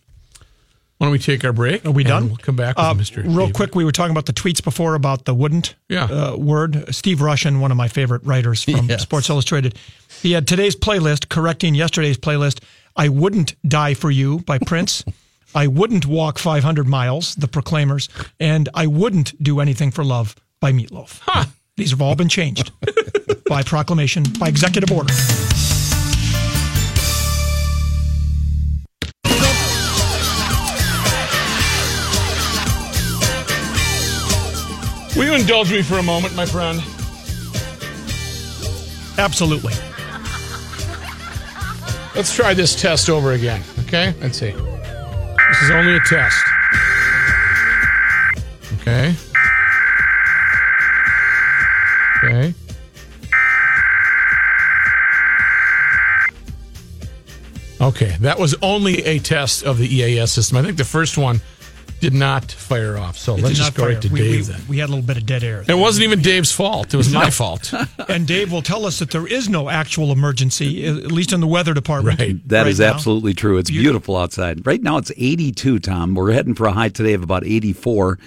Why 1.03 1.07
don't 1.07 1.13
we 1.15 1.19
take 1.19 1.45
our 1.45 1.53
break? 1.53 1.85
Are 1.85 1.91
we 1.91 2.05
done? 2.05 2.29
We'll 2.29 2.37
come 2.37 2.55
back 2.55 2.77
with 2.77 2.87
Uh, 2.87 2.95
Mr. 2.95 3.25
Real 3.25 3.39
David. 3.39 3.55
quick, 3.55 3.75
we 3.75 3.85
were 3.85 3.91
talking 3.91 4.13
about 4.13 4.27
the 4.27 4.33
tweets 4.33 4.63
before 4.63 4.95
about 4.95 5.25
the 5.25 5.35
wouldn't 5.35 5.75
Yeah. 5.89 6.05
uh, 6.05 6.37
word. 6.37 6.95
Steve 6.95 7.19
Rushin, 7.19 7.59
one 7.59 7.73
of 7.73 7.77
my 7.77 7.89
favorite 7.89 8.25
writers 8.25 8.63
from 8.63 8.89
Yes. 8.89 9.03
Sports 9.03 9.29
Illustrated, 9.29 9.77
he 10.23 10.31
had 10.31 10.47
today's 10.47 10.77
playlist 10.77 11.29
correcting 11.29 11.75
yesterday's 11.75 12.19
playlist. 12.19 12.61
I 12.95 13.09
wouldn't 13.09 13.57
die 13.69 13.95
for 13.95 14.13
you 14.13 14.45
by 14.47 14.59
Prince. 14.65 15.05
I 15.57 15.67
wouldn't 15.67 16.07
walk 16.07 16.39
500 16.39 16.87
miles, 16.87 17.35
the 17.35 17.49
Proclaimers, 17.49 18.09
and 18.39 18.69
I 18.73 18.87
wouldn't 18.87 19.43
do 19.43 19.59
anything 19.59 19.91
for 19.91 20.05
love 20.05 20.37
by 20.61 20.71
Meatloaf. 20.71 21.19
These 21.77 21.91
have 21.91 22.01
all 22.01 22.15
been 22.15 22.29
changed 22.29 22.71
by 23.49 23.65
proclamation, 23.65 24.23
by 24.39 24.47
executive 24.47 24.93
order. 24.93 25.13
Will 35.17 35.25
you 35.25 35.35
indulge 35.35 35.71
me 35.71 35.83
for 35.83 35.99
a 35.99 36.03
moment, 36.03 36.35
my 36.35 36.47
friend? 36.47 36.81
Absolutely. 39.19 39.75
Let's 42.15 42.35
try 42.35 42.55
this 42.55 42.75
test 42.81 43.11
over 43.11 43.33
again. 43.33 43.63
Okay? 43.81 44.15
Let's 44.21 44.39
see. 44.39 44.53
This 44.53 45.63
is 45.63 45.71
only 45.71 45.97
a 45.97 46.01
test. 46.01 46.45
Okay. 48.81 49.15
Okay. 52.25 52.55
Okay, 57.83 58.17
that 58.21 58.39
was 58.39 58.55
only 58.63 59.05
a 59.05 59.19
test 59.19 59.65
of 59.65 59.77
the 59.77 59.93
EAS 59.93 60.31
system. 60.31 60.57
I 60.57 60.63
think 60.63 60.79
the 60.79 60.85
first 60.85 61.19
one 61.19 61.41
did 62.03 62.13
not 62.15 62.51
fire 62.51 62.99
off. 62.99 63.17
So 63.17 63.37
It 63.37 63.43
let's 63.43 63.57
just 63.57 63.71
not 63.71 63.77
go 63.77 63.85
fire. 63.85 63.93
right 63.95 64.03
to 64.03 64.09
we, 64.09 64.19
Dave 64.19 64.49
we, 64.49 64.53
then. 64.55 64.61
we 64.69 64.79
had 64.79 64.89
a 64.89 64.93
little 64.93 65.07
bit 65.07 65.17
of 65.17 65.25
dead 65.25 65.45
air. 65.45 65.65
It 65.67 65.79
wasn't 65.79 66.03
even 66.05 66.21
Dave's 66.21 66.51
fault. 66.51 66.93
It 66.93 66.97
was 66.97 67.13
my 67.13 67.31
fault. 67.31 67.73
And 68.09 68.27
Dave 68.27 68.51
will 68.53 68.61
tell 68.63 68.85
us 68.85 68.99
that 68.99 69.11
there 69.13 69.27
is 69.27 69.49
no 69.49 69.69
actual 69.71 70.11
emergency, 70.13 70.85
at 70.87 71.13
least 71.13 71.33
in 71.33 71.41
the 71.41 71.47
weather 71.47 71.73
department. 71.73 72.19
Right. 72.19 72.49
That 72.49 72.63
right 72.63 72.67
is 72.71 72.81
now. 72.81 72.93
absolutely 72.93 73.33
true. 73.35 73.57
It's 73.59 73.71
beautiful 73.71 74.17
outside. 74.17 74.67
Right 74.67 74.83
now 74.83 74.99
it's 74.99 75.13
82, 75.17 75.79
Tom. 75.79 76.15
We're 76.15 76.33
heading 76.33 76.55
for 76.55 76.67
a 76.67 76.73
high 76.73 76.89
today 76.91 77.13
of 77.15 77.23
about 77.23 77.45
84. 77.47 78.19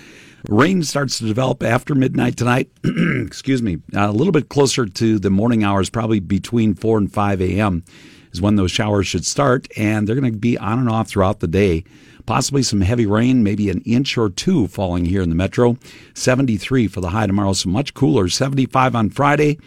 Rain 0.48 0.82
starts 0.84 1.18
to 1.20 1.26
develop 1.26 1.62
after 1.62 1.94
midnight 1.96 2.38
tonight. 2.38 2.70
Excuse 2.84 3.62
me. 3.62 3.80
Uh, 3.96 4.10
a 4.10 4.12
little 4.12 4.32
bit 4.32 4.48
closer 4.50 4.86
to 4.86 5.20
the 5.20 5.30
morning 5.30 5.64
hours, 5.64 5.90
probably 5.90 6.20
between 6.22 6.74
4 6.76 6.98
and 7.00 7.12
5 7.14 7.42
a.m. 7.42 7.84
is 8.32 8.42
when 8.42 8.56
those 8.56 8.72
showers 8.72 9.06
should 9.08 9.26
start. 9.26 9.68
And 9.78 10.08
they're 10.08 10.16
going 10.20 10.32
to 10.32 10.38
be 10.40 10.58
on 10.58 10.80
and 10.80 10.90
off 10.90 11.10
throughout 11.10 11.42
the 11.42 11.48
day. 11.48 11.84
Possibly 12.26 12.64
some 12.64 12.82
heavy 12.82 13.06
rain, 13.06 13.44
maybe 13.44 13.70
an 13.70 13.82
inch 13.82 14.18
or 14.18 14.30
two 14.30 14.68
falling 14.68 15.06
here 15.06 15.22
in 15.22 15.30
the 15.30 15.36
metro. 15.36 15.78
73 16.16 16.88
for 16.88 17.02
the 17.02 17.10
high 17.10 17.28
tomorrow, 17.28 17.54
so 17.54 17.70
much 17.70 17.94
cooler. 17.94 18.28
75 18.30 18.96
on 18.96 19.10
Friday. 19.10 19.60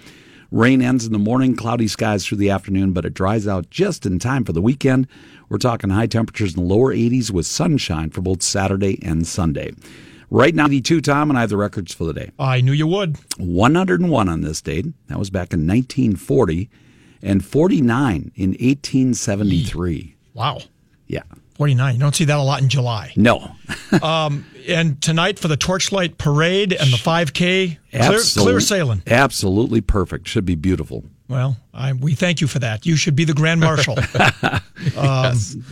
Rain 0.51 0.81
ends 0.81 1.05
in 1.05 1.12
the 1.12 1.18
morning, 1.18 1.55
cloudy 1.55 1.87
skies 1.87 2.27
through 2.27 2.38
the 2.38 2.51
afternoon, 2.51 2.92
but 2.92 3.05
it 3.05 3.12
dries 3.12 3.47
out 3.47 3.68
just 3.71 4.07
in 4.07 4.18
time 4.18 4.44
for 4.44 4.53
the 4.53 4.62
weekend. 4.62 5.07
We're 5.49 5.59
talking 5.59 5.90
high 5.90 6.07
temperatures 6.07 6.57
in 6.57 6.62
the 6.62 6.75
lower 6.75 6.94
80s 6.94 7.31
with 7.31 7.47
sunshine 7.47 8.11
for 8.11 8.23
both 8.23 8.42
Saturday 8.42 8.99
and 9.05 9.27
Sunday. 9.27 9.73
Right 10.31 10.55
now, 10.55 10.66
82, 10.66 11.01
Tom, 11.03 11.31
and 11.31 11.38
I 11.38 11.42
have 11.42 11.51
the 11.51 11.57
records 11.57 11.94
for 11.94 12.05
the 12.05 12.12
day. 12.12 12.31
I 12.38 12.61
knew 12.61 12.73
you 12.73 12.87
would. 12.87 13.18
101 13.38 14.29
on 14.29 14.40
this 14.40 14.61
date. 14.61 14.87
That 15.07 15.18
was 15.18 15.31
back 15.31 15.53
in 15.53 15.66
1940, 15.66 16.68
and 17.23 17.44
49 17.44 18.33
in 18.35 18.51
1873. 18.51 20.16
Wow. 20.35 20.59
Yeah. 21.07 21.23
49. 21.59 21.94
You 21.94 22.01
don't 22.01 22.14
see 22.14 22.25
that 22.25 22.38
a 22.38 22.42
lot 22.42 22.62
in 22.62 22.68
July. 22.68 23.12
No. 23.16 23.53
And 24.68 25.01
tonight 25.01 25.38
for 25.38 25.49
the 25.49 25.57
Torchlight 25.57 26.18
Parade 26.18 26.75
and 26.75 26.92
the 26.92 26.99
5K, 26.99 27.79
clear, 27.90 28.21
clear 28.37 28.61
sailing. 28.61 29.03
Absolutely 29.07 29.81
perfect. 29.81 30.29
Should 30.29 30.44
be 30.44 30.57
beautiful. 30.57 31.05
Well, 31.27 31.57
I, 31.73 31.94
we 31.94 32.14
thank 32.14 32.42
you 32.42 32.47
for 32.49 32.59
that. 32.59 32.85
You 32.85 32.94
should 32.97 33.16
be 33.16 33.25
the 33.25 33.33
Grand 33.33 33.61
Marshal. 33.61 33.97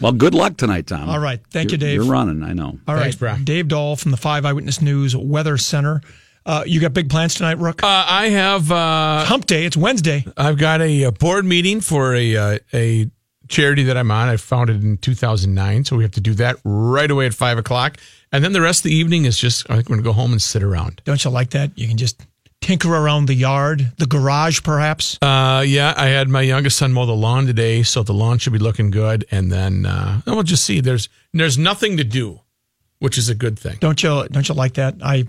Well, 0.01 0.13
good 0.13 0.35
luck 0.35 0.57
tonight, 0.57 0.87
Tom. 0.87 1.09
All 1.09 1.19
right. 1.19 1.41
Thank 1.51 1.73
you, 1.73 1.79
You're- 1.79 1.91
Dave. 1.91 1.95
You're 2.05 2.13
running, 2.13 2.43
I 2.43 2.53
know. 2.55 2.79
All 2.89 2.97
Thanks, 2.97 3.17
right. 3.17 3.19
Brian. 3.19 3.45
Dave 3.45 3.69
Dahl 3.69 3.97
from 3.97 4.11
the 4.11 4.17
5 4.17 4.45
Eyewitness 4.47 4.81
News 4.81 5.15
Weather 5.15 5.57
Center. 5.59 6.01
Uh, 6.45 6.63
you 6.67 6.81
got 6.81 6.93
big 6.95 7.11
plans 7.11 7.35
tonight, 7.35 7.59
Rook? 7.59 7.83
Uh, 7.83 7.87
I 8.09 8.29
have 8.31 8.71
uh, 8.73 9.25
Hump 9.27 9.47
Day. 9.47 9.65
It's 9.65 9.77
Wednesday. 9.77 10.25
I've 10.37 10.59
got 10.59 10.81
a, 10.81 11.05
uh 11.05 11.11
board 11.11 11.45
meeting 11.45 11.81
for 11.81 12.15
a 12.15 12.37
uh, 12.37 12.59
a 12.73 13.11
charity 13.49 13.85
that 13.85 13.97
I'm 13.97 14.11
on. 14.11 14.29
I 14.29 14.37
founded 14.37 14.83
in 14.83 14.99
2009, 14.99 15.85
so 15.85 15.97
we 15.97 16.05
have 16.05 16.13
to 16.13 16.21
do 16.21 16.35
that 16.35 16.57
right 16.65 17.11
away 17.11 17.27
at 17.27 17.35
five 17.35 17.59
o'clock, 17.59 17.99
and 18.33 18.43
then 18.45 18.53
the 18.53 18.61
rest 18.61 18.81
of 18.81 18.85
the 18.85 18.95
evening 18.95 19.25
is 19.25 19.39
just 19.39 19.69
I 19.71 19.77
think 19.77 19.89
we're 19.89 19.97
going 19.97 20.05
to 20.05 20.09
go 20.09 20.13
home 20.13 20.33
and 20.33 20.43
sit 20.43 20.63
around. 20.63 21.03
Don't 21.05 21.23
you 21.25 21.31
like 21.31 21.51
that? 21.51 21.71
You 21.77 21.89
can 21.89 21.97
just 21.97 22.27
tinker 22.61 22.95
around 22.95 23.27
the 23.27 23.35
yard, 23.35 23.93
the 23.99 24.07
garage, 24.07 24.63
perhaps. 24.63 25.19
Uh, 25.23 25.63
yeah, 25.67 25.95
I 25.97 26.07
had 26.07 26.29
my 26.29 26.41
youngest 26.41 26.79
son 26.79 26.93
mow 26.93 27.07
the 27.07 27.13
lawn 27.13 27.47
today, 27.47 27.83
so 27.83 28.03
the 28.03 28.15
lawn 28.15 28.39
should 28.39 28.53
be 28.53 28.59
looking 28.59 28.91
good, 28.91 29.25
and 29.31 29.53
then 29.53 29.87
uh, 29.87 30.21
we'll 30.27 30.43
just 30.43 30.65
see. 30.65 30.81
There's 30.81 31.09
there's 31.33 31.59
nothing 31.59 31.97
to 31.97 32.05
do, 32.05 32.41
which 32.99 33.19
is 33.19 33.29
a 33.29 33.35
good 33.35 33.59
thing. 33.59 33.77
Don't 33.81 34.03
you? 34.03 34.27
Don't 34.29 34.49
you 34.49 34.55
like 34.55 34.75
that? 34.75 34.97
I 35.03 35.27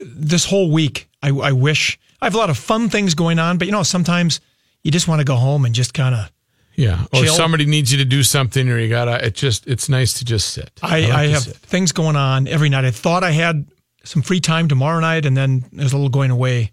this 0.00 0.44
whole 0.44 0.70
week, 0.70 1.08
I, 1.22 1.30
I 1.30 1.52
wish 1.52 1.98
I 2.20 2.26
have 2.26 2.34
a 2.34 2.38
lot 2.38 2.50
of 2.50 2.58
fun 2.58 2.88
things 2.88 3.14
going 3.14 3.38
on, 3.38 3.58
but 3.58 3.66
you 3.66 3.72
know, 3.72 3.82
sometimes 3.82 4.40
you 4.82 4.90
just 4.90 5.08
want 5.08 5.20
to 5.20 5.24
go 5.24 5.36
home 5.36 5.64
and 5.64 5.74
just 5.74 5.94
kind 5.94 6.14
of. 6.14 6.30
Yeah, 6.78 7.06
or 7.12 7.24
Chill. 7.24 7.34
somebody 7.34 7.66
needs 7.66 7.90
you 7.90 7.98
to 7.98 8.04
do 8.04 8.22
something, 8.22 8.68
or 8.68 8.78
you 8.78 8.88
gotta. 8.88 9.26
It 9.26 9.34
just 9.34 9.66
it's 9.66 9.88
nice 9.88 10.12
to 10.20 10.24
just 10.24 10.50
sit. 10.50 10.70
I, 10.80 11.00
like 11.00 11.10
I 11.12 11.26
have 11.26 11.42
sit. 11.42 11.56
things 11.56 11.90
going 11.90 12.14
on 12.14 12.46
every 12.46 12.68
night. 12.68 12.84
I 12.84 12.92
thought 12.92 13.24
I 13.24 13.32
had 13.32 13.66
some 14.04 14.22
free 14.22 14.38
time 14.40 14.68
tomorrow 14.68 15.00
night, 15.00 15.26
and 15.26 15.36
then 15.36 15.64
there's 15.72 15.92
a 15.92 15.96
little 15.96 16.08
going 16.08 16.30
away 16.30 16.70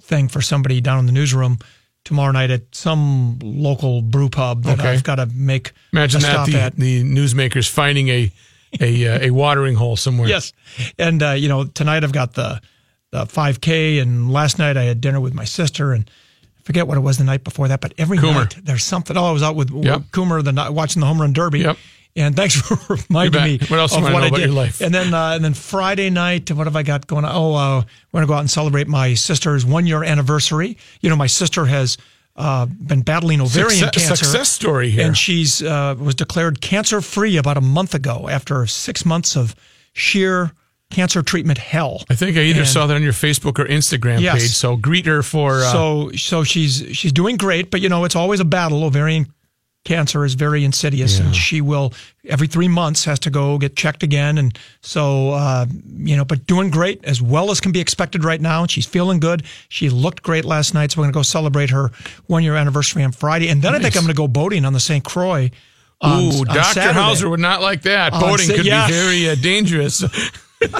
thing 0.00 0.28
for 0.28 0.40
somebody 0.40 0.80
down 0.80 0.98
in 1.00 1.06
the 1.06 1.12
newsroom 1.12 1.58
tomorrow 2.04 2.32
night 2.32 2.50
at 2.50 2.74
some 2.74 3.38
local 3.42 4.00
brew 4.00 4.30
pub 4.30 4.62
that 4.64 4.80
Okay. 4.80 4.88
I've 4.88 5.04
got 5.04 5.16
to 5.16 5.26
make 5.26 5.72
Imagine 5.92 6.22
that 6.22 6.46
the 6.46 6.58
at. 6.58 6.76
the 6.76 7.04
newsmakers 7.04 7.68
finding 7.68 8.08
a 8.08 8.32
a 8.80 9.06
uh, 9.06 9.18
a 9.26 9.30
watering 9.32 9.74
hole 9.74 9.96
somewhere. 9.96 10.28
Yes, 10.30 10.54
and 10.98 11.22
uh, 11.22 11.32
you 11.32 11.50
know 11.50 11.64
tonight 11.64 12.04
I've 12.04 12.12
got 12.12 12.32
the 12.32 12.58
the 13.10 13.24
5K, 13.26 14.00
and 14.00 14.32
last 14.32 14.58
night 14.58 14.78
I 14.78 14.84
had 14.84 15.00
dinner 15.02 15.20
with 15.20 15.34
my 15.34 15.44
sister, 15.44 15.92
and 15.92 16.08
I 16.08 16.14
forget 16.70 16.86
what 16.86 16.96
it 16.96 17.00
was 17.00 17.18
the 17.18 17.24
night 17.24 17.42
before 17.42 17.66
that, 17.66 17.80
but 17.80 17.92
every 17.98 18.16
Coomer. 18.18 18.34
night 18.34 18.56
there's 18.62 18.84
something. 18.84 19.16
Oh, 19.16 19.24
I 19.24 19.32
was 19.32 19.42
out 19.42 19.56
with 19.56 19.70
Yep. 19.70 20.02
Coomer 20.12 20.42
the 20.44 20.52
night 20.52 20.70
watching 20.70 21.00
the 21.00 21.06
home 21.06 21.20
run 21.20 21.32
derby. 21.32 21.60
Yep. 21.60 21.76
And 22.14 22.36
thanks 22.36 22.54
for 22.60 22.76
reminding 23.08 23.42
me 23.42 23.58
What 23.68 23.80
else 23.80 23.96
of 23.96 24.02
what 24.04 24.22
I 24.22 24.30
did. 24.30 24.38
your 24.40 24.48
life? 24.50 24.80
And 24.80 24.94
then 24.94 25.12
uh, 25.12 25.32
and 25.34 25.44
then 25.44 25.54
Friday 25.54 26.10
night, 26.10 26.50
what 26.52 26.66
have 26.68 26.76
I 26.76 26.84
got 26.84 27.06
going 27.08 27.24
on? 27.24 27.32
Oh, 27.34 27.54
uh, 27.54 27.82
we're 28.12 28.20
gonna 28.20 28.26
go 28.28 28.34
out 28.34 28.40
and 28.40 28.50
celebrate 28.50 28.86
my 28.86 29.14
sister's 29.14 29.64
one 29.66 29.84
year 29.86 30.04
anniversary. 30.04 30.76
You 31.00 31.10
know, 31.10 31.16
my 31.16 31.26
sister 31.26 31.66
has 31.66 31.98
uh, 32.36 32.66
been 32.66 33.02
battling 33.02 33.40
ovarian 33.40 33.78
Success- 33.80 34.06
cancer. 34.08 34.24
success 34.24 34.48
story 34.48 34.90
here. 34.90 35.06
And 35.06 35.16
she's 35.18 35.60
uh, 35.62 35.96
was 35.98 36.14
declared 36.14 36.60
cancer 36.60 37.00
free 37.00 37.36
about 37.36 37.56
a 37.56 37.60
month 37.60 37.94
ago 37.94 38.28
after 38.28 38.64
six 38.66 39.04
months 39.04 39.36
of 39.36 39.54
sheer 39.92 40.52
cancer 40.90 41.22
treatment 41.22 41.58
hell. 41.58 42.02
I 42.10 42.14
think 42.14 42.36
I 42.36 42.40
either 42.42 42.60
And- 42.60 42.68
saw 42.68 42.86
that 42.86 42.94
on 42.94 43.02
your 43.02 43.12
Facebook 43.12 43.58
or 43.58 43.66
Instagram 43.66 44.20
Yes. 44.20 44.42
page. 44.42 44.50
So 44.50 44.76
greet 44.76 45.06
her 45.06 45.22
for. 45.22 45.60
Uh, 45.62 45.72
so 45.72 46.10
so 46.16 46.44
she's 46.44 46.84
she's 46.92 47.12
doing 47.12 47.36
great, 47.36 47.70
but 47.70 47.80
you 47.80 47.88
know 47.88 48.04
it's 48.04 48.16
always 48.16 48.40
a 48.40 48.44
battle. 48.44 48.84
Ovarian 48.84 49.26
cancer 49.86 50.26
is 50.26 50.34
very 50.34 50.62
insidious, 50.62 51.18
and 51.18 51.34
she 51.34 51.62
will 51.62 51.92
every 52.28 52.46
three 52.46 52.68
months 52.68 53.06
has 53.06 53.18
to 53.20 53.30
go 53.30 53.56
get 53.56 53.76
checked 53.76 54.02
again, 54.02 54.36
and 54.36 54.58
so 54.82 55.30
uh, 55.30 55.64
you 55.96 56.16
know, 56.16 56.24
but 56.24 56.46
doing 56.46 56.68
great 56.70 57.02
as 57.04 57.22
well 57.22 57.50
as 57.50 57.60
can 57.60 57.72
be 57.72 57.80
expected 57.80 58.22
right 58.22 58.40
now. 58.42 58.60
And 58.62 58.70
she's 58.70 58.84
feeling 58.84 59.20
good. 59.20 59.42
She 59.70 59.88
looked 59.88 60.22
great 60.22 60.44
last 60.44 60.74
night, 60.74 60.90
so 60.92 60.98
we're 61.00 61.04
gonna 61.04 61.12
go 61.14 61.22
celebrate 61.22 61.70
her 61.70 61.92
one 62.26 62.42
year 62.42 62.56
anniversary 62.56 63.02
on 63.04 63.12
Friday, 63.12 63.48
and 63.48 63.62
then 63.62 63.74
I 63.74 63.78
think 63.78 63.96
I'm 63.96 64.02
gonna 64.02 64.12
go 64.12 64.28
boating 64.28 64.64
on 64.66 64.72
the 64.74 64.80
St. 64.80 65.04
Croix. 65.04 65.50
on- 66.02 66.22
Ooh, 66.22 66.30
on 66.40 66.46
Dr. 66.46 66.62
Saturday. 66.80 66.98
Hauser 66.98 67.28
would 67.28 67.40
not 67.40 67.60
like 67.60 67.82
that. 67.82 68.12
Boating 68.12 68.46
Sa- 68.48 68.54
could 68.56 68.64
yeah. 68.66 68.86
be 68.86 68.92
very 68.94 69.28
uh, 69.30 69.34
dangerous. 69.34 70.02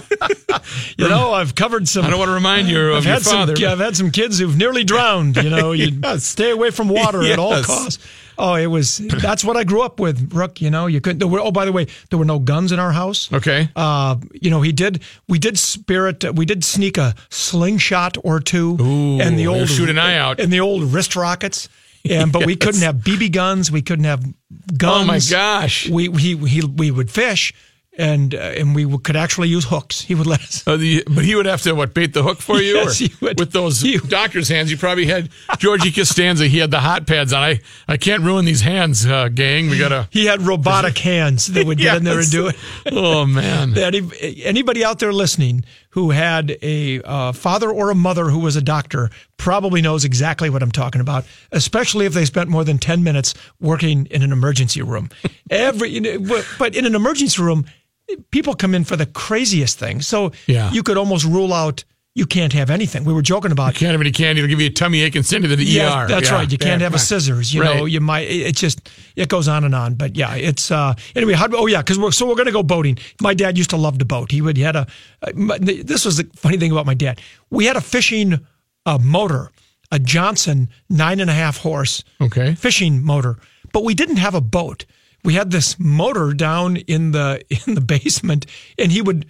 You 0.99 1.09
know, 1.09 1.33
I've 1.33 1.55
covered 1.55 1.89
some. 1.89 2.05
I 2.05 2.11
don't 2.11 2.19
want 2.19 2.29
to 2.29 2.35
remind 2.35 2.69
you 2.69 2.79
of 2.93 2.99
I've 2.99 3.05
your 3.07 3.21
father. 3.21 3.57
some. 3.57 3.65
I've 3.71 3.79
had 3.79 3.97
some 3.97 4.11
kids 4.11 4.39
who've 4.39 4.57
nearly 4.57 4.85
drowned. 4.85 5.37
You 5.37 5.49
know, 5.51 5.73
you 5.73 5.87
Yes. 6.03 6.25
stay 6.25 6.51
away 6.51 6.71
from 6.71 6.89
water 6.89 7.23
at 7.23 7.39
all 7.39 7.63
costs. 7.63 7.99
Oh, 8.39 8.55
it 8.55 8.67
was. 8.67 8.99
That's 8.99 9.45
what 9.45 9.57
I 9.57 9.65
grew 9.65 9.83
up 9.83 9.99
with, 9.99 10.33
Rook. 10.35 10.61
You 10.61 10.71
know, 10.71 10.87
you 10.87 11.01
couldn't. 11.01 11.19
There 11.19 11.29
were, 11.29 11.41
oh, 11.41 11.51
by 11.51 11.65
the 11.65 11.73
way, 11.73 11.87
there 12.11 12.19
were 12.19 12.25
no 12.27 12.39
guns 12.39 12.73
in 12.73 12.79
our 12.79 12.93
house. 12.93 13.33
Okay. 13.33 13.69
Uh, 13.75 14.17
you 14.33 14.51
know, 14.51 14.61
he 14.61 14.73
did. 14.73 15.03
We 15.29 15.39
did 15.39 15.59
spirit. 15.59 16.25
We 16.35 16.45
did 16.45 16.63
sneak 16.65 16.99
a 16.99 17.15
slingshot 17.31 18.17
or 18.23 18.41
two, 18.41 18.77
Ooh, 18.81 19.21
and 19.21 19.39
the 19.39 19.47
old 19.47 19.69
shoot 19.69 19.89
an 19.91 19.99
eye 19.99 20.17
out. 20.17 20.41
and 20.41 20.53
the 20.53 20.61
old 20.61 20.83
wrist 20.93 21.17
rockets. 21.17 21.69
And 22.09 22.33
but 22.33 22.47
we 22.47 22.57
couldn't 22.57 22.81
have 22.83 22.97
BB 22.97 23.33
guns. 23.33 23.71
We 23.71 23.83
couldn't 23.83 24.07
have 24.07 24.23
guns. 24.77 25.03
Oh, 25.03 25.05
my 25.05 25.21
gosh. 25.31 25.89
We 25.89 26.09
we 26.09 26.37
he, 26.37 26.65
we 26.65 26.91
would 26.91 27.11
fish, 27.11 27.53
and 28.01 28.35
uh, 28.35 28.39
and 28.39 28.75
we 28.75 28.99
could 28.99 29.17
actually 29.17 29.49
use 29.49 29.65
hooks. 29.67 30.01
He 30.01 30.15
would 30.15 30.27
let 30.27 30.41
us. 30.41 30.67
Uh, 30.67 30.77
the, 30.77 31.05
but 31.07 31.25
he 31.25 31.35
would 31.35 31.47
have 31.47 31.61
to 31.63 31.75
what 31.75 31.93
bait 31.95 32.15
the 32.15 32.23
hook 32.23 32.39
for 32.41 32.59
you, 32.61 32.77
Yes, 32.77 33.01
or 33.01 33.05
he 33.05 33.15
would. 33.21 33.39
with 33.39 33.53
those 33.53 33.81
He- 33.83 33.99
doctor's 33.99 34.49
hands. 34.49 34.71
You 34.71 34.77
probably 34.79 35.07
had 35.07 35.29
Georgie 35.59 35.93
Costanza. 35.93 36.47
He 36.47 36.59
had 36.59 36.71
the 36.71 36.81
hot 36.81 37.07
pads 37.07 37.33
on. 37.33 37.43
I 37.43 37.61
I 37.87 37.97
can't 37.97 38.23
ruin 38.23 38.45
these 38.47 38.63
hands, 38.63 39.05
uh, 39.07 39.29
gang. 39.29 39.69
We 39.71 39.79
gotta. 39.79 40.09
He 40.11 40.27
had 40.27 40.41
robotic 40.43 40.97
hands 41.13 41.47
that 41.49 41.67
would 41.67 41.79
get 41.79 41.99
in 41.99 42.05
there 42.05 42.19
and 42.21 42.31
do 42.31 42.49
it. 42.49 42.57
Oh 42.91 43.27
man. 43.27 43.77
Any, 43.91 44.09
anybody 44.45 44.85
out 44.85 44.99
there 44.99 45.13
listening 45.13 45.65
who 45.91 46.11
had 46.13 46.57
a 46.63 47.03
uh, 47.03 47.33
father 47.33 47.69
or 47.71 47.91
a 47.91 47.95
mother 47.95 48.27
who 48.31 48.39
was 48.39 48.55
a 48.57 48.63
doctor 48.63 49.11
probably 49.37 49.83
knows 49.83 50.05
exactly 50.05 50.49
what 50.49 50.63
I'm 50.63 50.71
talking 50.71 51.01
about, 51.01 51.25
especially 51.51 52.07
if 52.07 52.13
they 52.13 52.25
spent 52.25 52.49
more 52.49 52.63
than 52.63 52.79
10 52.79 53.03
minutes 53.03 53.35
working 53.59 54.07
in 54.07 54.23
an 54.23 54.31
emergency 54.33 54.83
room. 54.83 55.11
Every, 55.51 55.89
you 55.91 56.01
know, 56.01 56.19
but- 56.21 56.47
but 56.59 56.77
in 56.77 56.87
an 56.87 56.95
emergency 56.95 57.43
room, 57.43 57.65
people 58.31 58.55
come 58.55 58.75
in 58.75 58.85
for 58.85 58.97
the 58.97 59.07
craziest 59.07 59.79
things. 59.79 60.07
So 60.07 60.33
Yeah. 60.47 60.71
you 60.73 60.83
could 60.83 60.97
almost 60.97 61.25
rule 61.25 61.53
out 61.53 61.85
you 62.17 62.27
can't 62.27 62.53
have 62.53 62.71
anything. 62.71 63.05
We 63.05 63.13
were 63.15 63.23
joking 63.23 63.53
about 63.53 63.75
you 63.75 63.79
Can't 63.87 63.93
have 63.93 64.01
any 64.01 64.11
candy. 64.11 64.41
It'll 64.41 64.49
give 64.49 64.61
you 64.61 64.67
a 64.67 64.71
tummy 64.73 65.01
ache 65.03 65.15
and 65.15 65.25
send 65.25 65.45
you 65.45 65.49
to 65.51 65.55
the 65.57 65.65
yeah, 65.65 66.05
ER. 66.05 66.09
that's 66.09 66.29
Yeah. 66.29 66.35
right. 66.35 66.51
You 66.53 66.59
can't 66.59 66.81
Yeah, 66.81 66.87
have 66.87 66.95
a 66.95 66.99
scissors. 66.99 67.55
You 67.55 67.63
know, 67.63 67.85
you 67.85 68.01
might. 68.01 68.23
it- 68.29 68.57
just 68.57 68.91
it 69.15 69.29
goes 69.29 69.47
on 69.47 69.63
and 69.65 69.75
on. 69.77 69.95
But 69.95 70.17
yeah, 70.17 70.35
it's 70.35 70.73
uh 70.73 70.95
anyway. 71.15 71.35
How, 71.35 71.47
oh 71.53 71.67
yeah, 71.69 71.79
because 71.83 72.01
we're 72.01 72.11
so 72.11 72.27
we're 72.27 72.35
gonna 72.35 72.51
go 72.51 72.65
boating. 72.65 72.99
My 73.23 73.33
dad 73.33 73.57
used 73.57 73.71
to 73.71 73.77
love 73.77 73.99
to 73.99 74.05
boat. 74.05 74.33
He 74.33 74.43
would 74.43 74.57
he 74.57 74.65
had 74.65 74.75
a. 74.75 74.87
Uh, 75.23 75.31
my, 75.35 75.59
this 75.59 76.05
was 76.05 76.17
the 76.17 76.29
funny 76.35 76.57
thing 76.59 76.73
about 76.73 76.85
my 76.85 76.95
dad. 76.95 77.21
We 77.49 77.67
had 77.67 77.77
a 77.77 77.81
fishing 77.81 78.41
uh, 78.87 78.99
motor, 79.01 79.53
a 79.93 80.01
Johnson 80.01 80.69
nine 80.89 81.21
and 81.21 81.31
a 81.31 81.35
half 81.35 81.59
horse 81.59 82.03
Okay. 82.21 82.55
fishing 82.57 83.05
motor, 83.05 83.39
but 83.73 83.85
we 83.85 83.95
didn't 83.95 84.17
have 84.17 84.35
a 84.35 84.41
boat. 84.41 84.85
We 85.25 85.35
had 85.35 85.51
this 85.51 85.79
motor 85.79 86.33
down 86.33 86.77
in 86.77 87.13
the 87.13 87.43
in 87.67 87.75
the 87.75 87.81
basement, 87.81 88.47
and 88.79 88.91
he 88.93 89.03
would. 89.03 89.27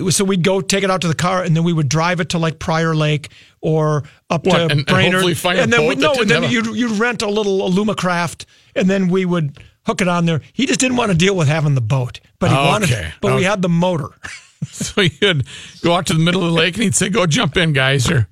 Was, 0.00 0.16
so 0.16 0.24
we'd 0.24 0.42
go 0.42 0.62
take 0.62 0.82
it 0.82 0.90
out 0.90 1.02
to 1.02 1.08
the 1.08 1.14
car, 1.14 1.42
and 1.42 1.54
then 1.54 1.62
we 1.62 1.72
would 1.72 1.90
drive 1.90 2.18
it 2.18 2.30
to 2.30 2.38
like 2.38 2.58
Prior 2.58 2.94
Lake 2.94 3.28
or 3.60 4.04
up 4.30 4.46
What, 4.46 4.56
to 4.56 4.62
and- 4.62 4.72
and 4.72 4.86
Brainerd, 4.86 5.36
find 5.36 5.58
and 5.58 5.70
then 5.70 5.86
we, 5.86 5.94
no, 5.96 6.14
and 6.14 6.30
then 6.30 6.50
you'd 6.50 6.66
you'd 6.74 6.98
rent 6.98 7.20
a 7.20 7.28
little 7.28 7.68
Alumacraft, 7.70 8.46
and 8.74 8.88
then 8.88 9.08
we 9.08 9.26
would 9.26 9.58
hook 9.84 10.00
it 10.00 10.08
on 10.08 10.24
there. 10.24 10.40
He 10.54 10.64
just 10.64 10.80
didn't 10.80 10.96
want 10.96 11.12
to 11.12 11.18
deal 11.18 11.36
with 11.36 11.48
having 11.48 11.74
the 11.74 11.82
boat, 11.82 12.20
but 12.38 12.48
he 12.50 12.56
wanted. 12.56 12.90
Okay. 12.92 13.12
But 13.20 13.36
we 13.36 13.42
had 13.42 13.60
the 13.62 13.68
motor. 13.68 14.08
So 14.66 15.02
you'd 15.02 15.46
go 15.82 15.92
out 15.92 16.06
to 16.06 16.14
the 16.14 16.18
middle 16.18 16.42
of 16.42 16.48
the 16.48 16.54
lake 16.54 16.76
and 16.76 16.84
he'd 16.84 16.94
say, 16.94 17.10
"Go 17.10 17.26
jump 17.26 17.54
in, 17.58 17.74
guys." 17.74 18.10
Or, 18.10 18.26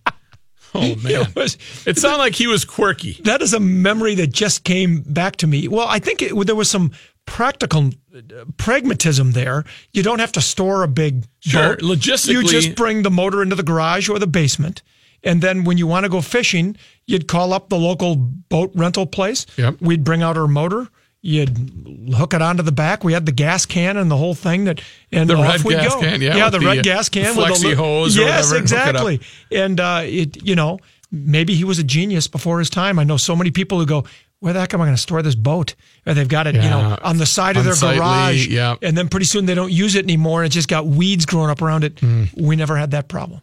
oh 0.75 0.97
man, 0.97 1.23
It 1.23 1.35
was- 1.37 1.59
it 1.87 1.99
sounded 1.99 2.19
like 2.19 2.35
he 2.35 2.47
was 2.47 2.65
quirky. 2.65 3.21
that 3.25 3.43
is 3.43 3.53
a 3.55 3.61
memory 3.61 4.15
that 4.17 4.29
just 4.33 4.65
came 4.65 5.03
back 5.03 5.37
to 5.37 5.47
me. 5.47 5.69
Well, 5.69 5.87
I 5.89 5.99
think 5.99 6.23
it, 6.23 6.47
there 6.47 6.55
was 6.57 6.71
some 6.71 6.93
practical 7.27 7.91
uh, 8.15 8.45
pragmatism 8.57 9.33
there. 9.33 9.65
You 9.93 10.03
don't 10.03 10.19
have 10.19 10.33
to 10.33 10.41
store 10.41 10.83
a 10.83 10.89
big 10.89 11.25
Sure. 11.41 11.71
boat. 11.77 11.81
Logistically- 11.81 12.33
you 12.33 12.43
just 12.45 12.75
bring 12.75 13.03
the 13.03 13.11
motor 13.11 13.43
into 13.43 13.55
the 13.57 13.63
garage 13.63 14.09
or 14.09 14.19
the 14.19 14.27
basement, 14.27 14.83
and 15.23 15.41
then 15.43 15.65
when 15.65 15.79
you 15.79 15.87
want 15.87 16.05
to 16.05 16.09
go 16.11 16.21
fishing, 16.21 16.77
you'd 17.07 17.29
call 17.29 17.53
up 17.53 17.69
the 17.69 17.79
local 17.79 18.17
boat 18.17 18.73
rental 18.75 19.07
place. 19.07 19.47
Yep. 19.57 19.77
We'd 19.81 20.05
bring 20.05 20.23
out 20.23 20.37
our 20.37 20.49
motor. 20.49 20.89
You'd 21.25 22.11
hook 22.15 22.35
it 22.35 22.43
onto 22.43 22.65
the 22.65 22.73
back. 22.73 23.05
We 23.05 23.13
had 23.13 23.27
the 23.27 23.33
gas 23.33 23.65
can 23.65 23.97
and 23.97 24.11
the 24.11 24.17
whole 24.17 24.35
thing 24.35 24.65
that, 24.65 24.81
and 25.13 25.31
The 25.31 25.35
off 25.37 25.63
gas 25.63 25.95
go. 25.95 26.01
can, 26.01 26.21
yeah, 26.21 26.37
yeah, 26.37 26.51
the, 26.51 26.59
the, 26.59 26.67
red 26.67 26.83
gas 26.83 27.09
can 27.09 27.35
the 27.37 27.41
with 27.41 27.51
flexi 27.53 27.65
li- 27.65 27.75
hose 27.75 28.17
Yes, 28.17 28.51
whatever, 28.51 28.57
and 28.63 28.69
hook 28.71 28.79
it 28.79 28.97
up. 28.97 29.09
exactly. 29.09 29.21
And 29.57 29.79
uh, 29.81 30.01
it, 30.05 30.43
you 30.45 30.57
know, 30.57 30.81
maybe 31.13 31.55
he 31.55 31.63
was 31.63 31.79
a 31.79 31.85
genius 31.85 32.27
before 32.27 32.59
his 32.59 32.69
time. 32.71 32.99
I 32.99 33.05
know 33.05 33.17
so 33.19 33.37
many 33.37 33.53
people 33.53 33.79
who 33.79 33.87
go, 33.87 34.05
"Where 34.41 34.53
the 34.53 34.59
heck 34.59 34.75
am 34.75 34.81
I 34.81 34.87
going 34.87 34.97
to 34.97 35.01
store 35.01 35.23
this 35.23 35.37
boat?" 35.37 35.77
Or 36.07 36.15
they've 36.15 36.27
got 36.27 36.49
it, 36.49 36.57
you 36.57 36.63
know, 36.63 36.99
on 37.03 37.19
the 37.19 37.27
side 37.27 37.57
of 37.57 37.63
their 37.63 37.75
Unsightly, 37.75 37.99
garage. 37.99 38.49
yeah. 38.49 38.75
And 38.83 38.99
then 38.99 39.09
pretty 39.09 39.27
soon 39.27 39.47
they 39.47 39.55
don't 39.55 39.71
use 39.71 39.95
it 39.95 40.05
anymore, 40.05 40.43
and 40.43 40.51
it 40.51 40.55
just 40.55 40.67
got 40.69 40.87
weeds 40.89 41.25
growing 41.25 41.51
up 41.51 41.63
around 41.63 41.85
it. 41.85 42.01
Hmm. 42.01 42.25
We 42.37 42.57
never 42.57 42.77
had 42.77 42.91
that 42.91 43.07
problem. 43.07 43.43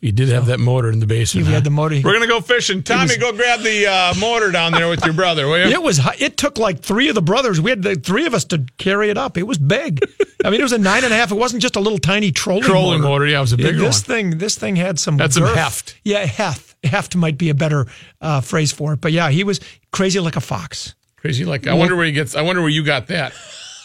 You 0.00 0.12
did 0.12 0.30
have 0.30 0.46
that 0.46 0.58
motor 0.58 0.90
in 0.90 0.98
the 0.98 1.06
basement. 1.06 1.46
We 1.46 1.50
huh? 1.50 1.56
had 1.56 1.64
the 1.64 1.70
motor. 1.70 2.00
We're 2.02 2.14
gonna 2.14 2.26
go 2.26 2.40
fishing. 2.40 2.82
Tommy, 2.82 3.18
go 3.18 3.32
grab 3.32 3.60
the 3.60 3.86
uh, 3.86 4.14
motor 4.18 4.50
down 4.50 4.72
there 4.72 4.88
with 4.88 5.04
your 5.04 5.12
brother, 5.12 5.46
will 5.46 5.58
you? 5.58 5.74
It 5.74 5.82
was. 5.82 6.00
It 6.18 6.38
took 6.38 6.56
like 6.56 6.80
three 6.80 7.10
of 7.10 7.14
the 7.14 7.22
brothers. 7.22 7.60
We 7.60 7.68
had 7.68 7.82
the 7.82 7.96
three 7.96 8.24
of 8.24 8.32
us 8.32 8.46
to 8.46 8.64
carry 8.78 9.10
it 9.10 9.18
up. 9.18 9.36
It 9.36 9.42
was 9.42 9.58
big. 9.58 10.00
I 10.42 10.48
mean, 10.48 10.58
it 10.58 10.62
was 10.62 10.72
a 10.72 10.78
nine 10.78 11.04
and 11.04 11.12
a 11.12 11.16
half. 11.16 11.32
It 11.32 11.34
wasn't 11.34 11.60
just 11.60 11.76
a 11.76 11.80
little 11.80 11.98
tiny 11.98 12.32
trolling, 12.32 12.62
Trolling 12.62 13.02
motor, 13.02 13.26
yeah, 13.26 13.38
it 13.38 13.42
was 13.42 13.52
a 13.52 13.58
bigger 13.58 13.78
this 13.78 14.08
one. 14.08 14.16
thing, 14.16 14.38
this 14.38 14.56
thing 14.56 14.76
had 14.76 14.98
some. 14.98 15.18
Had 15.18 15.34
some 15.34 15.44
heft. 15.44 15.98
Yeah, 16.02 16.24
heft. 16.24 16.76
Heft 16.82 17.14
might 17.14 17.36
be 17.36 17.50
a 17.50 17.54
better 17.54 17.86
uh, 18.22 18.40
phrase 18.40 18.72
for 18.72 18.94
it. 18.94 19.02
But 19.02 19.12
yeah, 19.12 19.28
he 19.28 19.44
was 19.44 19.60
crazy 19.92 20.18
like 20.18 20.36
a 20.36 20.40
fox. 20.40 20.94
Crazy. 21.16 21.44
Like, 21.44 21.66
I 21.66 21.74
wonder 21.74 21.94
where 21.94 22.06
he 22.06 22.12
gets. 22.12 22.34
I 22.34 22.40
wonder 22.40 22.62
where 22.62 22.70
you 22.70 22.84
got 22.84 23.08
that. 23.08 23.34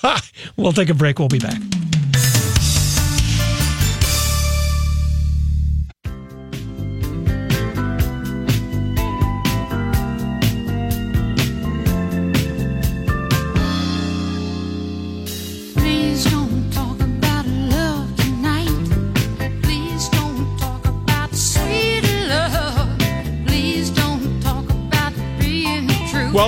We'll 0.55 0.71
take 0.71 0.89
a 0.89 0.93
break. 0.93 1.17
We'll 1.17 1.29
be 1.29 1.39
back. 1.39 1.59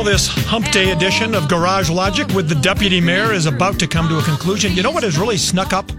This 0.07 0.27
hump 0.27 0.71
day 0.71 0.91
edition 0.91 1.35
of 1.35 1.49
Garage 1.49 1.89
Logic 1.89 2.25
with 2.29 2.47
the 2.47 2.55
deputy 2.55 3.01
mayor 3.01 3.33
is 3.33 3.45
about 3.45 3.77
to 3.79 3.87
come 3.87 4.07
to 4.07 4.17
a 4.17 4.21
conclusion. 4.21 4.71
You 4.71 4.81
know 4.81 4.89
what 4.89 5.03
has 5.03 5.17
really 5.17 5.35
snuck 5.35 5.73
up, 5.73 5.91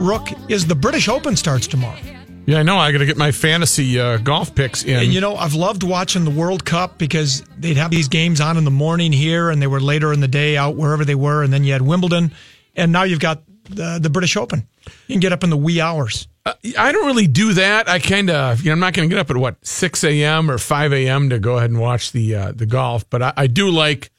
Rook, 0.00 0.30
is 0.50 0.66
the 0.66 0.74
British 0.74 1.08
Open 1.08 1.36
starts 1.36 1.68
tomorrow. 1.68 1.96
Yeah, 2.44 2.58
I 2.58 2.64
know. 2.64 2.76
I 2.76 2.90
got 2.90 2.98
to 2.98 3.06
get 3.06 3.16
my 3.16 3.30
fantasy 3.30 4.00
uh, 4.00 4.16
golf 4.16 4.52
picks 4.52 4.82
in. 4.82 5.04
And 5.04 5.14
you 5.14 5.20
know, 5.20 5.36
I've 5.36 5.54
loved 5.54 5.84
watching 5.84 6.24
the 6.24 6.32
World 6.32 6.64
Cup 6.64 6.98
because 6.98 7.44
they'd 7.56 7.76
have 7.76 7.92
these 7.92 8.08
games 8.08 8.40
on 8.40 8.56
in 8.56 8.64
the 8.64 8.72
morning 8.72 9.12
here, 9.12 9.48
and 9.48 9.62
they 9.62 9.68
were 9.68 9.80
later 9.80 10.12
in 10.12 10.18
the 10.18 10.26
day 10.26 10.56
out 10.56 10.74
wherever 10.74 11.04
they 11.04 11.14
were, 11.14 11.44
and 11.44 11.52
then 11.52 11.62
you 11.62 11.72
had 11.72 11.82
Wimbledon, 11.82 12.32
and 12.74 12.90
now 12.90 13.04
you've 13.04 13.20
got 13.20 13.44
the, 13.74 13.98
the 14.00 14.10
British 14.10 14.36
Open. 14.36 14.66
You 15.06 15.14
can 15.14 15.20
get 15.20 15.32
up 15.32 15.42
in 15.44 15.50
the 15.50 15.56
wee 15.56 15.80
hours. 15.80 16.28
Uh, 16.44 16.54
I 16.78 16.90
don't 16.92 17.06
really 17.06 17.26
do 17.26 17.52
that. 17.54 17.88
I 17.88 17.98
kind 17.98 18.28
of, 18.30 18.60
you 18.60 18.66
know, 18.66 18.72
I'm 18.72 18.80
not 18.80 18.94
going 18.94 19.08
to 19.08 19.14
get 19.14 19.20
up 19.20 19.30
at 19.30 19.36
what 19.36 19.64
6 19.64 20.04
a.m. 20.04 20.50
or 20.50 20.58
5 20.58 20.92
a.m. 20.92 21.30
to 21.30 21.38
go 21.38 21.58
ahead 21.58 21.70
and 21.70 21.78
watch 21.80 22.12
the 22.12 22.34
uh, 22.34 22.52
the 22.52 22.66
golf, 22.66 23.08
but 23.10 23.22
I, 23.22 23.32
I 23.36 23.46
do 23.46 23.70
like 23.70 24.10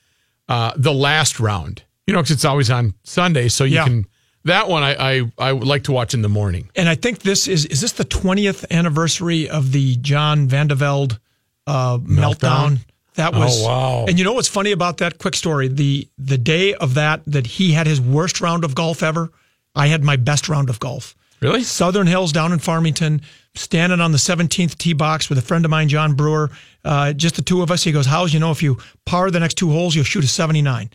uh, 0.48 0.72
the 0.76 0.94
last 0.94 1.40
round. 1.40 1.84
You 2.08 2.14
know, 2.14 2.20
because 2.22 2.32
it's 2.32 2.46
always 2.46 2.70
on 2.70 2.94
Sunday, 3.04 3.48
so 3.48 3.64
you 3.64 3.76
Yeah. 3.76 3.86
can. 3.86 4.06
That 4.46 4.68
one 4.68 4.84
I, 4.84 4.96
I 5.20 5.32
I 5.38 5.54
would 5.54 5.68
like 5.68 5.84
to 5.86 5.94
watch 5.94 6.14
in 6.14 6.22
the 6.22 6.28
morning. 6.28 6.70
And 6.76 6.90
I 6.90 6.96
think 6.96 7.20
this 7.20 7.48
is 7.48 7.66
is 7.66 7.80
this 7.80 7.94
the 7.94 8.04
twentieth 8.04 8.66
anniversary 8.72 9.50
of 9.50 9.72
the 9.72 9.96
John 9.96 10.50
Van 10.50 10.68
de 10.68 10.76
Velde 10.76 11.18
uh, 11.66 11.98
meltdown. 12.00 12.80
That 13.16 13.34
was 13.34 13.62
Oh, 13.64 13.68
wow. 13.68 14.06
And 14.06 14.20
you 14.20 14.26
know 14.26 14.34
what's 14.34 14.50
funny 14.50 14.74
about 14.74 14.98
that? 14.98 15.18
Quick 15.18 15.36
story: 15.36 15.70
the 15.70 16.10
the 16.18 16.38
day 16.38 16.74
of 16.74 16.96
that 16.96 17.22
that 17.26 17.48
he 17.48 17.72
had 17.72 17.88
his 17.88 18.02
worst 18.02 18.42
round 18.42 18.66
of 18.66 18.76
golf 18.76 19.02
ever. 19.02 19.32
I 19.76 19.88
had 19.88 20.04
my 20.04 20.16
best 20.16 20.50
round 20.50 20.70
of 20.70 20.80
golf. 20.80 21.16
Really? 21.42 21.64
Southern 21.64 22.08
Hills 22.08 22.32
down 22.32 22.54
in 22.54 22.60
Farmington, 22.60 23.22
standing 23.56 24.00
on 24.00 24.14
the 24.14 24.18
17th 24.18 24.78
tee 24.78 24.94
box 24.94 25.30
with 25.30 25.38
a 25.38 25.42
friend 25.42 25.66
of 25.66 25.72
mine, 25.72 25.90
John 25.90 26.14
Brewer. 26.14 26.50
Uh, 26.86 27.12
just 27.12 27.36
the 27.36 27.42
two 27.42 27.62
of 27.62 27.70
us. 27.70 27.84
He 27.84 27.92
goes, 27.92 28.06
"How's 28.06 28.34
you 28.34 28.40
know 28.40 28.52
if 28.52 28.64
you 28.64 28.78
par 29.06 29.30
the 29.30 29.42
next 29.42 29.56
two 29.56 29.70
holes, 29.70 29.94
you'll 29.94 30.06
shoot 30.06 30.24
a 30.24 30.28
79." 30.28 30.90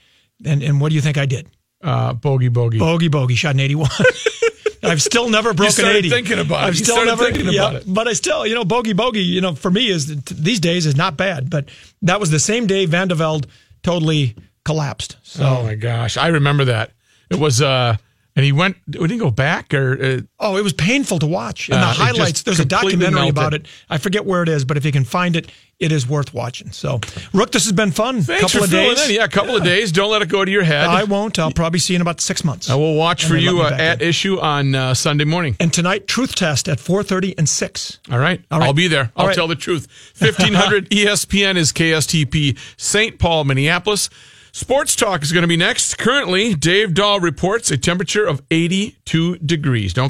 And 0.45 0.63
and 0.63 0.81
what 0.81 0.89
do 0.89 0.95
you 0.95 1.01
think 1.03 1.19
I 1.19 1.27
did? 1.27 1.49
Uh, 1.83 2.15
bogey, 2.15 2.49
bogey. 2.49 2.79
Bogey, 2.79 3.09
bogey, 3.09 3.35
shot 3.35 3.55
an 3.55 3.61
81. 3.61 3.91
I've 4.83 5.03
still 5.03 5.29
never 5.29 5.55
broken 5.55 5.73
started 5.73 5.99
80. 5.99 6.11
thinking 6.11 6.39
about 6.39 6.65
it. 6.65 6.67
I've 6.69 6.79
You 6.79 6.85
still 6.85 7.05
never 7.05 7.25
thinking 7.25 7.53
yeah, 7.53 7.69
about 7.69 7.75
it. 7.83 7.85
But 7.87 8.09
I 8.09 8.13
still, 8.13 8.47
you 8.47 8.55
know, 8.55 8.65
bogey 8.65 8.93
bogey, 8.93 9.23
you 9.23 9.41
know, 9.41 9.55
for 9.55 9.71
me 9.71 9.91
is 9.91 10.07
these 10.25 10.61
days 10.61 10.87
is 10.87 10.97
not 10.97 11.17
bad. 11.17 11.51
But 11.51 11.69
that 12.03 12.21
was 12.21 12.31
the 12.31 12.39
same 12.39 12.67
day 12.67 12.87
Van 12.87 13.09
de 13.09 13.41
totally 13.83 14.37
collapsed. 14.65 15.17
So 15.23 15.45
Oh 15.45 15.63
my 15.65 15.75
gosh, 15.75 16.17
I 16.17 16.29
remember 16.29 16.65
that. 16.67 16.93
It 17.31 17.39
was 17.39 17.61
uh 17.61 17.97
and 18.39 18.45
he 18.45 18.53
went 18.53 18.77
we 18.87 19.09
didn't 19.09 19.19
go 19.19 19.33
back 19.33 19.75
or 19.75 20.01
uh, 20.01 20.21
Oh, 20.39 20.57
it 20.57 20.63
was 20.63 20.73
painful 20.73 21.19
to 21.19 21.27
watch. 21.27 21.67
The 21.67 21.75
Uh, 21.77 21.81
just 21.89 21.99
highlights, 22.01 22.43
there's 22.45 22.61
a 22.61 22.65
documentary 22.65 23.29
about 23.29 23.53
it. 23.53 23.67
I 23.91 23.99
forget 23.99 24.25
where 24.25 24.45
it 24.45 24.49
is, 24.49 24.65
but 24.65 24.77
if 24.77 24.85
you 24.85 24.93
can 24.93 25.05
find 25.05 25.35
it, 25.35 25.51
it 25.81 25.91
is 25.91 26.09
worth 26.09 26.33
watching. 26.33 26.71
So, 26.71 27.01
Rook, 27.33 27.51
this 27.51 27.65
has 27.65 27.73
been 27.73 27.91
fun. 27.91 28.23
Thanks 28.23 28.43
couple 28.53 28.61
for 28.61 28.65
of 28.67 28.71
days. 28.71 29.09
in. 29.09 29.15
Yeah, 29.17 29.25
a 29.25 29.29
couple 29.29 29.57
of 29.57 29.65
days. 29.65 29.91
Don't 29.93 30.11
let 30.13 30.23
it 30.23 30.29
go 30.29 30.45
to 30.45 30.51
your 30.51 30.63
head. 30.65 30.87
I 30.87 31.03
won't. 31.05 31.39
I'll 31.39 31.51
probably 31.53 31.79
see 31.81 31.93
you 31.95 31.97
in 31.97 32.03
about 32.03 32.21
six 32.21 32.45
months. 32.45 32.71
I 32.71 32.75
will 32.77 32.95
watch 32.95 33.25
And 33.25 33.31
for 33.33 33.37
you 33.37 33.63
uh, 33.63 33.71
at 33.71 34.01
in. 34.03 34.09
issue 34.09 34.39
on 34.41 34.75
uh, 34.75 34.95
Sunday 34.95 35.25
morning. 35.25 35.57
And 35.61 35.73
tonight, 35.73 36.07
truth 36.07 36.35
test 36.37 36.69
at 36.69 36.79
4:30 36.79 37.35
and 37.39 37.49
six. 37.49 37.99
All 38.11 38.19
right. 38.21 38.41
All 38.51 38.59
right. 38.61 38.67
I'll 38.67 38.73
be 38.73 38.89
there. 38.89 39.11
All 39.17 39.23
I'll 39.23 39.27
right. 39.29 39.35
tell 39.37 39.49
the 39.49 39.57
truth. 39.57 39.87
1500 40.19 40.91
ESPN 40.91 41.57
is 41.57 41.73
KSTP 41.73 42.57
St. 42.77 43.19
Paul, 43.19 43.45
Minneapolis. 43.45 44.11
Sports 44.53 44.97
Talk 44.97 45.23
is 45.23 45.33
going 45.33 45.43
to 45.43 45.49
be 45.49 45.57
next. 45.57 45.99
Currently, 45.99 46.55
Dave 46.55 46.95
Dahl 46.95 47.21
reports 47.21 47.71
a 47.71 47.77
temperature 47.77 48.25
of 48.25 48.43
82 48.51 49.37
degrees. 49.39 49.93
Don't 49.93 50.07